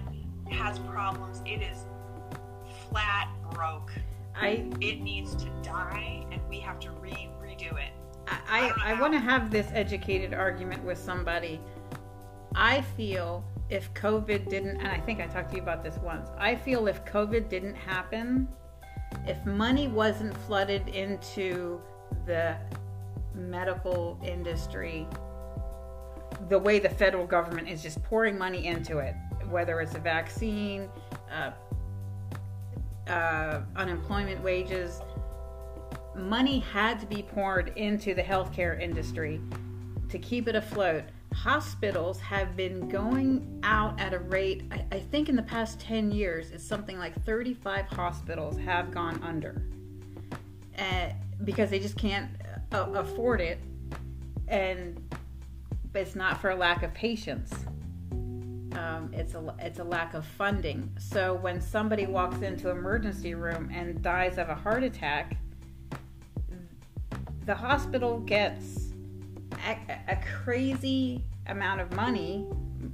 has 0.50 0.78
problems. 0.80 1.42
It 1.44 1.62
is 1.62 1.84
flat 2.88 3.28
broke 3.50 3.92
I 4.40 4.70
it 4.80 5.00
needs 5.00 5.34
to 5.36 5.50
die 5.62 6.24
and 6.30 6.40
we 6.48 6.60
have 6.60 6.78
to 6.80 6.90
re 6.92 7.28
redo 7.40 7.72
it. 7.76 7.92
I, 8.48 8.72
I 8.82 9.00
want 9.00 9.12
to 9.12 9.18
have 9.18 9.50
this 9.50 9.68
educated 9.72 10.34
argument 10.34 10.84
with 10.84 10.98
somebody. 10.98 11.60
I 12.54 12.80
feel 12.96 13.44
if 13.70 13.92
COVID 13.94 14.48
didn't, 14.48 14.78
and 14.78 14.88
I 14.88 14.98
think 15.00 15.20
I 15.20 15.26
talked 15.26 15.50
to 15.50 15.56
you 15.56 15.62
about 15.62 15.82
this 15.82 15.96
once, 15.98 16.28
I 16.38 16.54
feel 16.54 16.86
if 16.86 17.04
COVID 17.04 17.48
didn't 17.48 17.74
happen, 17.74 18.48
if 19.26 19.44
money 19.44 19.88
wasn't 19.88 20.36
flooded 20.36 20.88
into 20.88 21.80
the 22.26 22.56
medical 23.34 24.18
industry 24.24 25.06
the 26.48 26.58
way 26.58 26.78
the 26.78 26.88
federal 26.88 27.26
government 27.26 27.68
is 27.68 27.82
just 27.82 28.02
pouring 28.04 28.38
money 28.38 28.66
into 28.66 28.98
it, 28.98 29.14
whether 29.50 29.80
it's 29.80 29.94
a 29.94 29.98
vaccine, 29.98 30.88
uh, 31.30 31.50
uh, 33.10 33.62
unemployment 33.76 34.42
wages, 34.42 35.00
money 36.14 36.60
had 36.60 36.98
to 37.00 37.06
be 37.06 37.22
poured 37.22 37.72
into 37.76 38.14
the 38.14 38.22
healthcare 38.22 38.80
industry 38.80 39.40
to 40.08 40.18
keep 40.18 40.48
it 40.48 40.54
afloat. 40.54 41.04
Hospitals 41.34 42.18
have 42.20 42.56
been 42.56 42.88
going 42.88 43.60
out 43.62 44.00
at 44.00 44.14
a 44.14 44.18
rate, 44.18 44.64
I, 44.70 44.84
I 44.92 45.00
think 45.00 45.28
in 45.28 45.36
the 45.36 45.42
past 45.42 45.78
10 45.80 46.10
years, 46.10 46.50
it's 46.50 46.64
something 46.64 46.98
like 46.98 47.22
35 47.24 47.86
hospitals 47.86 48.58
have 48.58 48.90
gone 48.90 49.20
under 49.22 49.62
uh, 50.78 51.10
because 51.44 51.70
they 51.70 51.78
just 51.78 51.96
can't 51.96 52.30
uh, 52.72 52.86
afford 52.94 53.40
it. 53.40 53.60
And 54.48 55.00
it's 55.94 56.14
not 56.14 56.40
for 56.40 56.50
a 56.50 56.56
lack 56.56 56.82
of 56.82 56.94
patients. 56.94 57.52
Um, 58.72 59.10
it's 59.12 59.34
a 59.34 59.54
it's 59.58 59.78
a 59.78 59.84
lack 59.84 60.14
of 60.14 60.24
funding. 60.24 60.90
So 60.98 61.34
when 61.34 61.60
somebody 61.60 62.06
walks 62.06 62.42
into 62.42 62.70
emergency 62.70 63.34
room 63.34 63.70
and 63.72 64.00
dies 64.02 64.38
of 64.38 64.48
a 64.48 64.54
heart 64.54 64.82
attack, 64.84 65.36
the 67.48 67.54
hospital 67.54 68.18
gets 68.20 68.92
a, 69.66 69.74
a 70.06 70.18
crazy 70.44 71.24
amount 71.46 71.80
of 71.80 71.90
money, 71.94 72.46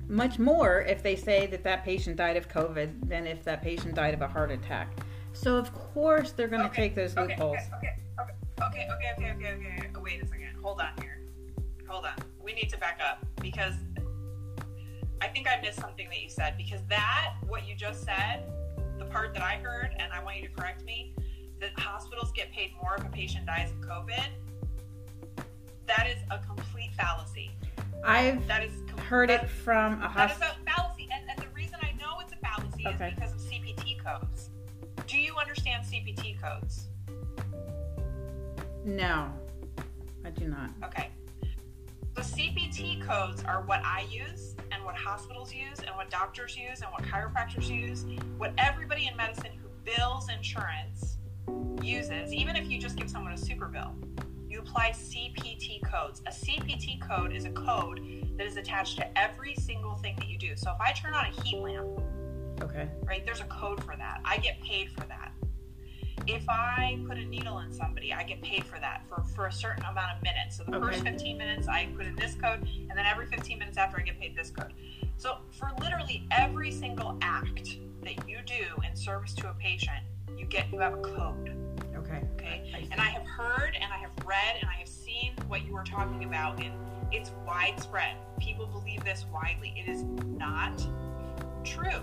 much 0.07 0.39
more 0.39 0.83
if 0.83 1.03
they 1.03 1.17
say 1.17 1.47
that 1.47 1.65
that 1.65 1.85
patient 1.85 2.15
died 2.15 2.37
of 2.37 2.49
COVID 2.49 3.09
than 3.09 3.27
if 3.27 3.43
that 3.43 3.63
patient 3.63 3.97
died 3.97 4.15
of 4.15 4.23
a 4.23 4.29
heart 4.29 4.53
attack. 4.53 4.97
So 5.33 5.57
of 5.57 5.75
course 5.75 6.31
they're 6.31 6.47
going 6.47 6.63
to 6.63 6.69
Okay, 6.69 6.83
take 6.83 6.95
those 6.95 7.17
okay, 7.17 7.33
loopholes. 7.33 7.57
Okay, 7.79 7.97
okay, 8.21 8.33
okay, 8.63 8.87
okay, 8.93 9.11
okay, 9.17 9.33
okay, 9.33 9.55
okay, 9.55 9.89
okay. 9.89 10.01
Wait 10.01 10.23
a 10.23 10.27
second. 10.29 10.51
Hold 10.63 10.81
on 10.81 11.03
here. 11.03 11.19
Hold 11.89 12.05
on. 12.05 12.15
We 12.41 12.53
need 12.53 12.69
to 12.69 12.79
back 12.79 13.01
up 13.05 13.27
because 13.43 13.75
I 15.21 15.27
think 15.27 15.49
I 15.49 15.61
missed 15.63 15.81
something 15.81 16.09
that 16.11 16.23
you 16.23 16.31
said 16.31 16.55
because 16.57 16.83
that 16.91 17.35
what 17.49 17.67
you 17.67 17.75
just 17.75 18.05
said, 18.05 18.45
the 19.01 19.07
part 19.07 19.35
that 19.35 19.43
I 19.43 19.57
heard, 19.57 19.91
and 19.99 20.13
I 20.13 20.23
want 20.23 20.37
you 20.37 20.47
to 20.47 20.55
correct 20.55 20.85
me, 20.85 21.13
that 21.61 21.77
hospitals 21.77 22.31
get 22.31 22.53
paid 22.53 22.71
more 22.81 22.95
if 22.97 23.05
a 23.05 23.09
patient 23.09 23.47
dies 23.47 23.73
of 23.73 23.81
COVID. 23.81 24.29
That 25.87 26.07
is 26.09 26.19
a 26.31 26.39
complete 26.39 26.93
fallacy. 26.95 27.51
I've 28.05 28.47
That 28.47 28.63
is 28.65 28.73
com- 28.89 28.99
heard 28.99 29.29
that- 29.31 29.45
it 29.45 29.49
from 29.51 30.03
a 30.03 30.09
hospital. 30.09 30.39
That 30.49 30.57
is 30.57 30.63
a 30.63 30.77
fallacy, 30.83 31.09
and, 31.13 31.29
and 31.31 31.39
the 31.39 31.49
reason 31.55 31.79
I 31.83 31.93
know 31.93 32.21
it's 32.21 32.33
a 32.33 32.37
fallacy 32.37 32.87
Okay. 32.87 33.09
is 33.09 33.15
because 33.15 33.33
of 33.33 33.41
CPT 33.41 33.99
codes. 33.99 34.51
Do 35.07 35.19
you 35.19 35.37
understand 35.37 35.85
CPT 35.85 36.39
codes? 36.41 36.89
No, 38.85 39.33
I 40.25 40.31
do 40.31 40.49
not. 40.49 40.71
Okay. 40.85 41.11
The 42.15 42.21
CPT 42.23 43.01
codes 43.03 43.43
are 43.45 43.63
what 43.63 43.81
I 43.85 44.03
use, 44.11 44.55
and 44.71 44.85
what 44.85 44.95
hospitals 44.97 45.53
use, 45.53 45.79
and 45.81 45.95
what 45.97 46.11
doctors 46.11 46.57
use, 46.57 46.81
and 46.83 46.91
what 46.93 47.03
chiropractors 47.03 47.69
use, 47.69 48.05
what 48.39 48.53
everybody 48.59 49.07
in 49.09 49.17
medicine 49.17 49.51
who 49.63 49.69
bills 49.85 50.29
insurance 50.29 51.17
uses, 51.83 52.33
even 52.33 52.55
if 52.57 52.69
you 52.71 52.79
just 52.79 52.97
give 52.97 53.11
someone 53.11 53.33
a 53.33 53.37
super 53.39 53.67
bill, 53.67 53.95
apply 54.65 54.91
CPT 54.91 55.83
codes. 55.83 56.23
A 56.27 56.31
CPT 56.31 57.01
code 57.01 57.33
is 57.33 57.45
a 57.45 57.51
code 57.51 58.01
that 58.37 58.47
is 58.47 58.57
attached 58.57 58.97
to 58.99 59.19
every 59.19 59.55
single 59.55 59.95
thing 59.97 60.17
that 60.19 60.29
you 60.29 60.39
do. 60.39 60.57
So 60.57 60.71
if 60.73 60.81
I 60.81 60.93
turn 60.93 61.15
on 61.15 61.27
a 61.27 61.43
heat 61.43 61.59
lamp, 61.59 61.87
Okay. 62.63 62.89
right, 63.05 63.25
there's 63.27 63.41
a 63.41 63.45
code 63.45 63.83
for 63.85 63.97
that. 63.97 64.21
I 64.25 64.39
get 64.39 64.61
paid 64.63 64.91
for 64.91 65.07
that. 65.07 65.33
If 66.27 66.49
I 66.49 66.99
put 67.07 67.19
a 67.19 67.25
needle 67.25 67.59
in 67.59 67.73
somebody, 67.73 68.13
I 68.13 68.23
get 68.23 68.41
paid 68.41 68.65
for 68.65 68.79
that 68.79 69.03
for, 69.09 69.23
for 69.35 69.47
a 69.47 69.53
certain 69.53 69.85
amount 69.85 70.17
of 70.17 70.23
minutes. 70.23 70.57
So 70.57 70.65
the 70.65 70.77
Okay. 70.77 70.93
first 70.93 71.05
15 71.05 71.37
minutes, 71.37 71.69
I 71.69 71.87
put 71.97 72.07
in 72.07 72.15
this 72.17 72.35
code, 72.37 72.67
and 72.89 72.97
then 72.97 73.05
every 73.05 73.27
15 73.27 73.59
minutes 73.59 73.77
after, 73.77 73.99
I 73.99 74.03
get 74.03 74.19
paid 74.19 74.35
this 74.37 74.51
code. 74.51 74.73
So 75.19 75.39
for 75.59 75.73
literally 75.81 76.27
every 76.31 76.71
single 76.71 77.17
act 77.21 77.79
that 78.03 78.29
you 78.29 78.39
do 78.47 78.65
in 78.89 78.97
service 78.97 79.35
to 79.35 79.51
a 79.51 79.55
patient, 79.55 80.05
you 80.39 80.47
get 80.47 80.71
you 80.73 80.79
have 80.79 80.95
a 80.95 81.01
code. 81.01 81.51
Okay. 81.97 82.23
Okay. 82.35 82.71
I. 82.75 82.89
And 82.91 83.01
I 83.01 83.07
have 83.07 83.27
heard 83.27 83.75
and 83.81 83.93
I 83.93 83.97
have 83.99 84.11
read 84.27 84.57
and 84.61 84.69
I 84.69 84.75
have 84.75 84.89
seen 84.89 85.33
what 85.49 85.65
you 85.65 85.73
were 85.73 85.85
talking 85.85 86.25
about, 86.25 86.63
and 86.63 86.73
it's 87.13 87.31
widespread. 87.47 88.17
People 88.41 88.67
believe 88.67 89.03
this 89.05 89.25
widely. 89.33 89.75
It 89.77 89.89
is 89.89 90.03
not 90.39 90.85
true. 91.65 92.01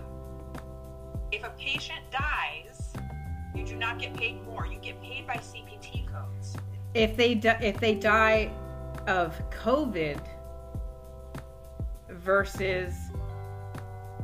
If 1.32 1.44
a 1.44 1.50
patient 1.58 2.02
dies, 2.12 2.94
you 3.56 3.66
do 3.66 3.76
not 3.76 4.00
get 4.00 4.14
paid 4.16 4.44
more. 4.46 4.66
You 4.68 4.80
get 4.80 5.02
paid 5.02 5.26
by 5.28 5.36
CPT 5.36 6.08
codes. 6.12 6.56
if 6.94 7.16
they 7.16 7.36
di- 7.36 7.60
if 7.62 7.80
they 7.80 7.96
die 7.96 8.52
of 9.08 9.40
COVID 9.50 10.20
versus 12.10 12.94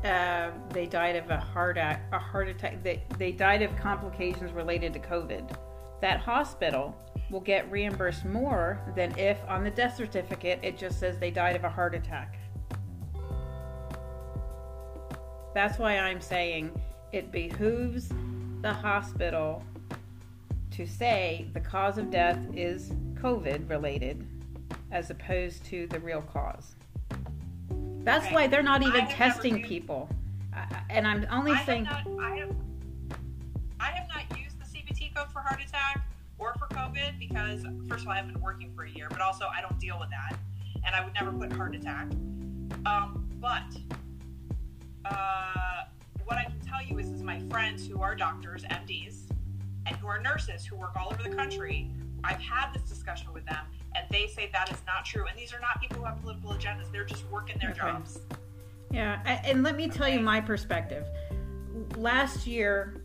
uh, 0.08 0.52
they 0.70 0.86
died 0.86 1.16
of 1.16 1.30
a 1.30 1.38
heart 1.38 1.78
a 1.78 2.00
heart 2.12 2.48
attack. 2.48 2.84
They 2.84 3.04
they 3.18 3.32
died 3.32 3.62
of 3.62 3.76
complications 3.76 4.52
related 4.54 4.94
to 4.94 5.00
COVID. 5.00 5.56
That 6.02 6.20
hospital 6.20 6.96
will 7.30 7.42
get 7.42 7.70
reimbursed 7.70 8.26
more 8.26 8.80
than 8.96 9.18
if 9.18 9.38
on 9.48 9.64
the 9.64 9.72
death 9.72 9.96
certificate 9.98 10.60
it 10.64 10.78
just 10.78 11.00
says 11.00 11.18
they 11.20 11.32
died 11.32 11.56
of 11.56 11.64
a 11.64 11.70
heart 11.70 11.94
attack. 11.94 12.38
That's 15.54 15.78
why 15.78 15.98
I'm 15.98 16.22
saying 16.22 16.72
it 17.12 17.32
behooves 17.32 18.10
the 18.62 18.74
hospital 18.74 19.64
to 20.72 20.86
say 20.86 21.48
the 21.54 21.60
cause 21.60 21.98
of 21.98 22.12
death 22.12 22.40
is 22.54 22.92
COVID 23.16 23.70
related 23.70 24.26
as 24.92 25.10
opposed 25.10 25.66
to 25.66 25.88
the 25.88 26.00
real 26.00 26.22
cause. 26.22 26.77
That's 28.08 28.26
Okay. 28.28 28.36
why 28.36 28.48
they're 28.48 28.64
not 28.64 28.84
even 28.84 29.06
testing 29.08 29.62
people. 29.62 30.10
I- 30.54 30.66
And 30.90 31.06
I'm 31.06 31.28
only 31.30 31.52
I 31.52 31.66
saying, 31.66 31.84
have 31.84 32.06
not. 32.08 32.24
I 32.24 32.36
have. 32.38 32.56
I 33.82 33.92
have 33.92 34.08
not 34.08 34.40
used 34.40 34.58
the 34.58 34.64
CPT 34.66 35.12
code 35.14 35.30
for 35.30 35.42
heart 35.42 35.62
attack 35.62 36.08
or 36.40 36.54
for 36.54 36.68
COVID 36.68 37.20
because 37.20 37.66
first 37.90 38.04
of 38.04 38.08
all, 38.08 38.14
I 38.14 38.16
haven't 38.16 38.32
been 38.32 38.42
working 38.42 38.72
for 38.74 38.86
a 38.86 38.90
year, 38.90 39.08
but 39.10 39.20
also 39.20 39.48
I 39.54 39.60
don't 39.60 39.78
deal 39.78 40.00
with 40.00 40.10
that, 40.12 40.40
and 40.86 40.96
I 40.96 41.04
would 41.04 41.14
never 41.16 41.34
put 41.34 41.52
heart 41.52 41.76
attack. 41.76 42.08
Um, 42.86 43.28
but 43.42 43.76
uh, 45.04 45.84
what 46.24 46.38
I 46.38 46.46
can 46.46 46.62
tell 46.62 46.82
you 46.82 47.00
is, 47.00 47.10
is 47.12 47.22
my 47.22 47.42
friends 47.50 47.86
who 47.86 48.02
are 48.02 48.16
doctors, 48.16 48.64
MDs, 48.64 49.30
and 49.86 49.98
who 49.98 50.08
are 50.08 50.20
nurses 50.22 50.66
who 50.66 50.78
work 50.78 50.96
all 50.96 51.12
over 51.12 51.24
the 51.30 51.36
country. 51.36 51.92
I've 52.24 52.40
had 52.42 52.72
this 52.74 52.84
discussion 52.84 53.34
with 53.34 53.46
them, 53.46 53.66
and 53.98 54.06
they 54.10 54.28
say 54.28 54.50
that 54.54 54.72
is 54.72 54.82
not 54.86 55.06
true. 55.06 55.26
And 55.28 55.38
these 55.38 55.54
are 55.54 55.60
not 55.60 55.80
people 55.82 55.98
who 55.98 56.04
have 56.06 56.22
political 56.22 56.52
agendas; 56.52 56.92
they're 56.92 57.06
just 57.06 57.26
working 57.32 57.58
their 57.60 57.72
Okay. 57.72 57.80
jobs. 57.80 58.20
yeah. 58.92 59.22
And 59.46 59.64
let 59.64 59.76
me 59.76 59.88
tell 59.88 60.08
you 60.08 60.20
my 60.20 60.40
perspective. 60.42 61.06
Last 61.96 62.48
year, 62.48 63.02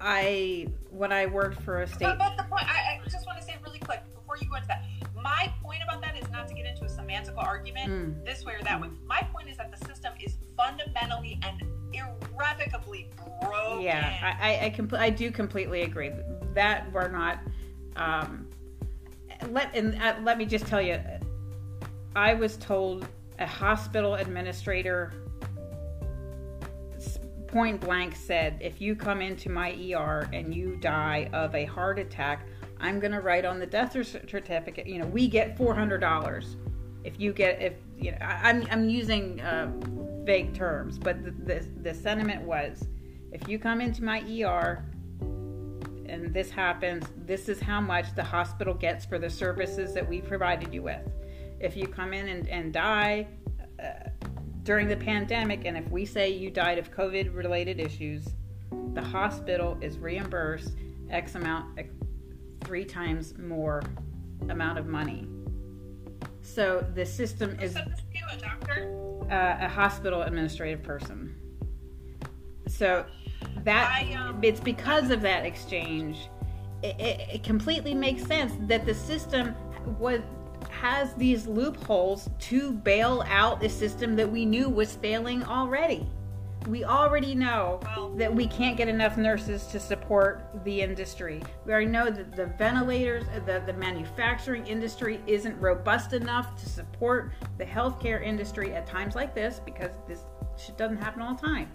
I 0.00 0.68
when 0.90 1.12
I 1.12 1.26
worked 1.26 1.60
for 1.62 1.82
a 1.82 1.86
state. 1.86 2.00
But, 2.00 2.18
but 2.18 2.36
the 2.36 2.44
point, 2.44 2.64
I, 2.64 2.98
I 3.04 3.08
just 3.08 3.26
want 3.26 3.38
to 3.38 3.44
say 3.44 3.56
really 3.64 3.78
quick 3.80 4.02
before 4.14 4.36
you 4.40 4.48
go 4.48 4.56
into 4.56 4.68
that. 4.68 4.84
My 5.22 5.52
point 5.62 5.80
about 5.86 6.00
that 6.02 6.16
is 6.16 6.28
not 6.30 6.46
to 6.48 6.54
get 6.54 6.66
into 6.66 6.84
a 6.84 6.88
semantical 6.88 7.42
argument 7.44 7.90
Mm. 7.90 8.24
this 8.24 8.44
way 8.44 8.54
or 8.54 8.62
that 8.64 8.80
way. 8.80 8.88
My 9.06 9.20
point 9.32 9.48
is 9.48 9.56
that 9.56 9.70
the 9.76 9.84
system 9.86 10.12
is 10.20 10.36
fundamentally 10.56 11.40
and 11.42 11.62
irrevocably 11.92 13.10
broken. 13.42 13.80
Yeah, 13.80 14.36
I, 14.40 14.52
I, 14.54 14.64
I, 14.66 14.70
compl- 14.70 14.98
I 14.98 15.10
do 15.10 15.30
completely 15.30 15.82
agree. 15.82 16.12
That 16.54 16.90
we're 16.92 17.08
not. 17.08 17.38
Um, 17.96 18.47
let 19.50 19.74
and 19.74 20.00
uh, 20.02 20.16
let 20.22 20.38
me 20.38 20.44
just 20.44 20.66
tell 20.66 20.82
you, 20.82 21.00
I 22.14 22.34
was 22.34 22.56
told 22.56 23.06
a 23.38 23.46
hospital 23.46 24.14
administrator 24.14 25.12
point 27.48 27.80
blank 27.80 28.14
said, 28.14 28.58
if 28.60 28.80
you 28.80 28.94
come 28.94 29.20
into 29.20 29.50
my 29.50 29.70
ER 29.70 30.28
and 30.32 30.54
you 30.54 30.76
die 30.76 31.28
of 31.32 31.54
a 31.54 31.64
heart 31.64 31.98
attack, 31.98 32.46
I'm 32.78 33.00
going 33.00 33.12
to 33.12 33.20
write 33.20 33.44
on 33.44 33.58
the 33.58 33.66
death 33.66 33.92
certificate. 33.92 34.86
You 34.86 34.98
know, 34.98 35.06
we 35.06 35.26
get 35.26 35.56
four 35.56 35.74
hundred 35.74 35.98
dollars. 35.98 36.56
If 37.04 37.18
you 37.18 37.32
get, 37.32 37.60
if 37.60 37.74
you 37.98 38.12
know, 38.12 38.18
I, 38.20 38.50
I'm 38.50 38.66
I'm 38.70 38.88
using 38.88 39.40
uh, 39.40 39.72
vague 40.24 40.54
terms, 40.54 40.98
but 40.98 41.24
the, 41.24 41.30
the 41.30 41.66
the 41.82 41.94
sentiment 41.94 42.42
was, 42.42 42.86
if 43.32 43.48
you 43.48 43.58
come 43.58 43.80
into 43.80 44.04
my 44.04 44.20
ER 44.20 44.84
and 46.08 46.32
this 46.32 46.50
happens, 46.50 47.04
this 47.16 47.48
is 47.48 47.60
how 47.60 47.80
much 47.80 48.14
the 48.14 48.24
hospital 48.24 48.74
gets 48.74 49.04
for 49.04 49.18
the 49.18 49.30
services 49.30 49.94
that 49.94 50.08
we 50.08 50.20
provided 50.20 50.72
you 50.72 50.82
with. 50.82 51.02
If 51.60 51.76
you 51.76 51.86
come 51.86 52.12
in 52.12 52.28
and, 52.28 52.48
and 52.48 52.72
die 52.72 53.26
uh, 53.82 54.10
during 54.62 54.88
the 54.88 54.96
pandemic, 54.96 55.64
and 55.64 55.76
if 55.76 55.88
we 55.90 56.04
say 56.04 56.30
you 56.30 56.50
died 56.50 56.78
of 56.78 56.90
COVID 56.90 57.34
related 57.34 57.80
issues, 57.80 58.28
the 58.94 59.02
hospital 59.02 59.78
is 59.80 59.98
reimbursed 59.98 60.72
X 61.10 61.34
amount, 61.34 61.78
three 62.64 62.84
times 62.84 63.36
more 63.38 63.82
amount 64.48 64.78
of 64.78 64.86
money. 64.86 65.26
So 66.42 66.84
the 66.94 67.04
system 67.04 67.58
is 67.60 67.76
a 67.76 67.92
doctor? 68.38 68.94
uh, 69.30 69.56
a 69.60 69.68
hospital 69.68 70.22
administrative 70.22 70.82
person. 70.82 71.34
So 72.66 73.06
that 73.64 73.90
I, 73.92 74.14
um, 74.14 74.38
it's 74.42 74.60
because 74.60 75.10
of 75.10 75.20
that 75.22 75.44
exchange. 75.44 76.28
It, 76.82 76.98
it, 77.00 77.28
it 77.34 77.42
completely 77.42 77.94
makes 77.94 78.24
sense 78.24 78.52
that 78.68 78.86
the 78.86 78.94
system 78.94 79.54
was 79.98 80.20
has 80.70 81.14
these 81.14 81.46
loopholes 81.46 82.28
to 82.38 82.72
bail 82.72 83.24
out 83.28 83.62
a 83.64 83.68
system 83.68 84.16
that 84.16 84.30
we 84.30 84.44
knew 84.44 84.68
was 84.68 84.96
failing 84.96 85.42
already. 85.44 86.06
We 86.66 86.84
already 86.84 87.34
know 87.34 87.80
Well- 87.82 88.10
that 88.16 88.34
we 88.34 88.46
can't 88.46 88.76
get 88.76 88.88
enough 88.88 89.16
nurses 89.16 89.66
to 89.68 89.80
support 89.80 90.44
the 90.64 90.82
industry. 90.82 91.42
We 91.64 91.72
already 91.72 91.86
know 91.86 92.10
that 92.10 92.34
the 92.34 92.46
ventilators, 92.46 93.24
the, 93.46 93.62
the 93.64 93.72
manufacturing 93.72 94.66
industry 94.66 95.20
isn't 95.26 95.58
robust 95.60 96.12
enough 96.12 96.60
to 96.62 96.68
support 96.68 97.32
the 97.56 97.64
healthcare 97.64 98.22
industry 98.22 98.74
at 98.74 98.86
times 98.86 99.14
like 99.14 99.34
this 99.34 99.60
because 99.64 99.92
this 100.06 100.20
shit 100.56 100.76
doesn't 100.76 100.98
happen 100.98 101.22
all 101.22 101.34
the 101.34 101.46
time. 101.46 101.70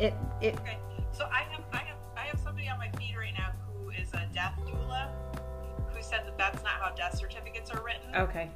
It, 0.00 0.14
it, 0.40 0.54
Okay, 0.60 0.78
so 1.12 1.28
I 1.30 1.40
have 1.50 1.62
I 1.74 1.76
have 1.76 1.98
I 2.16 2.20
have 2.22 2.40
somebody 2.40 2.68
on 2.68 2.78
my 2.78 2.88
feed 2.98 3.14
right 3.18 3.34
now 3.36 3.52
who 3.76 3.90
is 3.90 4.08
a 4.14 4.26
death 4.32 4.54
doula, 4.66 5.08
who 5.92 6.02
said 6.02 6.22
that 6.26 6.38
that's 6.38 6.62
not 6.62 6.72
how 6.80 6.94
death 6.94 7.18
certificates 7.18 7.70
are 7.70 7.82
written. 7.84 8.14
okay. 8.16 8.50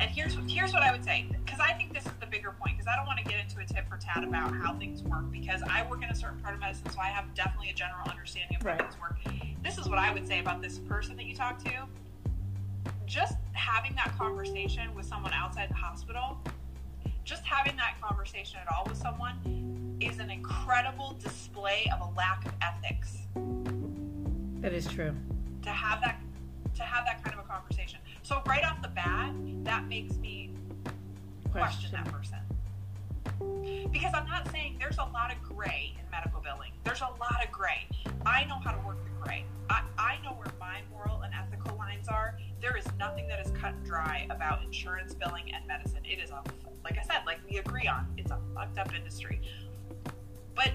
And 0.00 0.10
here's 0.10 0.34
here's 0.48 0.72
what 0.72 0.82
I 0.82 0.90
would 0.90 1.04
say, 1.04 1.26
because 1.44 1.60
I 1.60 1.74
think 1.74 1.92
this 1.92 2.06
is 2.06 2.12
the 2.20 2.26
bigger 2.26 2.52
point. 2.58 2.78
Because 2.78 2.88
I 2.90 2.96
don't 2.96 3.06
want 3.06 3.18
to 3.18 3.24
get 3.24 3.38
into 3.38 3.60
a 3.60 3.66
tit 3.66 3.84
for 3.86 3.98
tat 3.98 4.24
about 4.24 4.54
how 4.54 4.72
things 4.78 5.02
work, 5.02 5.30
because 5.30 5.62
I 5.62 5.86
work 5.90 6.02
in 6.02 6.08
a 6.08 6.14
certain 6.14 6.40
part 6.40 6.54
of 6.54 6.60
medicine, 6.60 6.88
so 6.88 7.00
I 7.00 7.08
have 7.08 7.34
definitely 7.34 7.68
a 7.68 7.74
general 7.74 8.08
understanding 8.08 8.56
of 8.56 8.62
how 8.62 8.68
Right. 8.70 8.80
things 8.80 8.98
work. 8.98 9.18
This 9.62 9.76
is 9.76 9.90
what 9.90 9.98
I 9.98 10.10
would 10.12 10.26
say 10.26 10.40
about 10.40 10.62
this 10.62 10.78
person 10.78 11.16
that 11.16 11.26
you 11.26 11.36
talked 11.36 11.66
to. 11.66 11.86
Just 13.04 13.34
having 13.52 13.94
that 13.96 14.16
conversation 14.16 14.92
with 14.94 15.04
someone 15.04 15.34
outside 15.34 15.68
the 15.68 15.74
hospital, 15.74 16.38
just 17.24 17.44
having 17.44 17.76
that 17.76 18.00
conversation 18.00 18.58
at 18.66 18.72
all 18.72 18.84
with 18.88 18.96
someone, 18.96 19.36
is 20.06 20.18
an 20.18 20.30
incredible 20.30 21.16
display 21.22 21.90
of 21.94 22.00
a 22.00 22.16
lack 22.16 22.44
of 22.46 22.52
ethics 22.60 23.18
That 24.60 24.72
is 24.72 24.86
true. 24.86 25.14
to 25.62 25.70
have 25.70 26.00
that 26.00 26.20
to 26.74 26.82
have 26.82 27.04
that 27.04 27.22
kind 27.22 27.38
of 27.38 27.44
a 27.44 27.48
conversation. 27.48 27.98
So 28.22 28.40
right 28.46 28.64
off 28.64 28.80
the 28.80 28.88
bat, 28.88 29.32
that 29.64 29.86
makes 29.88 30.16
me 30.16 30.54
question 31.50 31.90
that 31.92 32.06
person. 32.10 32.38
Because 33.92 34.12
I'm 34.14 34.26
not 34.26 34.50
saying 34.50 34.76
there's 34.78 34.96
a 34.96 35.04
lot 35.12 35.30
of 35.30 35.42
gray 35.42 35.94
in 35.98 36.10
medical 36.10 36.40
billing. 36.40 36.72
There's 36.84 37.02
a 37.02 37.10
lot 37.20 37.44
of 37.44 37.52
gray. 37.52 37.86
I 38.24 38.44
know 38.44 38.58
how 38.64 38.72
to 38.72 38.86
work 38.86 39.04
the 39.04 39.10
gray. 39.22 39.44
I, 39.68 39.82
I 39.98 40.16
know 40.24 40.30
where 40.30 40.46
my 40.58 40.80
moral 40.90 41.20
and 41.22 41.34
ethical 41.34 41.76
lines 41.76 42.08
are. 42.08 42.38
There 42.60 42.76
is 42.76 42.86
nothing 42.98 43.28
that 43.28 43.44
is 43.44 43.52
cut 43.52 43.74
and 43.74 43.84
dry 43.84 44.26
about 44.30 44.62
insurance 44.64 45.12
billing 45.14 45.52
and 45.52 45.66
medicine. 45.66 46.00
It 46.04 46.20
is 46.22 46.30
a, 46.30 46.42
like 46.84 46.96
I 46.98 47.02
said, 47.02 47.22
like 47.26 47.38
we 47.50 47.58
agree 47.58 47.86
on, 47.86 48.06
it's 48.16 48.30
a 48.30 48.38
fucked 48.54 48.78
up 48.78 48.94
industry. 48.94 49.40
But 50.54 50.70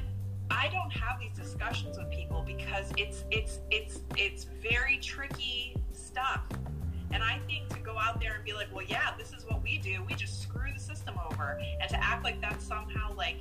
I 0.50 0.70
don't 0.70 0.92
have 0.92 1.20
these 1.20 1.34
discussions 1.34 1.98
with 1.98 2.10
people 2.12 2.44
because 2.46 2.92
it's 2.98 3.24
it's 3.32 3.60
it's 3.72 4.00
it's 4.16 4.46
very 4.62 4.98
tricky 4.98 5.76
stuff. 5.92 6.44
And 7.12 7.24
I 7.24 7.40
think 7.48 7.70
to 7.70 7.80
go 7.80 7.98
out 7.98 8.20
there 8.20 8.36
and 8.36 8.44
be 8.44 8.54
like, 8.54 8.68
well, 8.74 8.86
yeah, 8.86 9.12
this 9.18 9.32
is 9.32 9.46
what 9.46 9.64
we 9.64 9.78
do. 9.78 10.04
We 10.08 10.14
just 10.16 10.42
screw 10.42 10.70
the 10.74 10.80
system 10.80 11.16
over, 11.32 11.60
and 11.82 11.90
to 11.90 12.04
act 12.04 12.24
like 12.24 12.42
that's 12.42 12.66
somehow 12.66 13.14
like 13.16 13.38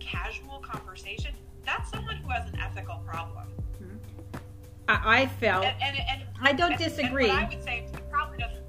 casual 0.00 0.58
conversation. 0.58 1.32
That's 1.64 1.90
someone 1.90 2.16
who 2.16 2.30
has 2.30 2.48
an 2.48 2.58
ethical 2.58 3.00
problem. 3.06 3.46
I, 4.88 5.22
I 5.22 5.26
felt. 5.26 5.64
And, 5.64 5.76
and, 5.82 5.96
and 6.10 6.22
I 6.42 6.52
don't 6.52 6.76
disagree. 6.76 7.30
I 7.30 7.48
would 7.48 7.62
say 7.62 7.86
she 7.92 8.00
probably 8.10 8.38
doesn't. 8.38 8.64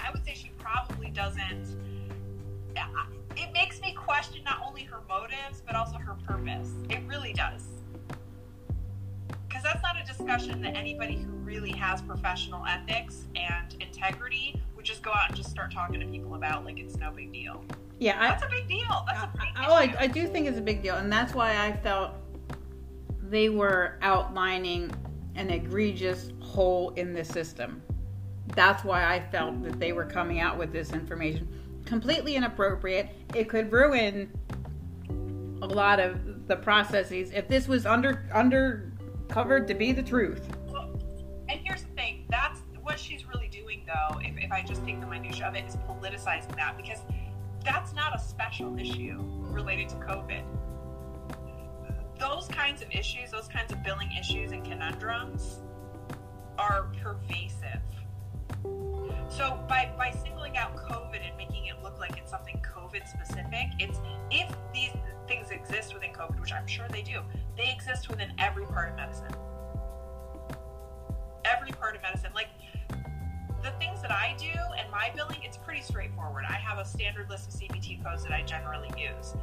I 0.00 0.10
would 0.10 0.24
say 0.24 0.34
she 0.34 0.50
probably 0.58 1.10
doesn't. 1.10 1.76
I- 2.76 3.06
It 3.36 3.52
makes 3.52 3.80
me 3.80 3.92
question 3.92 4.42
not 4.44 4.62
only 4.66 4.82
her 4.84 5.00
motives 5.08 5.62
but 5.66 5.74
also 5.74 5.98
her 5.98 6.14
purpose. 6.26 6.70
It 6.88 7.00
really 7.06 7.32
does. 7.32 7.62
Because 9.46 9.62
that's 9.62 9.82
not 9.82 9.96
a 10.00 10.04
discussion 10.04 10.62
that 10.62 10.74
anybody 10.74 11.16
who 11.16 11.30
really 11.32 11.72
has 11.72 12.00
professional 12.02 12.64
ethics 12.66 13.24
and 13.36 13.74
integrity 13.80 14.60
would 14.74 14.84
just 14.84 15.02
go 15.02 15.10
out 15.10 15.28
and 15.28 15.36
just 15.36 15.50
start 15.50 15.72
talking 15.72 16.00
to 16.00 16.06
people 16.06 16.34
about 16.34 16.64
like 16.64 16.78
it's 16.78 16.96
no 16.96 17.10
big 17.10 17.32
deal. 17.32 17.64
yeah, 17.98 18.20
I, 18.20 18.28
That's 18.28 18.44
a 18.44 18.48
big 18.48 18.68
deal. 18.68 19.04
That's 19.06 19.24
a 19.24 19.30
big 19.38 19.48
oh, 19.66 19.74
I. 19.74 19.94
I 19.98 20.06
do 20.06 20.26
think 20.26 20.46
it's 20.46 20.58
a 20.58 20.62
big 20.62 20.82
deal, 20.82 20.96
and 20.96 21.12
that's 21.12 21.34
why 21.34 21.66
I 21.66 21.72
felt 21.72 22.12
they 23.22 23.48
were 23.48 23.98
outlining 24.02 24.90
an 25.34 25.50
egregious 25.50 26.30
hole 26.40 26.90
in 26.90 27.12
the 27.12 27.24
system. 27.24 27.82
That's 28.54 28.84
why 28.84 29.04
I 29.04 29.20
felt 29.30 29.62
that 29.64 29.78
they 29.78 29.92
were 29.92 30.04
coming 30.04 30.40
out 30.40 30.56
with 30.56 30.72
this 30.72 30.92
information 30.92 31.48
completely 31.86 32.36
inappropriate. 32.36 33.08
It 33.34 33.48
could 33.48 33.72
ruin 33.72 34.30
a 35.62 35.66
lot 35.66 36.00
of 36.00 36.46
the 36.46 36.56
processes 36.56 37.30
if 37.32 37.48
this 37.48 37.66
was 37.66 37.86
under 37.86 38.28
undercovered 38.34 39.66
to 39.68 39.74
be 39.74 39.92
the 39.92 40.02
truth. 40.02 40.46
Well, 40.68 40.90
and 41.48 41.60
here's 41.64 41.82
the 41.82 41.92
thing 41.94 42.26
that's 42.28 42.60
what 42.86 43.00
she's 43.00 43.26
really 43.26 43.48
doing 43.48 43.82
though 43.84 44.18
if, 44.20 44.32
if 44.38 44.52
i 44.52 44.62
just 44.62 44.84
take 44.84 45.00
the 45.00 45.06
minutia 45.06 45.44
of 45.44 45.56
it 45.56 45.64
is 45.66 45.76
politicizing 45.88 46.54
that 46.54 46.76
because 46.76 47.00
that's 47.64 47.92
not 47.92 48.14
a 48.14 48.18
special 48.18 48.78
issue 48.78 49.20
related 49.50 49.88
to 49.88 49.96
covid 49.96 50.44
those 52.16 52.46
kinds 52.46 52.82
of 52.82 52.90
issues 52.92 53.32
those 53.32 53.48
kinds 53.48 53.72
of 53.72 53.82
billing 53.82 54.08
issues 54.18 54.52
and 54.52 54.64
conundrums 54.64 55.58
are 56.58 56.86
pervasive 57.02 57.82
so 59.28 59.58
by 59.68 59.92
by 59.98 60.12
singling 60.56 60.74
out 60.74 60.76
covid 60.76 61.26
and 61.26 61.36
making 61.36 61.66
it 61.66 61.74
look 61.82 61.98
like 61.98 62.16
it's 62.16 62.30
something 62.30 62.60
covid 62.62 63.06
specific 63.08 63.68
it's 63.78 63.98
if 64.30 64.50
these 64.72 64.90
things 65.28 65.50
exist 65.50 65.94
within 65.94 66.10
covid 66.10 66.38
which 66.40 66.52
i'm 66.52 66.66
sure 66.66 66.86
they 66.90 67.02
do 67.02 67.20
they 67.56 67.70
exist 67.70 68.08
within 68.08 68.32
every 68.38 68.64
part 68.66 68.90
of 68.90 68.96
medicine 68.96 69.34
every 71.46 71.70
part 71.72 71.96
of 71.96 72.02
medicine. 72.02 72.30
Like 72.34 72.48
the 73.62 73.70
things 73.72 74.02
that 74.02 74.10
I 74.10 74.34
do 74.38 74.58
and 74.78 74.90
my 74.90 75.10
billing, 75.14 75.42
it's 75.42 75.56
pretty 75.56 75.82
straightforward. 75.82 76.44
I 76.48 76.54
have 76.54 76.78
a 76.78 76.84
standard 76.84 77.30
list 77.30 77.54
of 77.54 77.60
CPT 77.60 78.02
codes 78.04 78.22
that 78.24 78.32
I 78.32 78.42
generally 78.42 78.90
use. 78.96 79.34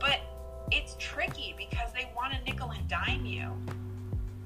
But 0.00 0.20
it's 0.70 0.96
tricky 0.98 1.54
because 1.56 1.92
they 1.92 2.10
want 2.16 2.32
to 2.32 2.42
nickel 2.42 2.70
and 2.70 2.86
dime 2.88 3.24
you. 3.26 3.50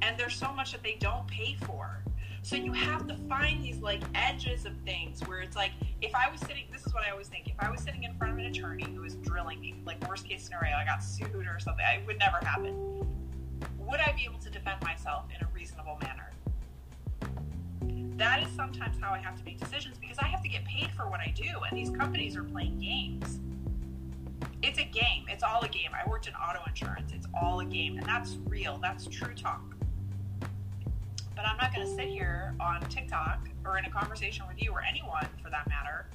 And 0.03 0.19
there's 0.19 0.35
so 0.35 0.53
much 0.53 0.73
that 0.73 0.83
they 0.83 0.97
don't 1.01 1.27
pay 1.27 1.57
for. 1.65 2.03
So 2.43 2.57
you 2.57 2.73
have 2.73 3.07
to 3.09 3.15
find 3.29 3.63
these 3.63 3.79
like 3.79 4.03
edges 4.15 4.65
of 4.65 4.77
things 4.85 5.21
where 5.27 5.41
it's 5.41 5.57
like 5.57 5.73
if 6.01 6.15
I 6.15 6.31
was 6.31 6.41
sitting 6.41 6.65
this 6.73 6.87
is 6.87 6.95
what 6.95 7.05
I 7.05 7.11
always 7.11 7.29
think, 7.29 7.49
if 7.49 7.57
I 7.59 7.71
was 7.71 7.81
sitting 7.81 8.05
in 8.05 8.15
front 8.15 8.33
of 8.33 8.39
an 8.39 8.47
attorney 8.47 8.85
who 8.95 9.03
was 9.03 9.15
drilling 9.17 9.61
me, 9.61 9.75
like 9.85 10.07
worst 10.09 10.27
case 10.27 10.45
scenario, 10.45 10.77
I 10.77 10.85
got 10.85 11.03
sued 11.03 11.35
or 11.35 11.59
something, 11.59 11.85
it 11.95 12.07
would 12.07 12.19
never 12.19 12.39
happen. 12.39 12.75
Would 13.79 14.01
I 14.01 14.13
be 14.13 14.25
able 14.25 14.39
to 14.41 14.51
defend 14.51 14.83
myself 14.83 15.27
in 15.35 15.45
a 15.45 15.49
reasonable 15.53 15.99
manner? 16.03 16.29
that 18.19 18.43
is 18.43 18.49
sometimes 18.55 18.97
how 19.01 19.13
I 19.13 19.19
have 19.19 19.39
to 19.39 19.45
make 19.45 19.61
decisions 19.61 19.97
because 19.99 20.19
I 20.19 20.27
have 20.27 20.43
to 20.43 20.49
get 20.49 20.65
paid 20.65 20.91
for 20.91 21.09
what 21.09 21.21
I 21.21 21.33
do, 21.35 21.61
and 21.69 21.79
these 21.79 21.91
companies 21.91 22.37
are 22.37 22.43
playing 22.43 22.79
games. 22.79 23.39
It's 24.61 24.79
a 24.79 24.85
game. 24.85 25.25
It's 25.29 25.45
all 25.45 25.63
a 25.63 25.69
game. 25.69 25.91
I 25.95 26.09
worked 26.09 26.27
in 26.27 26.35
auto 26.35 26.59
insurance. 26.67 27.13
It's 27.15 27.29
all 27.41 27.61
a 27.61 27.65
game, 27.65 27.97
and 27.97 28.05
that's 28.05 28.37
real. 28.47 28.79
That's 28.83 29.07
true 29.07 29.35
talk. 29.35 29.78
But 31.39 31.47
I'm 31.47 31.57
not 31.57 31.73
going 31.73 31.87
to 31.87 31.95
sit 31.95 32.09
here 32.09 32.53
on 32.59 32.81
TikTok 32.89 33.49
or 33.65 33.79
in 33.79 33.85
a 33.85 33.91
conversation 33.91 34.45
with 34.49 34.61
you 34.61 34.73
or 34.73 34.83
anyone 34.83 35.25
for 35.41 35.51
that 35.51 35.69
matter 35.69 36.07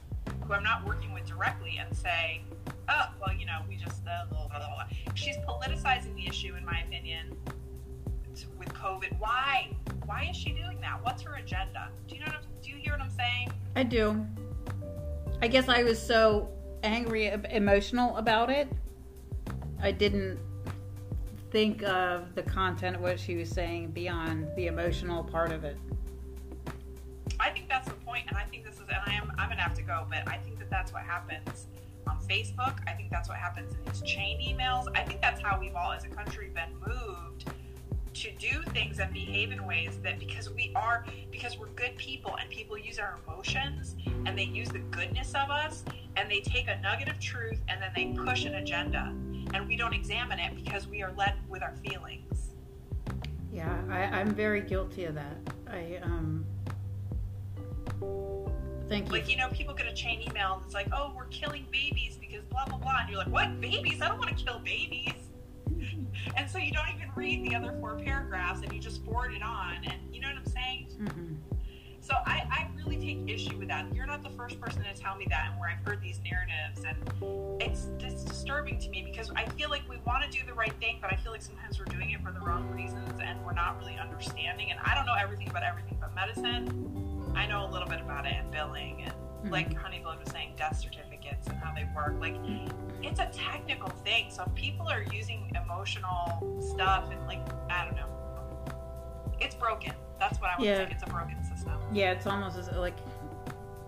who 0.45 0.51
I'm 0.51 0.63
not 0.63 0.85
working 0.85 1.13
with 1.13 1.25
directly 1.25 1.77
and 1.79 1.95
say, 1.95 2.41
oh, 2.89 3.05
well, 3.21 3.33
you 3.33 3.45
know, 3.45 3.59
we 3.69 3.77
just, 3.77 4.01
uh, 4.05 4.25
blah, 4.29 4.49
blah, 4.49 4.57
blah. 4.57 4.83
She's 5.15 5.37
politicizing 5.37 6.13
the 6.15 6.27
issue, 6.27 6.55
in 6.55 6.65
my 6.65 6.81
opinion, 6.85 7.37
with 8.59 8.73
COVID. 8.73 9.17
Why? 9.17 9.69
Why 10.05 10.27
is 10.29 10.35
she 10.35 10.49
doing 10.49 10.81
that? 10.81 11.01
What's 11.01 11.21
her 11.21 11.35
agenda? 11.35 11.87
Do 12.09 12.15
you 12.15 12.19
know? 12.19 12.25
What 12.27 12.35
I'm, 12.35 12.41
do 12.61 12.71
you 12.71 12.75
hear 12.75 12.91
what 12.91 13.01
I'm 13.01 13.09
saying? 13.09 13.53
I 13.77 13.83
do. 13.83 14.27
I 15.41 15.47
guess 15.47 15.69
I 15.69 15.83
was 15.83 16.05
so 16.05 16.49
angry, 16.83 17.27
emotional 17.49 18.17
about 18.17 18.49
it. 18.49 18.67
I 19.81 19.93
didn't 19.93 20.37
think 21.53 21.83
of 21.83 22.33
the 22.33 22.41
content 22.41 22.95
of 22.95 23.01
what 23.03 23.19
she 23.19 23.35
was 23.35 23.47
saying 23.47 23.91
beyond 23.91 24.47
the 24.55 24.65
emotional 24.65 25.23
part 25.23 25.51
of 25.51 25.63
it. 25.63 25.77
I 27.39 27.51
think 27.51 27.69
that's 27.69 27.87
the 27.87 27.93
point, 27.93 28.25
and 28.27 28.35
I 28.35 28.43
think 28.45 28.65
this 28.65 28.73
is, 28.75 28.81
and 28.81 28.97
I 29.05 29.13
am, 29.13 29.31
I'm 29.37 29.49
gonna 29.49 29.61
have 29.61 29.75
to 29.75 29.83
go, 29.83 30.07
but 30.09 30.27
I 30.27 30.37
think 30.37 30.57
that 30.57 30.71
that's 30.71 30.91
what 30.91 31.03
happens 31.03 31.67
on 32.07 32.17
Facebook. 32.27 32.79
I 32.87 32.93
think 32.93 33.11
that's 33.11 33.29
what 33.29 33.37
happens 33.37 33.71
in 33.75 33.83
these 33.85 34.01
chain 34.01 34.39
emails. 34.41 34.87
I 34.95 35.03
think 35.03 35.21
that's 35.21 35.39
how 35.41 35.59
we've 35.59 35.75
all, 35.75 35.91
as 35.91 36.03
a 36.05 36.07
country, 36.07 36.49
been 36.49 36.75
moved 36.87 37.45
to 38.13 38.31
do 38.33 38.61
things 38.71 38.99
and 38.99 39.11
behave 39.13 39.51
in 39.51 39.65
ways 39.65 39.99
that 40.03 40.19
because 40.19 40.49
we 40.49 40.71
are 40.75 41.05
because 41.31 41.57
we're 41.57 41.67
good 41.69 41.95
people 41.97 42.35
and 42.39 42.49
people 42.49 42.77
use 42.77 42.99
our 42.99 43.19
emotions 43.27 43.95
and 44.25 44.37
they 44.37 44.43
use 44.43 44.69
the 44.69 44.79
goodness 44.79 45.29
of 45.29 45.49
us 45.49 45.83
and 46.15 46.29
they 46.29 46.39
take 46.39 46.67
a 46.67 46.79
nugget 46.81 47.09
of 47.09 47.19
truth 47.19 47.59
and 47.67 47.81
then 47.81 47.91
they 47.95 48.13
push 48.23 48.45
an 48.45 48.55
agenda 48.55 49.13
and 49.53 49.67
we 49.67 49.75
don't 49.75 49.93
examine 49.93 50.39
it 50.39 50.55
because 50.55 50.87
we 50.87 51.01
are 51.01 51.11
led 51.17 51.33
with 51.49 51.63
our 51.63 51.73
feelings 51.87 52.49
Yeah, 53.51 53.75
I, 53.89 54.03
I'm 54.03 54.33
very 54.33 54.61
guilty 54.61 55.05
of 55.05 55.15
that. 55.15 55.37
I 55.69 55.99
um. 56.03 56.45
Thank 58.89 59.07
you. 59.07 59.13
like 59.13 59.29
you 59.29 59.37
know 59.37 59.47
people 59.49 59.73
get 59.73 59.87
a 59.87 59.93
chain 59.93 60.21
email 60.21 60.59
that's 60.61 60.73
like 60.73 60.87
oh 60.93 61.13
we're 61.15 61.25
killing 61.25 61.65
babies 61.71 62.17
because 62.19 62.43
blah 62.51 62.65
blah 62.65 62.77
blah 62.77 62.97
and 63.01 63.09
you're 63.09 63.17
like 63.17 63.29
what 63.29 63.59
babies 63.61 64.01
i 64.01 64.07
don't 64.09 64.19
want 64.19 64.37
to 64.37 64.43
kill 64.43 64.59
babies 64.59 65.13
and 66.35 66.49
so 66.49 66.57
you 66.57 66.71
don't 66.71 66.87
even 66.95 67.09
read 67.15 67.43
the 67.49 67.55
other 67.55 67.73
four 67.79 67.95
paragraphs 67.95 68.61
and 68.61 68.71
you 68.73 68.79
just 68.79 69.03
forward 69.05 69.33
it 69.33 69.43
on 69.43 69.75
and 69.85 69.95
you 70.13 70.19
know 70.21 70.27
what 70.27 70.37
i'm 70.37 70.45
saying 70.45 70.87
Mhm. 70.99 71.37
So 72.01 72.13
I, 72.25 72.43
I 72.51 72.67
really 72.75 72.97
take 72.97 73.33
issue 73.33 73.57
with 73.57 73.69
that. 73.69 73.85
You're 73.95 74.05
not 74.05 74.23
the 74.23 74.29
first 74.31 74.59
person 74.59 74.83
to 74.83 74.93
tell 74.93 75.15
me 75.15 75.25
that, 75.29 75.51
and 75.51 75.57
where 75.59 75.69
I've 75.69 75.85
heard 75.87 76.01
these 76.01 76.19
narratives, 76.29 76.83
and 76.85 77.61
it's 77.61 77.87
it's 78.01 78.25
disturbing 78.25 78.77
to 78.79 78.89
me 78.89 79.03
because 79.09 79.31
I 79.37 79.45
feel 79.51 79.69
like 79.69 79.87
we 79.89 79.95
want 80.05 80.21
to 80.23 80.29
do 80.29 80.45
the 80.45 80.53
right 80.53 80.73
thing, 80.81 80.97
but 81.01 81.13
I 81.13 81.15
feel 81.15 81.31
like 81.31 81.41
sometimes 81.41 81.79
we're 81.79 81.85
doing 81.85 82.11
it 82.11 82.21
for 82.21 82.33
the 82.33 82.41
wrong 82.41 82.69
reasons, 82.71 83.21
and 83.23 83.41
we're 83.45 83.53
not 83.53 83.79
really 83.79 83.97
understanding. 83.97 84.69
And 84.69 84.81
I 84.83 84.95
don't 84.95 85.05
know 85.05 85.15
everything 85.15 85.47
about 85.49 85.63
everything 85.63 85.97
but 86.01 86.13
medicine. 86.13 87.31
I 87.37 87.47
know 87.47 87.65
a 87.65 87.71
little 87.71 87.87
bit 87.87 88.01
about 88.01 88.25
it 88.25 88.33
and 88.33 88.51
billing, 88.51 89.03
and 89.03 89.13
like 89.49 89.75
Honeyblood 89.75 90.19
was 90.19 90.29
saying, 90.29 90.53
death 90.57 90.79
certificates 90.79 91.47
and 91.47 91.57
how 91.57 91.73
they 91.73 91.87
work. 91.95 92.15
Like 92.19 92.35
it's 93.01 93.19
a 93.19 93.27
technical 93.33 93.89
thing. 93.89 94.27
So 94.29 94.45
people 94.55 94.87
are 94.87 95.03
using 95.11 95.51
emotional 95.63 96.57
stuff 96.61 97.09
and 97.11 97.25
like 97.27 97.41
I 97.69 97.85
don't 97.85 97.95
know, 97.95 98.07
it's 99.39 99.55
broken. 99.55 99.93
That's 100.19 100.39
what 100.39 100.51
I 100.51 100.55
would 100.57 100.65
Yeah. 100.65 100.85
say. 100.85 100.91
It's 100.91 101.03
a 101.03 101.07
broken 101.07 101.43
system. 101.43 101.73
Yeah, 101.91 102.11
it's 102.11 102.25
almost 102.25 102.57
as 102.57 102.69
like 102.71 102.95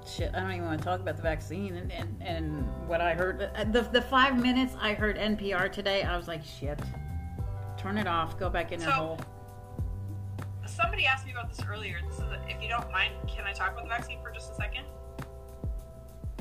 shit. 0.06 0.32
I 0.36 0.41
don't 0.41 0.51
even 0.51 0.66
want 0.66 0.80
to 0.80 0.86
talk 0.86 0.99
about 0.99 1.16
the 1.16 1.24
vaccine 1.24 1.76
and, 1.78 1.91
and, 1.91 2.22
and 2.22 2.88
what 2.88 3.01
I 3.01 3.14
heard. 3.14 3.49
uh, 3.56 3.64
The 3.66 3.82
the 3.82 4.01
five 4.01 4.39
minutes 4.41 4.76
I 4.80 4.93
heard 4.93 5.18
NPR 5.18 5.72
today, 5.72 6.03
I 6.03 6.18
was 6.18 6.28
like, 6.28 6.43
shit. 6.43 6.80
Turn 7.78 7.97
it 7.97 8.08
off. 8.08 8.38
Go 8.38 8.49
back 8.49 8.72
in 8.72 8.80
So- 8.80 8.91
hole. 8.91 9.20
Somebody 10.66 11.06
asked 11.06 11.26
me 11.26 11.32
about 11.32 11.49
this 11.49 11.64
earlier. 11.66 11.99
This 12.10 12.18
is, 12.18 12.26
if 12.49 12.62
you 12.62 12.68
don't 12.68 12.91
mind, 12.91 13.14
can 13.28 13.45
I 13.45 13.53
talk 13.53 13.72
about 13.74 13.84
the 13.84 13.89
vaccine 13.89 14.20
for 14.22 14.32
just 14.32 14.51
a 14.51 14.56
second? 14.56 14.84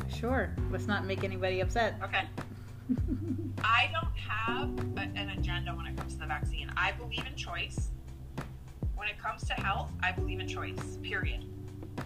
Sure. 0.09 0.55
Let's 0.70 0.86
not 0.86 1.07
make 1.07 1.24
anybody 1.24 1.61
upset. 1.61 1.95
Okay. 2.03 2.24
I 3.62 3.90
don't 3.92 4.14
have 4.16 4.68
a, 4.97 5.18
an 5.18 5.30
agenda 5.30 5.72
when 5.72 5.86
it 5.86 5.97
comes 5.97 6.14
to 6.14 6.20
the 6.20 6.26
vaccine. 6.26 6.70
I 6.76 6.92
believe 6.92 7.24
in 7.26 7.34
choice. 7.34 7.90
When 8.95 9.09
it 9.09 9.18
comes 9.18 9.45
to 9.45 9.55
health, 9.55 9.90
I 10.03 10.12
believe 10.12 10.40
in 10.40 10.49
choice. 10.49 10.99
Period. 11.03 11.45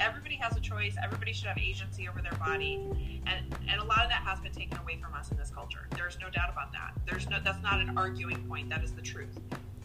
Everybody 0.01 0.36
has 0.36 0.57
a 0.57 0.61
choice. 0.61 0.95
Everybody 1.03 1.32
should 1.32 1.49
have 1.49 1.59
agency 1.59 2.09
over 2.09 2.20
their 2.20 2.39
body, 2.39 2.86
and 3.26 3.55
and 3.68 3.80
a 3.80 3.84
lot 3.84 4.03
of 4.03 4.11
that 4.11 4.22
has 4.24 4.41
been 4.41 4.53
taken 4.53 4.78
away 4.78 4.99
from 5.03 5.14
us 5.14 5.30
in 5.30 5.36
this 5.36 5.51
culture. 5.51 5.89
There's 5.97 6.18
no 6.20 6.30
doubt 6.30 6.51
about 6.53 6.72
that. 6.72 6.93
There's 7.07 7.28
no 7.28 7.39
that's 7.43 7.62
not 7.62 7.80
an 7.80 7.97
arguing 7.97 8.45
point. 8.47 8.68
That 8.68 8.84
is 8.84 8.93
the 8.93 9.03
truth. 9.03 9.39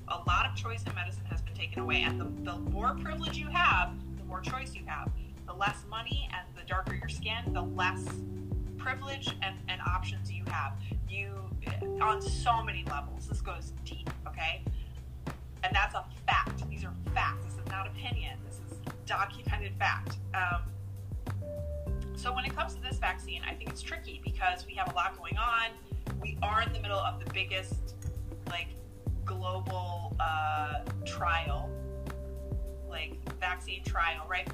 A 0.10 0.18
lot 0.28 0.46
of 0.46 0.56
choice 0.56 0.84
in 0.86 0.94
medicine 0.94 1.24
has 1.30 1.42
been 1.42 1.54
taken 1.54 1.82
away, 1.82 2.04
and 2.04 2.20
the, 2.20 2.52
the 2.52 2.58
more 2.70 2.96
privilege 3.02 3.38
you 3.38 3.48
have, 3.48 3.94
the 4.18 4.24
more 4.26 4.42
choice 4.42 4.76
you 4.76 4.84
have. 4.86 5.10
The 5.54 5.60
less 5.60 5.86
money 5.88 6.28
and 6.34 6.48
the 6.56 6.68
darker 6.68 6.96
your 6.96 7.10
skin, 7.10 7.54
the 7.54 7.62
less 7.62 8.04
privilege 8.78 9.36
and, 9.44 9.56
and 9.70 9.80
options 9.82 10.32
you 10.32 10.44
have. 10.48 10.74
You 11.08 11.36
on 12.02 12.22
so 12.22 12.64
many 12.64 12.84
levels. 12.90 13.28
This 13.28 13.40
goes 13.40 13.74
deep, 13.86 14.10
okay? 14.28 14.64
And 15.64 15.74
that's 15.74 15.94
a 15.94 16.04
fact. 16.28 16.68
These 16.70 16.84
are 16.84 16.94
facts. 17.14 17.46
This 17.46 17.54
is 17.54 17.70
not 17.70 17.88
opinion. 17.88 18.40
This 18.46 18.56
is 18.56 18.80
documented 19.06 19.74
fact. 19.78 20.18
Um, 20.34 20.64
so 22.16 22.34
when 22.34 22.46
it 22.46 22.56
comes 22.56 22.74
to 22.74 22.82
this 22.82 22.98
vaccine, 22.98 23.42
I 23.48 23.54
think 23.54 23.70
it's 23.70 23.82
tricky 23.82 24.22
because 24.24 24.66
we 24.66 24.74
have 24.76 24.92
a 24.92 24.96
lot 24.96 25.16
going 25.20 25.38
on. 25.38 25.70
We 26.20 26.38
are 26.42 26.64
in 26.64 26.74
the 26.74 26.80
middle 26.80 27.00
of 27.00 27.24
the 27.24 27.32
biggest 27.32 27.94
like 28.50 28.70
global 29.24 30.16
uh, 30.20 30.80
trial, 31.06 31.70
like 32.90 33.18
vaccine 33.40 33.84
trial, 33.84 34.26
right? 34.28 34.48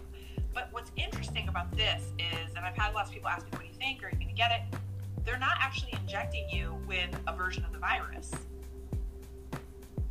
But 0.53 0.69
what's 0.71 0.91
interesting 0.97 1.47
about 1.47 1.75
this 1.75 2.03
is, 2.17 2.55
and 2.55 2.65
I've 2.65 2.75
had 2.75 2.93
lots 2.93 3.09
of 3.09 3.13
people 3.13 3.29
ask 3.29 3.45
me, 3.45 3.51
what 3.51 3.61
do 3.61 3.67
you 3.67 3.73
think? 3.73 4.03
Are 4.03 4.09
you 4.09 4.15
going 4.15 4.27
to 4.29 4.33
get 4.33 4.51
it? 4.51 4.79
They're 5.25 5.39
not 5.39 5.57
actually 5.59 5.93
injecting 6.01 6.49
you 6.49 6.77
with 6.87 7.09
a 7.27 7.35
version 7.35 7.63
of 7.63 7.71
the 7.71 7.79
virus. 7.79 8.31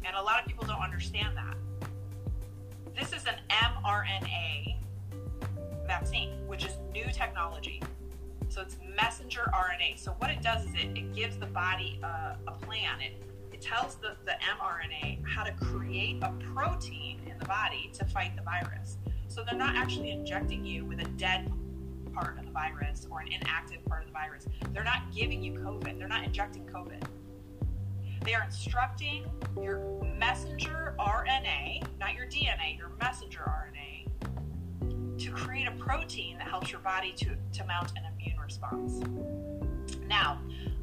And 0.05 0.16
a 0.16 0.22
lot 0.22 0.41
of 0.41 0.47
people 0.47 0.66
don't 0.66 0.80
understand 0.80 1.36
that. 1.36 1.57
This 2.95 3.12
is 3.12 3.26
an 3.26 3.34
mRNA 3.51 4.76
vaccine, 5.86 6.30
which 6.47 6.64
is 6.64 6.72
new 6.93 7.07
technology. 7.12 7.82
So 8.49 8.62
it's 8.62 8.76
messenger 8.97 9.51
RNA. 9.55 9.99
So 9.99 10.12
what 10.18 10.30
it 10.30 10.43
does 10.43 10.64
is 10.66 10.74
it, 10.74 10.97
it 10.97 11.14
gives 11.14 11.36
the 11.36 11.47
body 11.47 12.01
a, 12.03 12.36
a 12.47 12.53
plan. 12.53 13.01
It, 13.01 13.22
it 13.53 13.61
tells 13.61 13.97
the, 13.97 14.16
the 14.24 14.32
mRNA 14.59 15.26
how 15.26 15.45
to 15.45 15.53
create 15.53 16.22
a 16.22 16.32
protein 16.55 17.20
in 17.26 17.39
the 17.39 17.45
body 17.47 17.91
to 17.95 18.05
fight 18.05 18.36
the 18.36 18.43
virus. 18.43 18.99
So 19.39 19.45
they're 19.45 19.57
not 19.57 19.76
actually 19.76 20.11
injecting 20.11 20.64
you 20.64 20.84
with 20.84 20.99
a 20.99 21.05
dead 21.11 21.49
part 22.12 22.41
of 22.41 22.45
the 22.45 22.51
virus 22.51 23.07
or 23.09 23.20
an 23.20 23.28
inactive 23.28 23.84
part 23.84 24.03
of 24.03 24.09
the 24.09 24.12
virus. 24.12 24.49
They're 24.72 24.82
not 24.82 25.14
giving 25.14 25.45
you 25.45 25.53
COVID. 25.53 25.97
They're 25.97 26.09
not 26.09 26.24
injecting 26.24 26.66
COVID. 26.66 27.01
They 28.24 28.34
are 28.34 28.43
instructing 28.43 29.30
your 29.62 29.78
messenger 30.18 30.97
RNA, 30.99 31.86
not 32.01 32.16
your 32.16 32.26
DNA, 32.26 32.76
your 32.76 32.91
messenger 33.01 33.45
RNA, 33.47 35.20
to 35.20 35.30
create 35.30 35.68
a 35.68 35.72
protein 35.78 36.36
that 36.39 36.49
helps 36.49 36.72
your 36.72 36.80
body 36.80 37.12
to, 37.18 37.36
to 37.59 37.64
mount 37.64 37.93
an 37.93 38.12
immune 38.12 38.41
response. 38.41 38.99
Now, 40.09 40.41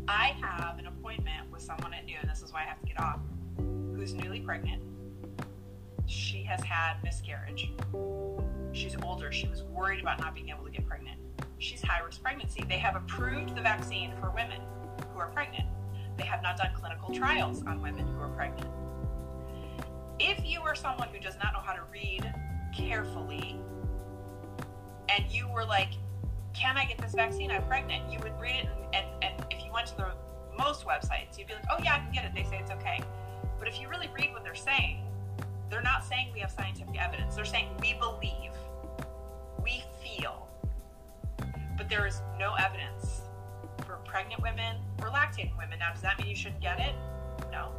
I 0.08 0.34
have 0.40 0.80
an 0.80 0.88
appointment 0.88 1.52
with 1.52 1.62
someone 1.62 1.94
at 1.94 2.06
noon, 2.06 2.20
and 2.22 2.30
this 2.30 2.42
is 2.42 2.54
why 2.54 2.62
I 2.62 2.68
have 2.68 2.80
to 2.80 2.86
get 2.86 3.02
off, 3.02 3.20
who's 3.58 4.14
newly 4.14 4.40
pregnant. 4.40 4.82
She 6.08 6.44
has 6.44 6.62
had 6.62 6.96
miscarriage. 7.04 7.72
She's 8.74 8.96
older. 9.02 9.32
She 9.32 9.48
was 9.48 9.64
worried 9.64 10.02
about 10.02 10.20
not 10.20 10.36
being 10.36 10.50
able 10.50 10.66
to 10.66 10.72
get 10.72 10.86
pregnant. 10.86 11.20
She's 11.58 11.82
high 11.82 12.02
risk 12.02 12.22
pregnancy. 12.22 12.64
They 12.68 12.78
have 12.78 12.96
approved 12.96 13.56
the 13.56 13.62
vaccine 13.62 14.14
for 14.20 14.30
women 14.32 14.62
who 15.14 15.20
are 15.20 15.30
pregnant. 15.30 15.66
They 16.18 16.26
have 16.26 16.42
not 16.42 16.58
done 16.58 16.72
clinical 16.76 17.14
trials 17.14 17.64
on 17.66 17.82
women 17.82 18.08
who 18.08 18.22
are 18.22 18.30
pregnant. 18.30 18.70
If 20.20 20.46
you 20.46 20.62
are 20.62 20.76
someone 20.76 21.10
who 21.10 21.20
does 21.20 21.36
not 21.44 21.54
know 21.54 21.60
how 21.60 21.74
to 21.74 21.84
read 21.92 22.32
carefully 22.76 23.60
and 25.10 25.26
you 25.30 25.48
were 25.48 25.66
like, 25.66 25.90
can 26.54 26.78
I 26.78 26.86
get 26.86 26.98
this 26.98 27.14
vaccine? 27.14 27.52
I'm 27.52 27.64
pregnant. 27.64 28.12
You 28.12 28.20
would 28.20 28.40
read 28.40 28.64
it, 28.64 28.68
and, 28.94 29.06
and, 29.06 29.24
and 29.24 29.46
if 29.52 29.64
you 29.66 29.72
went 29.74 29.88
to 29.88 29.98
the 29.98 30.12
most 30.58 30.86
websites, 30.86 31.38
you'd 31.38 31.48
be 31.48 31.54
like, 31.54 31.66
oh, 31.70 31.78
yeah, 31.84 31.96
I 31.96 32.00
can 32.00 32.12
get 32.14 32.26
it. 32.26 32.32
They 32.34 32.44
say 32.44 32.60
it's 32.62 32.72
okay. 32.72 33.02
But 33.60 33.68
if 33.68 33.80
you 33.80 33.90
really 33.90 34.10
read 34.18 34.32
what 34.32 34.44
they're 34.44 34.56
saying, 34.56 35.04
they're 35.70 35.82
not 35.82 36.06
saying 36.06 36.30
we 36.34 36.40
have 36.40 36.52
scientific 36.52 37.00
evidence. 37.02 37.36
They're 37.36 37.46
saying 37.46 37.68
we 37.82 37.94
believe, 37.94 38.52
we 39.64 39.84
feel, 40.02 40.48
but 41.78 41.90
there 41.90 42.06
is 42.06 42.22
no 42.40 42.56
evidence 42.56 43.22
for 43.86 43.96
pregnant 44.06 44.42
women 44.42 44.78
or 45.02 45.10
lactating 45.10 45.58
women. 45.58 45.80
Now, 45.80 45.92
does 45.92 46.02
that 46.02 46.18
mean 46.20 46.28
you 46.28 46.36
shouldn't 46.36 46.62
get 46.62 46.80
it? 46.80 46.94
No. 47.52 47.70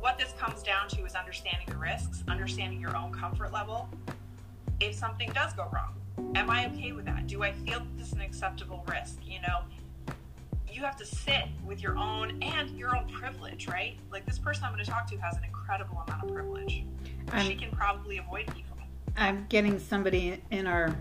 What 0.00 0.18
this 0.18 0.32
comes 0.38 0.62
down 0.62 0.88
to 0.90 1.04
is 1.06 1.14
understanding 1.14 1.66
the 1.68 1.76
risks, 1.76 2.22
understanding 2.28 2.80
your 2.80 2.96
own 2.96 3.12
comfort 3.12 3.52
level. 3.52 3.88
If 4.80 4.94
something 4.94 5.30
does 5.32 5.54
go 5.54 5.70
wrong, 5.72 5.94
am 6.34 6.50
I 6.50 6.66
okay 6.66 6.92
with 6.92 7.06
that? 7.06 7.26
Do 7.26 7.42
I 7.42 7.52
feel 7.52 7.80
this 7.96 8.08
is 8.08 8.12
an 8.12 8.20
acceptable 8.20 8.84
risk? 8.88 9.18
You 9.24 9.40
know, 9.40 9.60
you 10.74 10.82
have 10.82 10.96
to 10.96 11.06
sit 11.06 11.44
with 11.64 11.82
your 11.82 11.96
own 11.96 12.42
and 12.42 12.70
your 12.70 12.96
own 12.96 13.08
privilege, 13.08 13.68
right? 13.68 13.96
Like 14.10 14.26
this 14.26 14.38
person 14.38 14.64
I'm 14.64 14.72
going 14.72 14.84
to 14.84 14.90
talk 14.90 15.06
to 15.10 15.16
has 15.18 15.36
an 15.36 15.44
incredible 15.44 16.02
amount 16.06 16.24
of 16.24 16.34
privilege. 16.34 16.84
I'm- 17.32 17.46
she 17.46 17.54
can 17.54 17.70
probably 17.70 18.18
avoid 18.18 18.46
people. 18.46 18.76
I'm 19.16 19.46
getting 19.48 19.78
somebody 19.78 20.42
in 20.50 20.66
our 20.66 20.94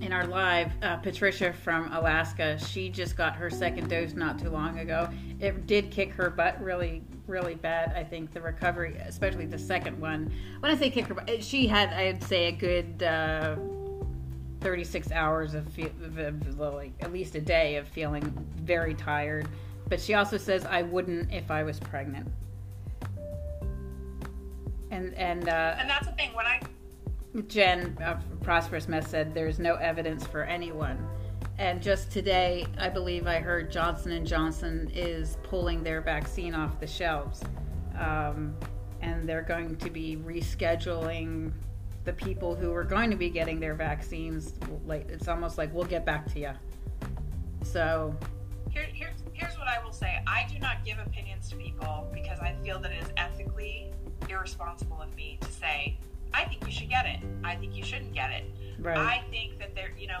in 0.00 0.12
our 0.12 0.26
live, 0.28 0.70
uh, 0.82 0.96
Patricia 0.98 1.52
from 1.52 1.92
Alaska. 1.92 2.56
She 2.58 2.88
just 2.88 3.16
got 3.16 3.34
her 3.34 3.50
second 3.50 3.90
dose 3.90 4.14
not 4.14 4.38
too 4.38 4.48
long 4.48 4.78
ago. 4.78 5.08
It 5.40 5.66
did 5.66 5.90
kick 5.90 6.12
her 6.12 6.30
butt 6.30 6.62
really, 6.62 7.02
really 7.26 7.56
bad. 7.56 7.92
I 7.96 8.04
think 8.04 8.32
the 8.32 8.40
recovery, 8.40 8.96
especially 9.04 9.46
the 9.46 9.58
second 9.58 10.00
one. 10.00 10.32
When 10.60 10.70
I 10.70 10.76
say 10.76 10.90
kick 10.90 11.06
her 11.06 11.14
butt, 11.14 11.42
she 11.42 11.66
had, 11.66 11.88
I'd 11.92 12.22
say, 12.22 12.46
a 12.46 12.52
good 12.52 13.02
uh, 13.02 13.56
36 14.60 15.12
hours 15.12 15.54
of, 15.54 15.66
fe- 15.68 15.92
of, 16.02 16.18
of 16.18 16.58
like 16.58 16.92
at 17.00 17.12
least 17.12 17.34
a 17.34 17.40
day 17.40 17.76
of 17.76 17.86
feeling 17.88 18.22
very 18.56 18.94
tired. 18.94 19.48
But 19.88 20.00
she 20.00 20.14
also 20.14 20.36
says, 20.36 20.66
"I 20.66 20.82
wouldn't 20.82 21.32
if 21.32 21.50
I 21.50 21.62
was 21.62 21.80
pregnant." 21.80 22.28
And 24.90 25.14
and 25.14 25.48
uh, 25.48 25.76
And 25.78 25.88
that's 25.88 26.06
the 26.06 26.12
thing. 26.12 26.34
When 26.34 26.46
I 26.46 26.60
Jen 27.46 27.96
of 28.04 28.22
Prosperous 28.42 28.88
Mess 28.88 29.08
said 29.08 29.34
there's 29.34 29.58
no 29.58 29.76
evidence 29.76 30.26
for 30.26 30.42
anyone. 30.42 31.06
And 31.58 31.82
just 31.82 32.12
today, 32.12 32.66
I 32.78 32.88
believe 32.88 33.26
I 33.26 33.40
heard 33.40 33.70
Johnson 33.70 34.12
and 34.12 34.26
Johnson 34.26 34.90
is 34.94 35.38
pulling 35.42 35.82
their 35.82 36.00
vaccine 36.00 36.54
off 36.54 36.78
the 36.78 36.86
shelves, 36.86 37.42
um, 37.98 38.54
and 39.00 39.28
they're 39.28 39.42
going 39.42 39.76
to 39.76 39.90
be 39.90 40.16
rescheduling 40.16 41.52
the 42.08 42.14
people 42.14 42.54
who 42.54 42.72
are 42.72 42.84
going 42.84 43.10
to 43.10 43.16
be 43.16 43.28
getting 43.28 43.60
their 43.60 43.74
vaccines. 43.74 44.54
Like 44.86 45.10
it's 45.10 45.28
almost 45.28 45.58
like 45.58 45.74
we'll 45.74 45.84
get 45.84 46.06
back 46.06 46.24
to 46.32 46.40
you. 46.40 46.52
So 47.62 48.16
here, 48.70 48.86
here's 48.90 49.22
here's 49.34 49.58
what 49.58 49.68
I 49.68 49.84
will 49.84 49.92
say. 49.92 50.18
I 50.26 50.46
do 50.50 50.58
not 50.58 50.86
give 50.86 50.98
opinions 50.98 51.50
to 51.50 51.56
people 51.56 52.08
because 52.14 52.38
I 52.38 52.54
feel 52.64 52.78
that 52.80 52.92
it 52.92 53.02
is 53.02 53.10
ethically 53.18 53.92
irresponsible 54.26 55.02
of 55.02 55.14
me 55.14 55.36
to 55.42 55.52
say 55.52 55.98
I 56.32 56.46
think 56.46 56.64
you 56.64 56.72
should 56.72 56.88
get 56.88 57.04
it. 57.04 57.20
I 57.44 57.56
think 57.56 57.76
you 57.76 57.84
shouldn't 57.84 58.14
get 58.14 58.30
it. 58.30 58.44
right, 58.78 58.96
I 58.96 59.22
think 59.30 59.58
that 59.58 59.74
there, 59.74 59.90
you 59.98 60.06
know, 60.06 60.20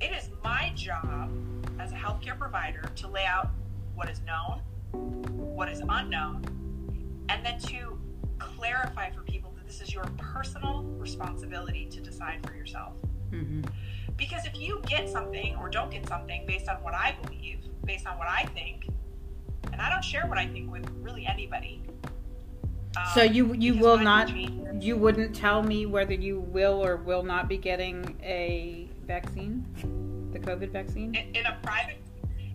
it 0.00 0.12
is 0.12 0.28
my 0.44 0.70
job 0.76 1.32
as 1.80 1.90
a 1.90 1.96
healthcare 1.96 2.38
provider 2.38 2.82
to 2.94 3.08
lay 3.08 3.24
out 3.24 3.48
what 3.96 4.08
is 4.08 4.20
known, 4.20 4.60
what 4.92 5.68
is 5.68 5.82
unknown, 5.88 6.44
and 7.28 7.44
then 7.44 7.58
to 7.62 7.98
clarify 8.38 9.10
for 9.10 9.22
this 9.70 9.80
is 9.80 9.94
your 9.94 10.02
personal 10.16 10.82
responsibility 10.98 11.86
to 11.86 12.00
decide 12.00 12.44
for 12.44 12.54
yourself. 12.56 12.94
hmm 13.30 13.60
Because 14.16 14.44
if 14.44 14.58
you 14.58 14.82
get 14.84 15.08
something 15.08 15.54
or 15.54 15.70
don't 15.70 15.92
get 15.92 16.08
something 16.08 16.44
based 16.44 16.68
on 16.68 16.82
what 16.82 16.92
I 16.92 17.14
believe, 17.22 17.60
based 17.84 18.04
on 18.04 18.18
what 18.18 18.26
I 18.28 18.46
think, 18.46 18.88
and 19.72 19.80
I 19.80 19.88
don't 19.88 20.02
share 20.04 20.26
what 20.26 20.38
I 20.38 20.48
think 20.48 20.72
with 20.72 20.90
really 21.02 21.24
anybody. 21.24 21.82
um, 22.96 23.04
So 23.14 23.22
you 23.22 23.54
you 23.54 23.74
will 23.78 23.96
not 23.96 24.28
you 24.82 24.96
wouldn't 24.96 25.36
tell 25.36 25.62
me 25.62 25.86
whether 25.86 26.14
you 26.14 26.40
will 26.40 26.84
or 26.84 26.96
will 26.96 27.22
not 27.22 27.48
be 27.48 27.56
getting 27.56 27.96
a 28.24 28.88
vaccine, 29.06 29.64
the 30.32 30.40
COVID 30.40 30.70
vaccine. 30.72 31.14
in, 31.14 31.36
in 31.36 31.46
a 31.46 31.56
private 31.62 31.98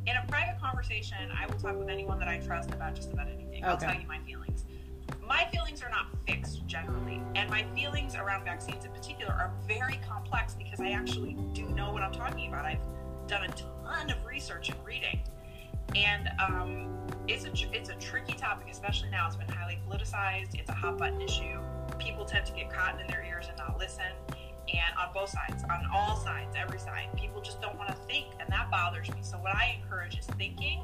in 0.06 0.16
a 0.18 0.26
private 0.28 0.60
conversation 0.62 1.18
i 1.42 1.48
will 1.48 1.58
talk 1.58 1.76
with 1.80 1.90
anyone 1.90 2.20
that 2.20 2.28
i 2.28 2.38
trust 2.38 2.70
about 2.72 2.94
just 2.94 3.12
about 3.12 3.28
anything 3.28 3.64
i'll 3.66 3.76
tell 3.76 3.96
you 3.96 4.06
my 4.08 4.20
feelings 4.20 4.65
my 5.28 5.48
feelings 5.52 5.82
are 5.84 5.90
not 5.90 6.08
fixed 6.28 6.66
generally 6.68 7.22
and 7.36 7.50
my 7.50 7.64
feelings 7.76 8.16
around 8.16 8.44
vaccines 8.44 8.86
in 8.86 8.92
particular 8.92 9.32
are 9.32 9.52
very 9.68 10.00
complex 10.08 10.54
because 10.54 10.80
i 10.80 10.90
actually 10.90 11.38
do 11.54 11.68
know 11.70 11.92
what 11.92 12.02
i'm 12.02 12.14
talking 12.14 12.48
about. 12.48 12.66
I've 12.66 12.80
done 13.28 13.44
a 13.44 13.54
ton 13.84 14.10
of 14.10 14.26
research 14.26 14.70
and 14.70 14.78
reading. 14.86 15.20
And 15.96 16.30
um, 16.40 17.08
it's 17.28 17.46
a 17.46 17.52
it's 17.76 17.90
a 17.90 17.96
tricky 17.96 18.34
topic 18.34 18.68
especially 18.72 19.10
now. 19.10 19.28
It's 19.28 19.36
been 19.36 19.48
highly 19.48 19.80
politicized. 19.88 20.60
It's 20.60 20.70
a 20.70 20.74
hot 20.74 20.98
button 20.98 21.22
issue. 21.22 21.60
People 22.00 22.26
tend 22.26 22.46
to 22.48 22.54
get 22.54 22.72
cotton 22.72 23.00
in 23.00 23.08
their 23.08 23.24
ears 23.24 23.46
and 23.48 23.58
not 23.58 23.78
listen. 23.78 24.12
And 24.30 24.98
on 24.98 25.14
both 25.14 25.30
sides, 25.30 25.64
on 25.64 25.88
all 25.94 26.16
sides, 26.18 26.56
every 26.58 26.80
side, 26.80 27.10
people 27.16 27.40
just 27.40 27.62
don't 27.62 27.78
want 27.78 27.90
to 27.90 27.96
think, 28.08 28.26
and 28.40 28.50
that 28.52 28.72
bothers 28.72 29.08
me. 29.14 29.20
So, 29.22 29.38
what 29.38 29.56
I 29.56 29.80
encourage 29.80 30.18
is 30.18 30.26
thinking 30.26 30.82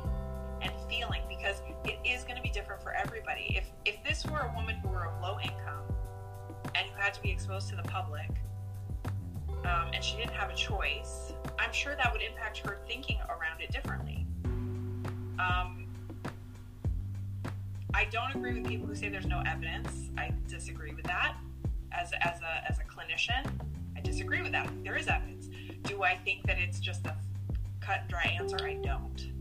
and 0.61 0.71
feeling 0.89 1.21
because 1.27 1.61
it 1.85 1.97
is 2.05 2.23
going 2.23 2.35
to 2.35 2.41
be 2.41 2.49
different 2.49 2.81
for 2.81 2.93
everybody. 2.93 3.55
If 3.57 3.71
if 3.85 4.03
this 4.03 4.25
were 4.25 4.39
a 4.39 4.53
woman 4.55 4.75
who 4.77 4.89
were 4.89 5.05
of 5.05 5.21
low 5.21 5.37
income 5.41 5.83
and 6.75 6.87
who 6.89 7.01
had 7.01 7.13
to 7.13 7.21
be 7.21 7.31
exposed 7.31 7.69
to 7.69 7.75
the 7.75 7.83
public, 7.83 8.29
um, 9.65 9.89
and 9.93 10.03
she 10.03 10.17
didn't 10.17 10.33
have 10.33 10.49
a 10.49 10.55
choice, 10.55 11.33
I'm 11.59 11.71
sure 11.73 11.95
that 11.95 12.11
would 12.11 12.21
impact 12.21 12.59
her 12.59 12.79
thinking 12.87 13.17
around 13.29 13.61
it 13.61 13.71
differently. 13.71 14.25
Um, 15.39 15.87
I 17.93 18.05
don't 18.05 18.33
agree 18.35 18.53
with 18.53 18.67
people 18.67 18.87
who 18.87 18.95
say 18.95 19.09
there's 19.09 19.25
no 19.25 19.43
evidence. 19.45 20.09
I 20.17 20.31
disagree 20.47 20.93
with 20.93 21.05
that. 21.05 21.35
As, 21.91 22.13
as, 22.21 22.39
a, 22.41 22.71
as 22.71 22.79
a 22.79 22.83
clinician, 22.83 23.51
I 23.97 24.01
disagree 24.01 24.41
with 24.41 24.53
that. 24.53 24.69
There 24.83 24.95
is 24.95 25.07
evidence. 25.07 25.49
Do 25.83 26.03
I 26.03 26.17
think 26.17 26.45
that 26.47 26.57
it's 26.57 26.79
just 26.79 27.05
a 27.05 27.15
cut 27.81 28.01
and 28.01 28.09
dry 28.09 28.37
answer? 28.39 28.57
I 28.63 28.75
don't. 28.75 29.31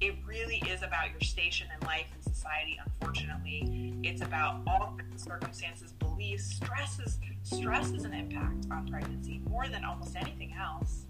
It 0.00 0.14
really 0.24 0.62
is 0.68 0.82
about 0.82 1.10
your 1.10 1.20
station 1.20 1.66
in 1.74 1.86
life 1.86 2.06
and 2.14 2.22
society, 2.34 2.78
unfortunately. 2.84 3.94
It's 4.04 4.22
about 4.22 4.62
all 4.66 4.96
the 4.96 5.18
circumstances, 5.18 5.92
beliefs. 5.92 6.44
Stress 6.54 7.00
is, 7.00 7.18
stress 7.42 7.90
is 7.90 8.04
an 8.04 8.14
impact 8.14 8.66
on 8.70 8.86
pregnancy 8.88 9.40
more 9.48 9.68
than 9.68 9.84
almost 9.84 10.14
anything 10.14 10.54
else. 10.58 11.04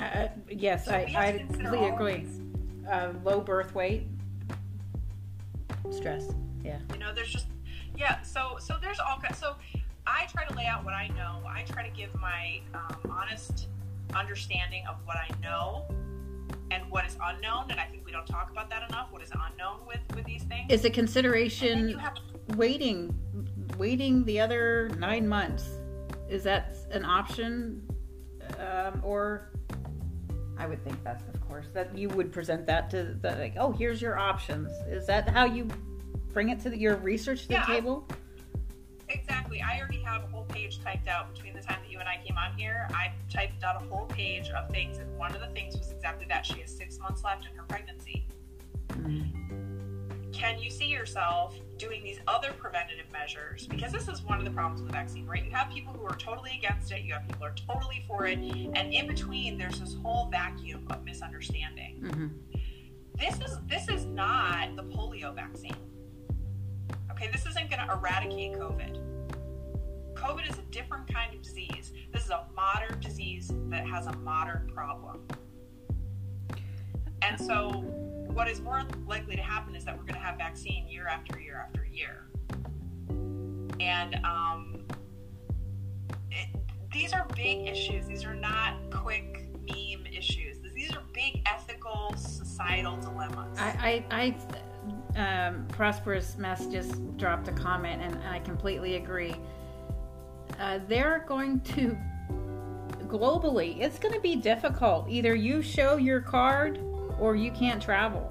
Uh, 0.00 0.26
yes, 0.50 0.86
So 0.86 0.92
I, 0.92 1.12
I 1.16 1.32
completely 1.38 1.86
agree. 1.86 2.26
Uh, 2.90 3.12
low 3.24 3.40
birth 3.40 3.74
weight, 3.74 4.06
stress. 5.90 6.24
Yeah. 6.64 6.78
You 6.92 6.98
know, 6.98 7.14
there's 7.14 7.32
just 7.32 7.46
yeah. 7.96 8.20
So 8.22 8.58
so 8.60 8.76
there's 8.80 9.00
all 9.00 9.18
kinds. 9.18 9.38
So 9.38 9.54
I 10.06 10.26
try 10.30 10.44
to 10.44 10.54
lay 10.54 10.66
out 10.66 10.84
what 10.84 10.94
I 10.94 11.08
know. 11.08 11.40
I 11.48 11.62
try 11.62 11.88
to 11.88 11.96
give 11.96 12.14
my 12.20 12.60
um, 12.74 12.96
honest 13.10 13.68
understanding 14.14 14.84
of 14.86 14.96
what 15.04 15.16
I 15.16 15.28
know 15.42 15.86
and 16.70 16.82
what 16.90 17.06
is 17.06 17.16
unknown. 17.22 17.70
And 17.70 17.78
I 17.80 17.84
think 17.86 18.04
we 18.04 18.12
don't 18.12 18.26
talk 18.26 18.50
about 18.50 18.68
that 18.70 18.88
enough. 18.88 19.08
What 19.10 19.22
is 19.22 19.30
unknown 19.30 19.80
with 19.86 20.00
with 20.14 20.24
these 20.24 20.42
things? 20.44 20.66
Is 20.70 20.84
a 20.84 20.90
consideration 20.90 21.88
you 21.88 21.98
have 21.98 22.16
waiting 22.56 23.14
waiting 23.78 24.24
the 24.24 24.40
other 24.40 24.90
nine 24.98 25.28
months? 25.28 25.68
Is 26.28 26.42
that 26.44 26.76
an 26.90 27.04
option? 27.04 27.82
Um, 28.58 29.00
or 29.04 29.50
I 30.58 30.66
would 30.66 30.82
think 30.84 31.02
that's 31.04 31.22
of 31.34 31.48
course 31.48 31.66
that 31.74 31.96
you 31.96 32.08
would 32.10 32.32
present 32.32 32.66
that 32.66 32.90
to 32.90 33.16
the 33.20 33.32
like, 33.32 33.54
oh, 33.58 33.72
here's 33.72 34.00
your 34.00 34.18
options. 34.18 34.70
Is 34.88 35.06
that 35.06 35.28
how 35.28 35.44
you 35.44 35.68
bring 36.32 36.50
it 36.50 36.60
to 36.60 36.70
the, 36.70 36.78
your 36.78 36.96
research 36.96 37.42
to 37.42 37.48
the 37.48 37.54
Yeah, 37.54 37.64
I- 37.66 37.74
table? 37.74 38.08
Exactly. 39.08 39.62
I 39.62 39.78
already 39.78 40.02
have 40.02 40.24
a 40.24 40.26
whole 40.26 40.44
page 40.44 40.82
typed 40.82 41.08
out 41.08 41.32
between 41.32 41.54
the 41.54 41.60
time 41.60 41.78
that 41.82 41.90
you 41.90 42.00
and 42.00 42.08
I 42.08 42.20
came 42.24 42.36
on 42.36 42.56
here. 42.56 42.88
I 42.90 43.12
typed 43.30 43.62
out 43.62 43.82
a 43.82 43.86
whole 43.86 44.06
page 44.06 44.48
of 44.50 44.68
things, 44.70 44.98
and 44.98 45.16
one 45.16 45.34
of 45.34 45.40
the 45.40 45.48
things 45.48 45.76
was 45.76 45.90
exactly 45.92 46.26
that. 46.28 46.44
She 46.44 46.60
has 46.60 46.70
six 46.70 46.98
months 46.98 47.22
left 47.22 47.46
in 47.46 47.56
her 47.56 47.64
pregnancy. 47.68 48.26
Can 50.32 50.58
you 50.58 50.70
see 50.70 50.86
yourself 50.86 51.54
doing 51.78 52.02
these 52.04 52.18
other 52.28 52.52
preventative 52.52 53.06
measures? 53.10 53.66
Because 53.66 53.90
this 53.90 54.06
is 54.06 54.22
one 54.22 54.38
of 54.38 54.44
the 54.44 54.50
problems 54.50 54.82
with 54.82 54.90
the 54.90 54.92
vaccine, 54.92 55.26
right? 55.26 55.44
You 55.44 55.50
have 55.52 55.70
people 55.70 55.94
who 55.94 56.04
are 56.04 56.16
totally 56.16 56.52
against 56.58 56.92
it, 56.92 57.02
you 57.02 57.14
have 57.14 57.22
people 57.26 57.38
who 57.38 57.44
are 57.44 57.54
totally 57.54 58.04
for 58.06 58.26
it, 58.26 58.38
and 58.38 58.92
in 58.92 59.06
between, 59.06 59.56
there's 59.56 59.80
this 59.80 59.96
whole 60.02 60.28
vacuum 60.30 60.86
of 60.90 61.04
misunderstanding. 61.04 62.00
hmm 62.00 62.26
This 63.18 63.34
is 63.40 63.58
this 63.66 63.88
is 63.88 64.04
not 64.04 64.76
the 64.76 64.82
polio 64.82 65.34
vaccine. 65.34 65.76
Okay, 67.16 67.30
this 67.32 67.46
isn't 67.46 67.70
going 67.70 67.80
to 67.80 67.94
eradicate 67.94 68.52
COVID. 68.52 69.00
COVID 70.12 70.50
is 70.50 70.58
a 70.58 70.62
different 70.70 71.10
kind 71.10 71.34
of 71.34 71.40
disease. 71.40 71.94
This 72.12 72.26
is 72.26 72.30
a 72.30 72.44
modern 72.54 73.00
disease 73.00 73.50
that 73.70 73.86
has 73.86 74.06
a 74.06 74.12
modern 74.16 74.70
problem. 74.74 75.26
And 77.22 77.40
so, 77.40 77.70
what 78.34 78.50
is 78.50 78.60
more 78.60 78.82
likely 79.06 79.34
to 79.34 79.40
happen 79.40 79.74
is 79.74 79.86
that 79.86 79.96
we're 79.96 80.04
going 80.04 80.20
to 80.20 80.20
have 80.20 80.36
vaccine 80.36 80.86
year 80.88 81.06
after 81.06 81.40
year 81.40 81.66
after 81.66 81.86
year. 81.86 82.26
And 83.80 84.16
um, 84.16 84.84
it, 86.30 86.54
these 86.92 87.14
are 87.14 87.26
big 87.34 87.66
issues. 87.66 88.06
These 88.06 88.26
are 88.26 88.34
not 88.34 88.74
quick 88.90 89.48
meme 89.66 90.04
issues. 90.06 90.58
These 90.74 90.94
are 90.94 91.02
big 91.14 91.40
ethical, 91.46 92.14
societal 92.18 92.98
dilemmas. 92.98 93.58
I, 93.58 94.04
I, 94.10 94.22
I 94.22 94.34
um, 95.16 95.66
prosperous 95.68 96.36
mess 96.36 96.66
just 96.66 97.16
dropped 97.16 97.48
a 97.48 97.52
comment, 97.52 98.02
and 98.02 98.16
I 98.28 98.40
completely 98.40 98.96
agree. 98.96 99.34
Uh, 100.60 100.78
they're 100.88 101.24
going 101.26 101.60
to 101.60 101.96
globally. 103.08 103.80
It's 103.80 103.98
going 103.98 104.14
to 104.14 104.20
be 104.20 104.36
difficult. 104.36 105.08
Either 105.08 105.34
you 105.34 105.62
show 105.62 105.96
your 105.96 106.20
card, 106.20 106.78
or 107.18 107.36
you 107.36 107.50
can't 107.50 107.82
travel. 107.82 108.30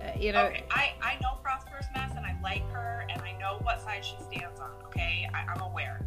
Uh, 0.00 0.18
you 0.18 0.32
know, 0.32 0.46
Okay, 0.46 0.64
I, 0.70 0.92
I 1.02 1.18
know 1.20 1.38
Prosperous 1.42 1.86
Mess 1.94 2.12
and 2.16 2.24
I 2.24 2.36
like 2.42 2.68
her 2.70 3.06
and 3.10 3.20
I 3.22 3.32
know 3.38 3.58
what 3.62 3.80
side 3.80 4.04
she 4.04 4.16
stands 4.30 4.60
on, 4.60 4.70
okay? 4.86 5.28
I, 5.34 5.52
I'm 5.52 5.60
aware. 5.60 6.06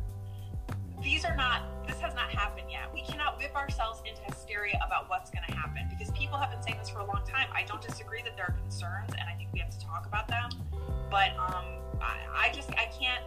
These 1.05 1.23
are 1.23 1.35
not, 1.35 1.61
this 1.85 1.99
has 1.99 2.15
not 2.15 2.31
happened 2.31 2.65
yet. 2.71 2.91
We 2.91 3.01
cannot 3.01 3.37
whip 3.37 3.55
ourselves 3.55 4.01
into 4.09 4.23
hysteria 4.23 4.81
about 4.83 5.07
what's 5.07 5.29
going 5.29 5.45
to 5.47 5.53
happen 5.53 5.87
because 5.87 6.11
people 6.17 6.35
have 6.35 6.49
been 6.49 6.63
saying 6.63 6.79
this 6.79 6.89
for 6.89 6.97
a 6.97 7.05
long 7.05 7.21
time. 7.29 7.47
I 7.53 7.61
don't 7.61 7.79
disagree 7.79 8.23
that 8.23 8.35
there 8.35 8.45
are 8.49 8.57
concerns 8.59 9.11
and 9.11 9.21
I 9.29 9.37
think 9.37 9.49
we 9.53 9.59
have 9.59 9.69
to 9.69 9.79
talk 9.79 10.07
about 10.07 10.27
them. 10.27 10.49
But 11.11 11.37
um, 11.37 11.65
I, 12.01 12.49
I 12.49 12.51
just, 12.55 12.71
I 12.71 12.89
can't, 12.99 13.23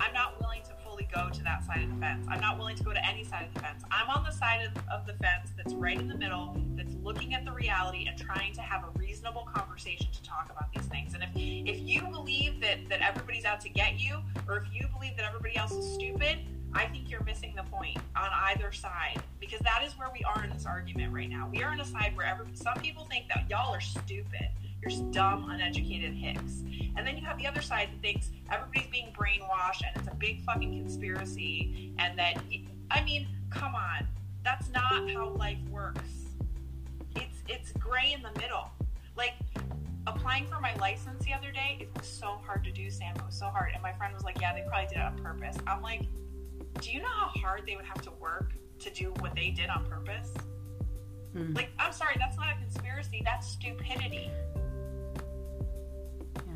I'm 0.00 0.14
not 0.14 0.40
willing 0.40 0.62
to 0.62 0.70
fully 0.82 1.06
go 1.14 1.28
to 1.28 1.42
that 1.44 1.66
side 1.66 1.82
of 1.82 1.90
the 1.90 2.00
fence. 2.00 2.26
I'm 2.30 2.40
not 2.40 2.56
willing 2.56 2.76
to 2.76 2.82
go 2.82 2.94
to 2.94 3.06
any 3.06 3.24
side 3.24 3.46
of 3.46 3.52
the 3.52 3.60
fence. 3.60 3.82
I'm 3.90 4.08
on 4.08 4.24
the 4.24 4.32
side 4.32 4.62
of, 4.64 4.72
of 4.88 5.06
the 5.06 5.12
fence 5.12 5.52
that's 5.54 5.74
right 5.74 6.00
in 6.00 6.08
the 6.08 6.16
middle, 6.16 6.56
that's 6.76 6.94
looking 7.02 7.34
at 7.34 7.44
the 7.44 7.52
reality 7.52 8.06
and 8.08 8.18
trying 8.18 8.54
to 8.54 8.62
have 8.62 8.84
a 8.84 8.98
reasonable 8.98 9.46
conversation 9.52 10.06
to 10.14 10.22
talk 10.22 10.50
about 10.50 10.72
these 10.72 10.86
things. 10.86 11.12
And 11.12 11.22
if 11.22 11.28
if 11.34 11.78
you 11.86 12.00
believe 12.10 12.58
that 12.62 12.88
that 12.88 13.02
everybody's 13.02 13.44
out 13.44 13.60
to 13.60 13.68
get 13.68 14.00
you, 14.00 14.16
or 14.48 14.56
if 14.56 14.64
you 14.72 14.86
believe 14.94 15.14
that 15.18 15.26
everybody 15.26 15.56
else 15.58 15.72
is 15.72 15.92
stupid, 15.92 16.38
I 16.74 16.86
think 16.86 17.10
you're 17.10 17.22
missing 17.24 17.54
the 17.54 17.64
point 17.64 17.98
on 18.16 18.28
either 18.50 18.72
side 18.72 19.22
because 19.40 19.60
that 19.60 19.82
is 19.86 19.92
where 19.98 20.10
we 20.12 20.22
are 20.24 20.44
in 20.44 20.50
this 20.50 20.64
argument 20.66 21.12
right 21.12 21.28
now. 21.28 21.48
We 21.50 21.62
are 21.62 21.70
on 21.70 21.80
a 21.80 21.84
side 21.84 22.16
where 22.16 22.26
every, 22.26 22.46
some 22.54 22.74
people 22.78 23.06
think 23.10 23.28
that 23.28 23.44
y'all 23.50 23.74
are 23.74 23.80
stupid. 23.80 24.48
You're 24.80 25.12
dumb, 25.12 25.48
uneducated 25.50 26.14
hicks. 26.14 26.64
And 26.96 27.06
then 27.06 27.16
you 27.16 27.24
have 27.24 27.38
the 27.38 27.46
other 27.46 27.62
side 27.62 27.90
that 27.92 28.00
thinks 28.00 28.30
everybody's 28.50 28.90
being 28.90 29.12
brainwashed 29.12 29.82
and 29.86 29.96
it's 29.96 30.08
a 30.08 30.16
big 30.16 30.42
fucking 30.44 30.72
conspiracy. 30.72 31.94
And 31.98 32.18
that, 32.18 32.38
I 32.90 33.04
mean, 33.04 33.28
come 33.50 33.74
on. 33.74 34.06
That's 34.42 34.68
not 34.70 35.08
how 35.10 35.28
life 35.30 35.58
works. 35.70 36.00
It's, 37.14 37.42
it's 37.48 37.72
gray 37.72 38.12
in 38.14 38.22
the 38.22 38.40
middle. 38.40 38.70
Like, 39.16 39.34
applying 40.06 40.46
for 40.46 40.58
my 40.60 40.74
license 40.76 41.24
the 41.24 41.32
other 41.32 41.52
day, 41.52 41.78
it 41.80 41.90
was 41.96 42.08
so 42.08 42.40
hard 42.44 42.64
to 42.64 42.72
do, 42.72 42.90
Sam. 42.90 43.14
It 43.14 43.24
was 43.24 43.38
so 43.38 43.46
hard. 43.46 43.70
And 43.74 43.82
my 43.82 43.92
friend 43.92 44.12
was 44.12 44.24
like, 44.24 44.40
yeah, 44.40 44.52
they 44.52 44.64
probably 44.66 44.88
did 44.88 44.98
it 44.98 45.04
on 45.04 45.18
purpose. 45.18 45.56
I'm 45.66 45.82
like, 45.82 46.06
do 46.80 46.90
you 46.90 47.00
know 47.00 47.08
how 47.08 47.28
hard 47.40 47.62
they 47.66 47.76
would 47.76 47.84
have 47.84 48.02
to 48.02 48.10
work 48.12 48.52
to 48.80 48.90
do 48.90 49.12
what 49.20 49.34
they 49.34 49.50
did 49.50 49.68
on 49.68 49.84
purpose? 49.86 50.32
Hmm. 51.32 51.52
Like, 51.54 51.70
I'm 51.78 51.92
sorry, 51.92 52.16
that's 52.18 52.36
not 52.36 52.48
a 52.50 52.58
conspiracy. 52.58 53.22
That's 53.24 53.48
stupidity. 53.48 54.30
yeah. 56.46 56.52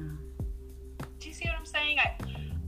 Do 1.19 1.29
you 1.29 1.35
see 1.35 1.47
what 1.47 1.59
I'm 1.59 1.67
saying? 1.67 1.99
I, 1.99 2.17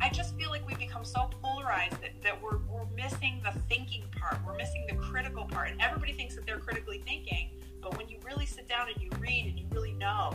I 0.00 0.08
just 0.10 0.36
feel 0.36 0.50
like 0.50 0.66
we've 0.66 0.78
become 0.78 1.04
so 1.04 1.30
polarized 1.42 2.00
that, 2.00 2.22
that 2.22 2.40
we're, 2.42 2.58
we're 2.70 2.86
missing 2.96 3.42
the 3.44 3.58
thinking 3.68 4.04
part. 4.18 4.38
We're 4.46 4.56
missing 4.56 4.86
the 4.88 4.96
critical 4.96 5.44
part. 5.44 5.70
And 5.70 5.80
everybody 5.80 6.12
thinks 6.12 6.34
that 6.36 6.46
they're 6.46 6.58
critically 6.58 7.02
thinking. 7.04 7.50
But 7.82 7.96
when 7.96 8.08
you 8.08 8.18
really 8.24 8.46
sit 8.46 8.68
down 8.68 8.88
and 8.92 9.02
you 9.02 9.10
read 9.18 9.46
and 9.46 9.58
you 9.58 9.66
really 9.70 9.92
know 9.92 10.32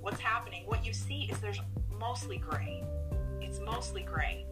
what's 0.00 0.20
happening, 0.20 0.64
what 0.66 0.84
you 0.84 0.92
see 0.92 1.28
is 1.30 1.38
there's 1.38 1.60
mostly 1.98 2.38
gray. 2.38 2.84
It's 3.40 3.60
mostly 3.60 4.02
gray 4.02 4.47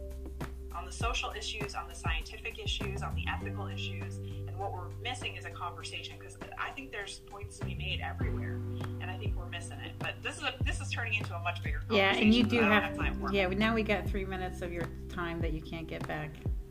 on 0.77 0.85
the 0.85 0.91
social 0.91 1.31
issues, 1.37 1.73
on 1.73 1.87
the 1.87 1.95
scientific 1.95 2.59
issues, 2.63 3.01
on 3.01 3.15
the 3.15 3.25
ethical 3.27 3.67
issues. 3.67 4.17
And 4.47 4.55
what 4.57 4.71
we're 4.71 4.89
missing 5.01 5.35
is 5.35 5.45
a 5.45 5.49
conversation 5.49 6.15
because 6.19 6.37
I 6.59 6.69
think 6.71 6.91
there's 6.91 7.19
points 7.19 7.57
to 7.59 7.65
be 7.65 7.75
made 7.75 7.99
everywhere. 8.01 8.59
And 9.01 9.09
I 9.09 9.17
think 9.17 9.35
we're 9.35 9.49
missing 9.49 9.79
it. 9.79 9.93
But 9.97 10.15
this 10.21 10.37
is 10.37 10.43
a, 10.43 10.53
this 10.63 10.79
is 10.79 10.89
turning 10.91 11.15
into 11.15 11.35
a 11.35 11.39
much 11.39 11.63
bigger 11.63 11.79
conversation. 11.79 12.15
Yeah, 12.15 12.21
and 12.21 12.33
you 12.33 12.43
do 12.43 12.57
I 12.59 12.61
don't 12.61 12.71
have. 12.71 12.97
time. 12.97 13.29
Yeah, 13.31 13.47
now 13.47 13.73
we 13.73 13.81
got 13.83 14.07
three 14.07 14.25
minutes 14.25 14.61
of 14.61 14.71
your 14.71 14.87
time 15.09 15.41
that 15.41 15.53
you 15.53 15.61
can't 15.61 15.87
get 15.87 16.07
back. 16.07 16.29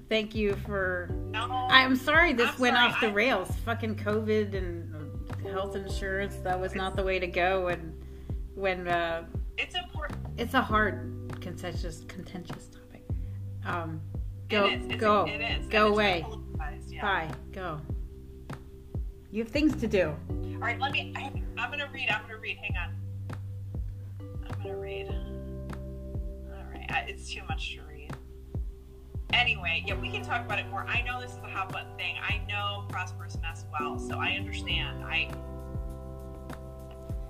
Thank 0.08 0.36
you 0.36 0.54
for. 0.64 1.10
No, 1.30 1.46
I'm 1.50 1.96
sorry 1.96 2.32
this 2.32 2.50
I'm 2.50 2.60
went 2.60 2.76
sorry, 2.76 2.88
off 2.92 3.00
the 3.00 3.08
I- 3.08 3.12
rails. 3.12 3.50
Fucking 3.64 3.96
COVID 3.96 4.54
and 4.56 4.92
health 5.50 5.74
insurance. 5.74 6.36
That 6.44 6.60
was 6.60 6.76
not 6.76 6.94
the 6.94 7.02
way 7.02 7.18
to 7.18 7.26
go. 7.26 7.68
And 7.68 7.92
when 8.54 8.86
uh, 8.86 9.24
it's 9.58 9.74
important. 9.74 10.18
it's 10.38 10.54
a 10.54 10.62
hard, 10.62 11.12
contentious, 11.40 12.04
contentious. 12.06 12.68
Um, 13.66 14.00
go, 14.48 14.66
it 14.66 14.74
is. 14.74 14.86
It's, 14.86 15.00
go, 15.00 15.26
It 15.26 15.40
is. 15.40 15.66
go 15.66 15.88
away. 15.88 16.24
Yeah. 16.88 17.02
Bye. 17.02 17.30
Go. 17.52 17.78
You 19.30 19.42
have 19.42 19.52
things 19.52 19.74
to 19.80 19.86
do. 19.86 20.14
All 20.30 20.58
right, 20.60 20.78
let 20.80 20.92
me. 20.92 21.12
I, 21.14 21.30
I'm 21.58 21.70
gonna 21.70 21.90
read. 21.92 22.08
I'm 22.08 22.22
gonna 22.22 22.38
read. 22.38 22.56
Hang 22.56 22.76
on. 22.76 22.94
I'm 24.48 24.62
gonna 24.62 24.76
read. 24.76 25.08
All 25.08 26.64
right, 26.72 26.86
I, 26.90 27.04
it's 27.08 27.30
too 27.30 27.42
much 27.48 27.74
to 27.74 27.82
read. 27.82 28.16
Anyway, 29.32 29.84
yeah, 29.86 30.00
we 30.00 30.10
can 30.10 30.24
talk 30.24 30.46
about 30.46 30.58
it 30.58 30.68
more. 30.70 30.86
I 30.86 31.02
know 31.02 31.20
this 31.20 31.32
is 31.32 31.38
a 31.38 31.48
hot 31.48 31.70
button 31.70 31.94
thing. 31.98 32.14
I 32.22 32.40
know 32.48 32.84
Prosperous 32.88 33.36
Mess 33.42 33.66
well, 33.78 33.98
so 33.98 34.18
I 34.18 34.30
understand. 34.30 35.04
I 35.04 35.28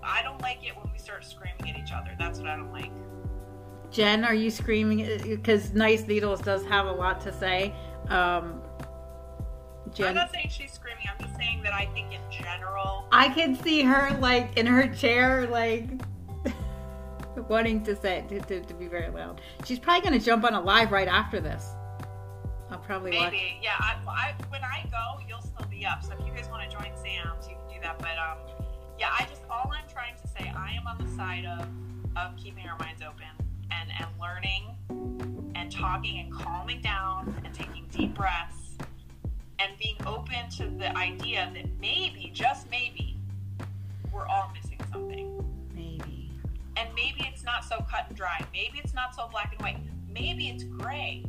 I 0.02 0.22
don't 0.22 0.40
like 0.40 0.64
it 0.64 0.76
when 0.76 0.92
we 0.92 0.98
start 0.98 1.24
screaming 1.24 1.74
at 1.74 1.76
each 1.82 1.92
other. 1.92 2.14
That's 2.18 2.38
what 2.38 2.46
I 2.46 2.56
don't 2.56 2.72
like. 2.72 2.92
Jen, 3.90 4.24
are 4.24 4.34
you 4.34 4.50
screaming? 4.50 5.06
Because 5.22 5.72
Nice 5.72 6.06
Needles 6.06 6.40
does 6.40 6.64
have 6.66 6.86
a 6.86 6.92
lot 6.92 7.20
to 7.22 7.32
say. 7.32 7.74
Um, 8.08 8.60
I'm 10.04 10.14
not 10.14 10.32
saying 10.32 10.48
she's 10.50 10.72
screaming. 10.72 11.04
I'm 11.10 11.24
just 11.24 11.36
saying 11.36 11.62
that 11.62 11.72
I 11.72 11.86
think 11.94 12.12
in 12.12 12.20
general. 12.30 13.06
I 13.12 13.28
can 13.28 13.54
see 13.54 13.82
her 13.82 14.16
like 14.20 14.56
in 14.58 14.66
her 14.66 14.88
chair, 14.88 15.46
like 15.46 15.88
wanting 17.48 17.82
to 17.84 17.96
say 17.96 18.24
to, 18.28 18.40
to, 18.40 18.60
to 18.60 18.74
be 18.74 18.86
very 18.86 19.10
loud. 19.10 19.40
She's 19.64 19.78
probably 19.78 20.08
going 20.08 20.18
to 20.18 20.24
jump 20.24 20.44
on 20.44 20.54
a 20.54 20.60
live 20.60 20.92
right 20.92 21.08
after 21.08 21.40
this. 21.40 21.70
I'll 22.70 22.78
probably 22.78 23.16
watch. 23.16 23.32
Maybe, 23.32 23.60
yeah. 23.62 23.76
I, 23.78 23.96
I, 24.08 24.34
when 24.48 24.62
I 24.62 24.84
go, 24.90 25.24
you'll 25.26 25.40
still 25.40 25.66
be 25.70 25.86
up. 25.86 26.02
So 26.02 26.14
if 26.18 26.26
you 26.26 26.32
guys 26.34 26.48
want 26.50 26.68
to 26.68 26.76
join 26.76 26.90
Sam's, 26.96 27.48
you 27.48 27.54
can 27.54 27.76
do 27.76 27.80
that. 27.82 27.98
But 27.98 28.18
um, 28.18 28.38
yeah, 28.98 29.10
I 29.16 29.24
just 29.30 29.42
all 29.48 29.72
I'm 29.72 29.88
trying 29.88 30.16
to 30.16 30.28
say, 30.28 30.52
I 30.54 30.72
am 30.72 30.86
on 30.86 30.98
the 30.98 31.16
side 31.16 31.44
of 31.44 31.66
of 32.16 32.36
keeping 32.36 32.66
our 32.66 32.78
minds 32.78 33.02
open 33.02 33.45
and 33.80 33.90
and 33.98 34.08
learning 34.20 34.76
and 35.54 35.70
talking 35.72 36.20
and 36.20 36.32
calming 36.32 36.80
down 36.80 37.34
and 37.44 37.54
taking 37.54 37.86
deep 37.90 38.14
breaths 38.14 38.76
and 39.58 39.76
being 39.78 39.96
open 40.06 40.48
to 40.50 40.66
the 40.78 40.94
idea 40.96 41.50
that 41.54 41.66
maybe, 41.80 42.30
just 42.34 42.70
maybe, 42.70 43.16
we're 44.12 44.26
all 44.26 44.50
missing 44.54 44.78
something. 44.92 45.44
Maybe. 45.74 46.30
And 46.76 46.88
maybe 46.94 47.28
it's 47.32 47.42
not 47.42 47.64
so 47.64 47.84
cut 47.90 48.06
and 48.08 48.16
dry. 48.16 48.44
Maybe 48.52 48.78
it's 48.78 48.94
not 48.94 49.14
so 49.14 49.28
black 49.30 49.52
and 49.52 49.62
white. 49.62 49.78
Maybe 50.12 50.48
it's 50.48 50.64
gray. 50.64 51.24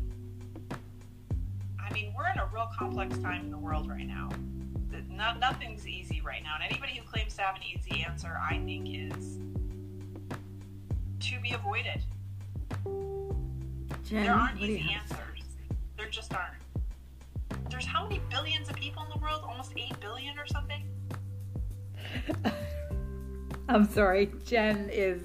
I 1.80 1.94
mean, 1.94 2.14
we're 2.18 2.30
in 2.30 2.38
a 2.38 2.50
real 2.54 2.70
complex 2.78 3.18
time 3.20 3.46
in 3.46 3.52
the 3.52 3.58
world 3.58 3.90
right 3.90 4.06
now. 4.06 4.30
Not, 5.10 5.40
nothing's 5.40 5.88
easy 5.88 6.22
right 6.22 6.44
now. 6.44 6.56
And 6.62 6.72
anybody 6.72 6.98
who 6.98 7.04
claims 7.08 7.36
to 7.36 7.42
have 7.42 7.56
an 7.56 7.62
easy 7.64 8.04
answer, 8.04 8.38
I 8.40 8.62
think, 8.64 8.88
is 8.90 9.40
to 11.22 11.40
be 11.42 11.52
avoided. 11.54 12.04
Jen, 14.06 14.24
there 14.24 14.34
aren't 14.34 14.54
what 14.60 14.66
do 14.66 14.72
you 14.72 14.78
easy 14.78 14.88
have? 14.90 15.12
answers. 15.12 15.44
There 15.98 16.10
just 16.10 16.34
aren't. 16.34 16.54
There's 17.70 17.86
how 17.86 18.04
many 18.04 18.22
billions 18.30 18.70
of 18.70 18.76
people 18.76 19.04
in 19.04 19.10
the 19.10 19.18
world? 19.20 19.42
Almost 19.48 19.74
8 19.76 20.00
billion 20.00 20.38
or 20.40 20.46
something? 20.48 20.84
I'm 23.70 23.86
sorry. 23.92 24.32
Jen 24.46 24.90
is 24.92 25.22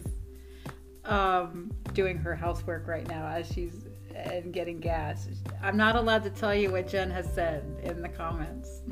um, 1.04 1.70
doing 1.92 2.16
her 2.18 2.34
housework 2.34 2.88
right 2.88 3.06
now 3.08 3.26
as 3.28 3.46
she's 3.52 3.84
and 4.14 4.52
getting 4.52 4.78
gas. 4.78 5.28
I'm 5.62 5.76
not 5.76 5.96
allowed 5.96 6.22
to 6.24 6.30
tell 6.30 6.54
you 6.54 6.70
what 6.72 6.86
Jen 6.88 7.10
has 7.10 7.32
said 7.32 7.64
in 7.82 8.02
the 8.02 8.08
comments. 8.08 8.82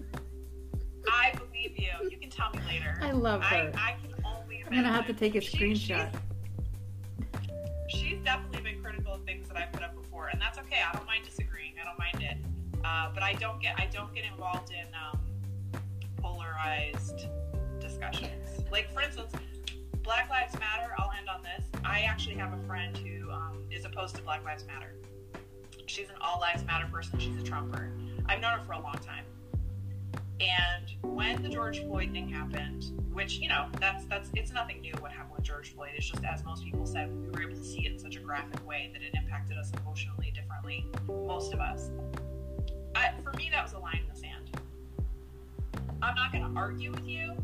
I 1.10 1.32
believe 1.36 1.78
you. 1.78 1.88
You 2.08 2.16
can 2.16 2.30
tell 2.30 2.50
me 2.52 2.60
later. 2.66 2.98
I 3.02 3.10
love 3.12 3.42
her. 3.42 3.72
I, 3.76 3.90
I 3.90 3.96
can 4.00 4.14
only 4.24 4.62
I'm 4.66 4.72
gonna 4.72 4.88
have 4.92 5.06
to 5.08 5.12
take 5.12 5.34
a 5.34 5.40
She- 5.40 5.58
screenshot. 5.58 6.12
She's 8.20 8.26
definitely 8.26 8.60
been 8.60 8.82
critical 8.82 9.14
of 9.14 9.24
things 9.24 9.48
that 9.48 9.56
I've 9.56 9.72
put 9.72 9.82
up 9.82 9.96
before, 9.96 10.28
and 10.28 10.38
that's 10.38 10.58
okay. 10.58 10.76
I 10.86 10.94
don't 10.94 11.06
mind 11.06 11.24
disagreeing. 11.24 11.72
I 11.80 11.86
don't 11.86 11.98
mind 11.98 12.22
it. 12.22 12.36
Uh, 12.84 13.08
but 13.14 13.22
I 13.22 13.32
don't 13.32 13.62
get 13.62 13.80
I 13.80 13.88
don't 13.90 14.14
get 14.14 14.24
involved 14.30 14.70
in 14.70 14.86
um, 14.94 15.18
polarized 16.18 17.28
discussions. 17.80 18.46
Like 18.70 18.92
for 18.92 19.00
instance, 19.00 19.32
Black 20.02 20.28
Lives 20.28 20.52
Matter. 20.58 20.92
I'll 20.98 21.10
end 21.18 21.30
on 21.30 21.42
this. 21.42 21.64
I 21.82 22.00
actually 22.00 22.34
have 22.34 22.52
a 22.52 22.62
friend 22.66 22.94
who 22.98 23.30
um, 23.30 23.64
is 23.70 23.86
opposed 23.86 24.16
to 24.16 24.22
Black 24.22 24.44
Lives 24.44 24.66
Matter. 24.66 24.96
She's 25.86 26.10
an 26.10 26.16
All 26.20 26.40
Lives 26.40 26.62
Matter 26.66 26.88
person. 26.92 27.18
She's 27.18 27.40
a 27.40 27.42
Trumper. 27.42 27.90
I've 28.26 28.42
known 28.42 28.58
her 28.58 28.64
for 28.66 28.72
a 28.72 28.82
long 28.82 28.98
time. 28.98 29.24
And 30.40 30.90
when 31.02 31.42
the 31.42 31.48
George 31.48 31.80
Floyd 31.84 32.12
thing 32.12 32.28
happened, 32.28 32.84
which 33.12 33.38
you 33.38 33.48
know, 33.48 33.66
that's 33.78 34.04
that's 34.06 34.30
it's 34.34 34.52
nothing 34.52 34.80
new 34.80 34.92
what 35.00 35.12
happened 35.12 35.34
with 35.36 35.44
George 35.44 35.74
Floyd. 35.74 35.90
It's 35.96 36.08
just 36.08 36.24
as 36.24 36.44
most 36.44 36.64
people 36.64 36.86
said, 36.86 37.10
we 37.14 37.28
were 37.28 37.42
able 37.42 37.56
to 37.56 37.64
see 37.64 37.84
it 37.86 37.92
in 37.92 37.98
such 37.98 38.16
a 38.16 38.20
graphic 38.20 38.66
way 38.66 38.90
that 38.92 39.02
it 39.02 39.14
impacted 39.14 39.58
us 39.58 39.70
emotionally 39.82 40.32
differently, 40.34 40.86
most 41.26 41.52
of 41.52 41.60
us. 41.60 41.90
I, 42.94 43.10
for 43.22 43.32
me, 43.34 43.48
that 43.52 43.62
was 43.62 43.72
a 43.74 43.78
line 43.78 44.00
in 44.02 44.12
the 44.12 44.18
sand. 44.18 44.56
I'm 46.02 46.14
not 46.14 46.32
going 46.32 46.50
to 46.50 46.58
argue 46.58 46.90
with 46.90 47.06
you, 47.06 47.34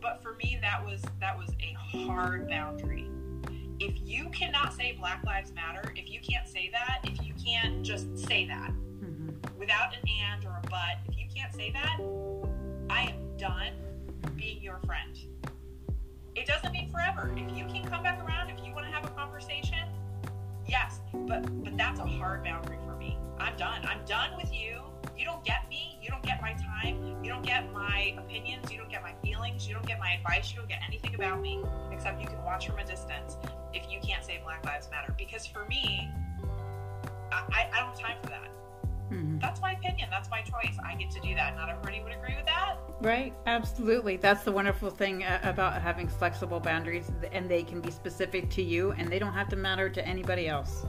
but 0.00 0.20
for 0.22 0.34
me, 0.34 0.58
that 0.60 0.84
was 0.84 1.00
that 1.20 1.38
was 1.38 1.50
a 1.60 1.72
hard 2.06 2.48
boundary. 2.48 3.08
If 3.78 3.94
you 4.04 4.28
cannot 4.30 4.74
say 4.74 4.92
Black 4.98 5.22
Lives 5.24 5.52
Matter, 5.54 5.92
if 5.96 6.10
you 6.10 6.20
can't 6.20 6.46
say 6.48 6.68
that, 6.72 6.98
if 7.04 7.24
you 7.24 7.32
can't 7.42 7.82
just 7.82 8.18
say 8.18 8.44
that 8.46 8.72
Mhm. 9.00 9.34
without 9.56 9.94
an 9.94 10.02
and 10.06 10.44
or 10.44 10.60
a 10.62 10.68
but, 10.68 10.98
if 11.08 11.16
you 11.16 11.19
can't 11.34 11.54
say 11.54 11.70
that, 11.72 11.98
I 12.88 13.02
am 13.02 13.36
done 13.36 13.72
being 14.36 14.62
your 14.62 14.78
friend. 14.86 15.16
It 16.34 16.46
doesn't 16.46 16.72
mean 16.72 16.90
forever. 16.90 17.32
If 17.36 17.56
you 17.56 17.64
can 17.66 17.88
come 17.88 18.02
back 18.02 18.22
around, 18.24 18.50
if 18.50 18.64
you 18.64 18.72
want 18.72 18.86
to 18.86 18.92
have 18.92 19.04
a 19.04 19.10
conversation, 19.10 19.88
yes. 20.66 21.00
But 21.12 21.42
but 21.64 21.76
that's 21.76 22.00
a 22.00 22.06
hard 22.06 22.44
boundary 22.44 22.78
for 22.86 22.96
me. 22.96 23.18
I'm 23.38 23.56
done. 23.56 23.84
I'm 23.84 24.04
done 24.06 24.36
with 24.36 24.52
you. 24.52 24.80
You 25.18 25.24
don't 25.24 25.44
get 25.44 25.68
me. 25.68 25.98
You 26.02 26.08
don't 26.08 26.22
get 26.22 26.40
my 26.40 26.54
time. 26.54 27.22
You 27.22 27.30
don't 27.30 27.44
get 27.44 27.72
my 27.72 28.14
opinions. 28.18 28.70
You 28.70 28.78
don't 28.78 28.90
get 28.90 29.02
my 29.02 29.12
feelings. 29.22 29.68
You 29.68 29.74
don't 29.74 29.86
get 29.86 29.98
my 29.98 30.12
advice. 30.12 30.50
You 30.50 30.58
don't 30.58 30.68
get 30.68 30.80
anything 30.86 31.14
about 31.14 31.40
me 31.40 31.62
except 31.92 32.20
you 32.20 32.26
can 32.26 32.42
watch 32.44 32.66
from 32.66 32.78
a 32.78 32.84
distance 32.84 33.36
if 33.74 33.90
you 33.90 33.98
can't 34.00 34.24
say 34.24 34.40
Black 34.42 34.64
Lives 34.64 34.88
Matter. 34.90 35.14
Because 35.18 35.46
for 35.46 35.64
me, 35.66 36.08
I, 37.32 37.42
I, 37.52 37.70
I 37.72 37.80
don't 37.80 37.90
have 37.90 38.00
time 38.00 38.16
for 38.22 38.30
that 38.30 38.59
Mhm. 39.10 39.40
that's 39.40 39.60
my 39.60 39.72
opinion. 39.72 40.08
That's 40.10 40.30
my 40.30 40.40
choice. 40.42 40.76
I 40.84 40.94
get 40.94 41.10
to 41.10 41.20
do 41.20 41.34
that. 41.34 41.56
Not 41.56 41.68
everybody 41.68 42.00
would 42.02 42.12
agree 42.12 42.36
with 42.36 42.46
that. 42.46 42.76
Right, 43.00 43.32
absolutely. 43.46 44.16
That's 44.18 44.44
the 44.44 44.52
wonderful 44.52 44.90
thing 44.90 45.24
uh, 45.24 45.40
about 45.42 45.80
having 45.82 46.06
flexible 46.06 46.60
boundaries, 46.60 47.10
and 47.32 47.48
they 47.50 47.62
can 47.62 47.80
be 47.80 47.90
specific 47.90 48.50
to 48.50 48.62
you, 48.62 48.92
and 48.92 49.08
they 49.08 49.18
don't 49.18 49.32
have 49.32 49.48
to 49.48 49.56
matter 49.56 49.88
to 49.88 50.06
anybody 50.06 50.46
else. 50.48 50.84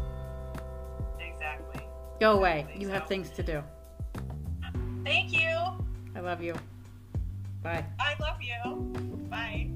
Exactly. 1.19 1.81
Go 2.19 2.33
away. 2.37 2.59
Exactly, 2.59 2.81
You 2.81 2.89
have 2.89 3.03
so- 3.03 3.07
things 3.07 3.29
to 3.31 3.43
do. 3.43 3.63
Thank 5.03 5.31
you. 5.33 5.49
I 6.15 6.19
love 6.19 6.43
you. 6.43 6.53
Bye. 7.63 7.85
I 7.99 8.15
love 8.19 8.37
you. 8.41 8.75
Bye. 9.29 9.69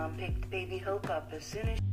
Mom 0.00 0.14
picked 0.16 0.48
baby 0.48 0.78
Hope 0.78 1.10
up 1.10 1.30
as 1.36 1.44
soon 1.44 1.68
as 1.68 1.89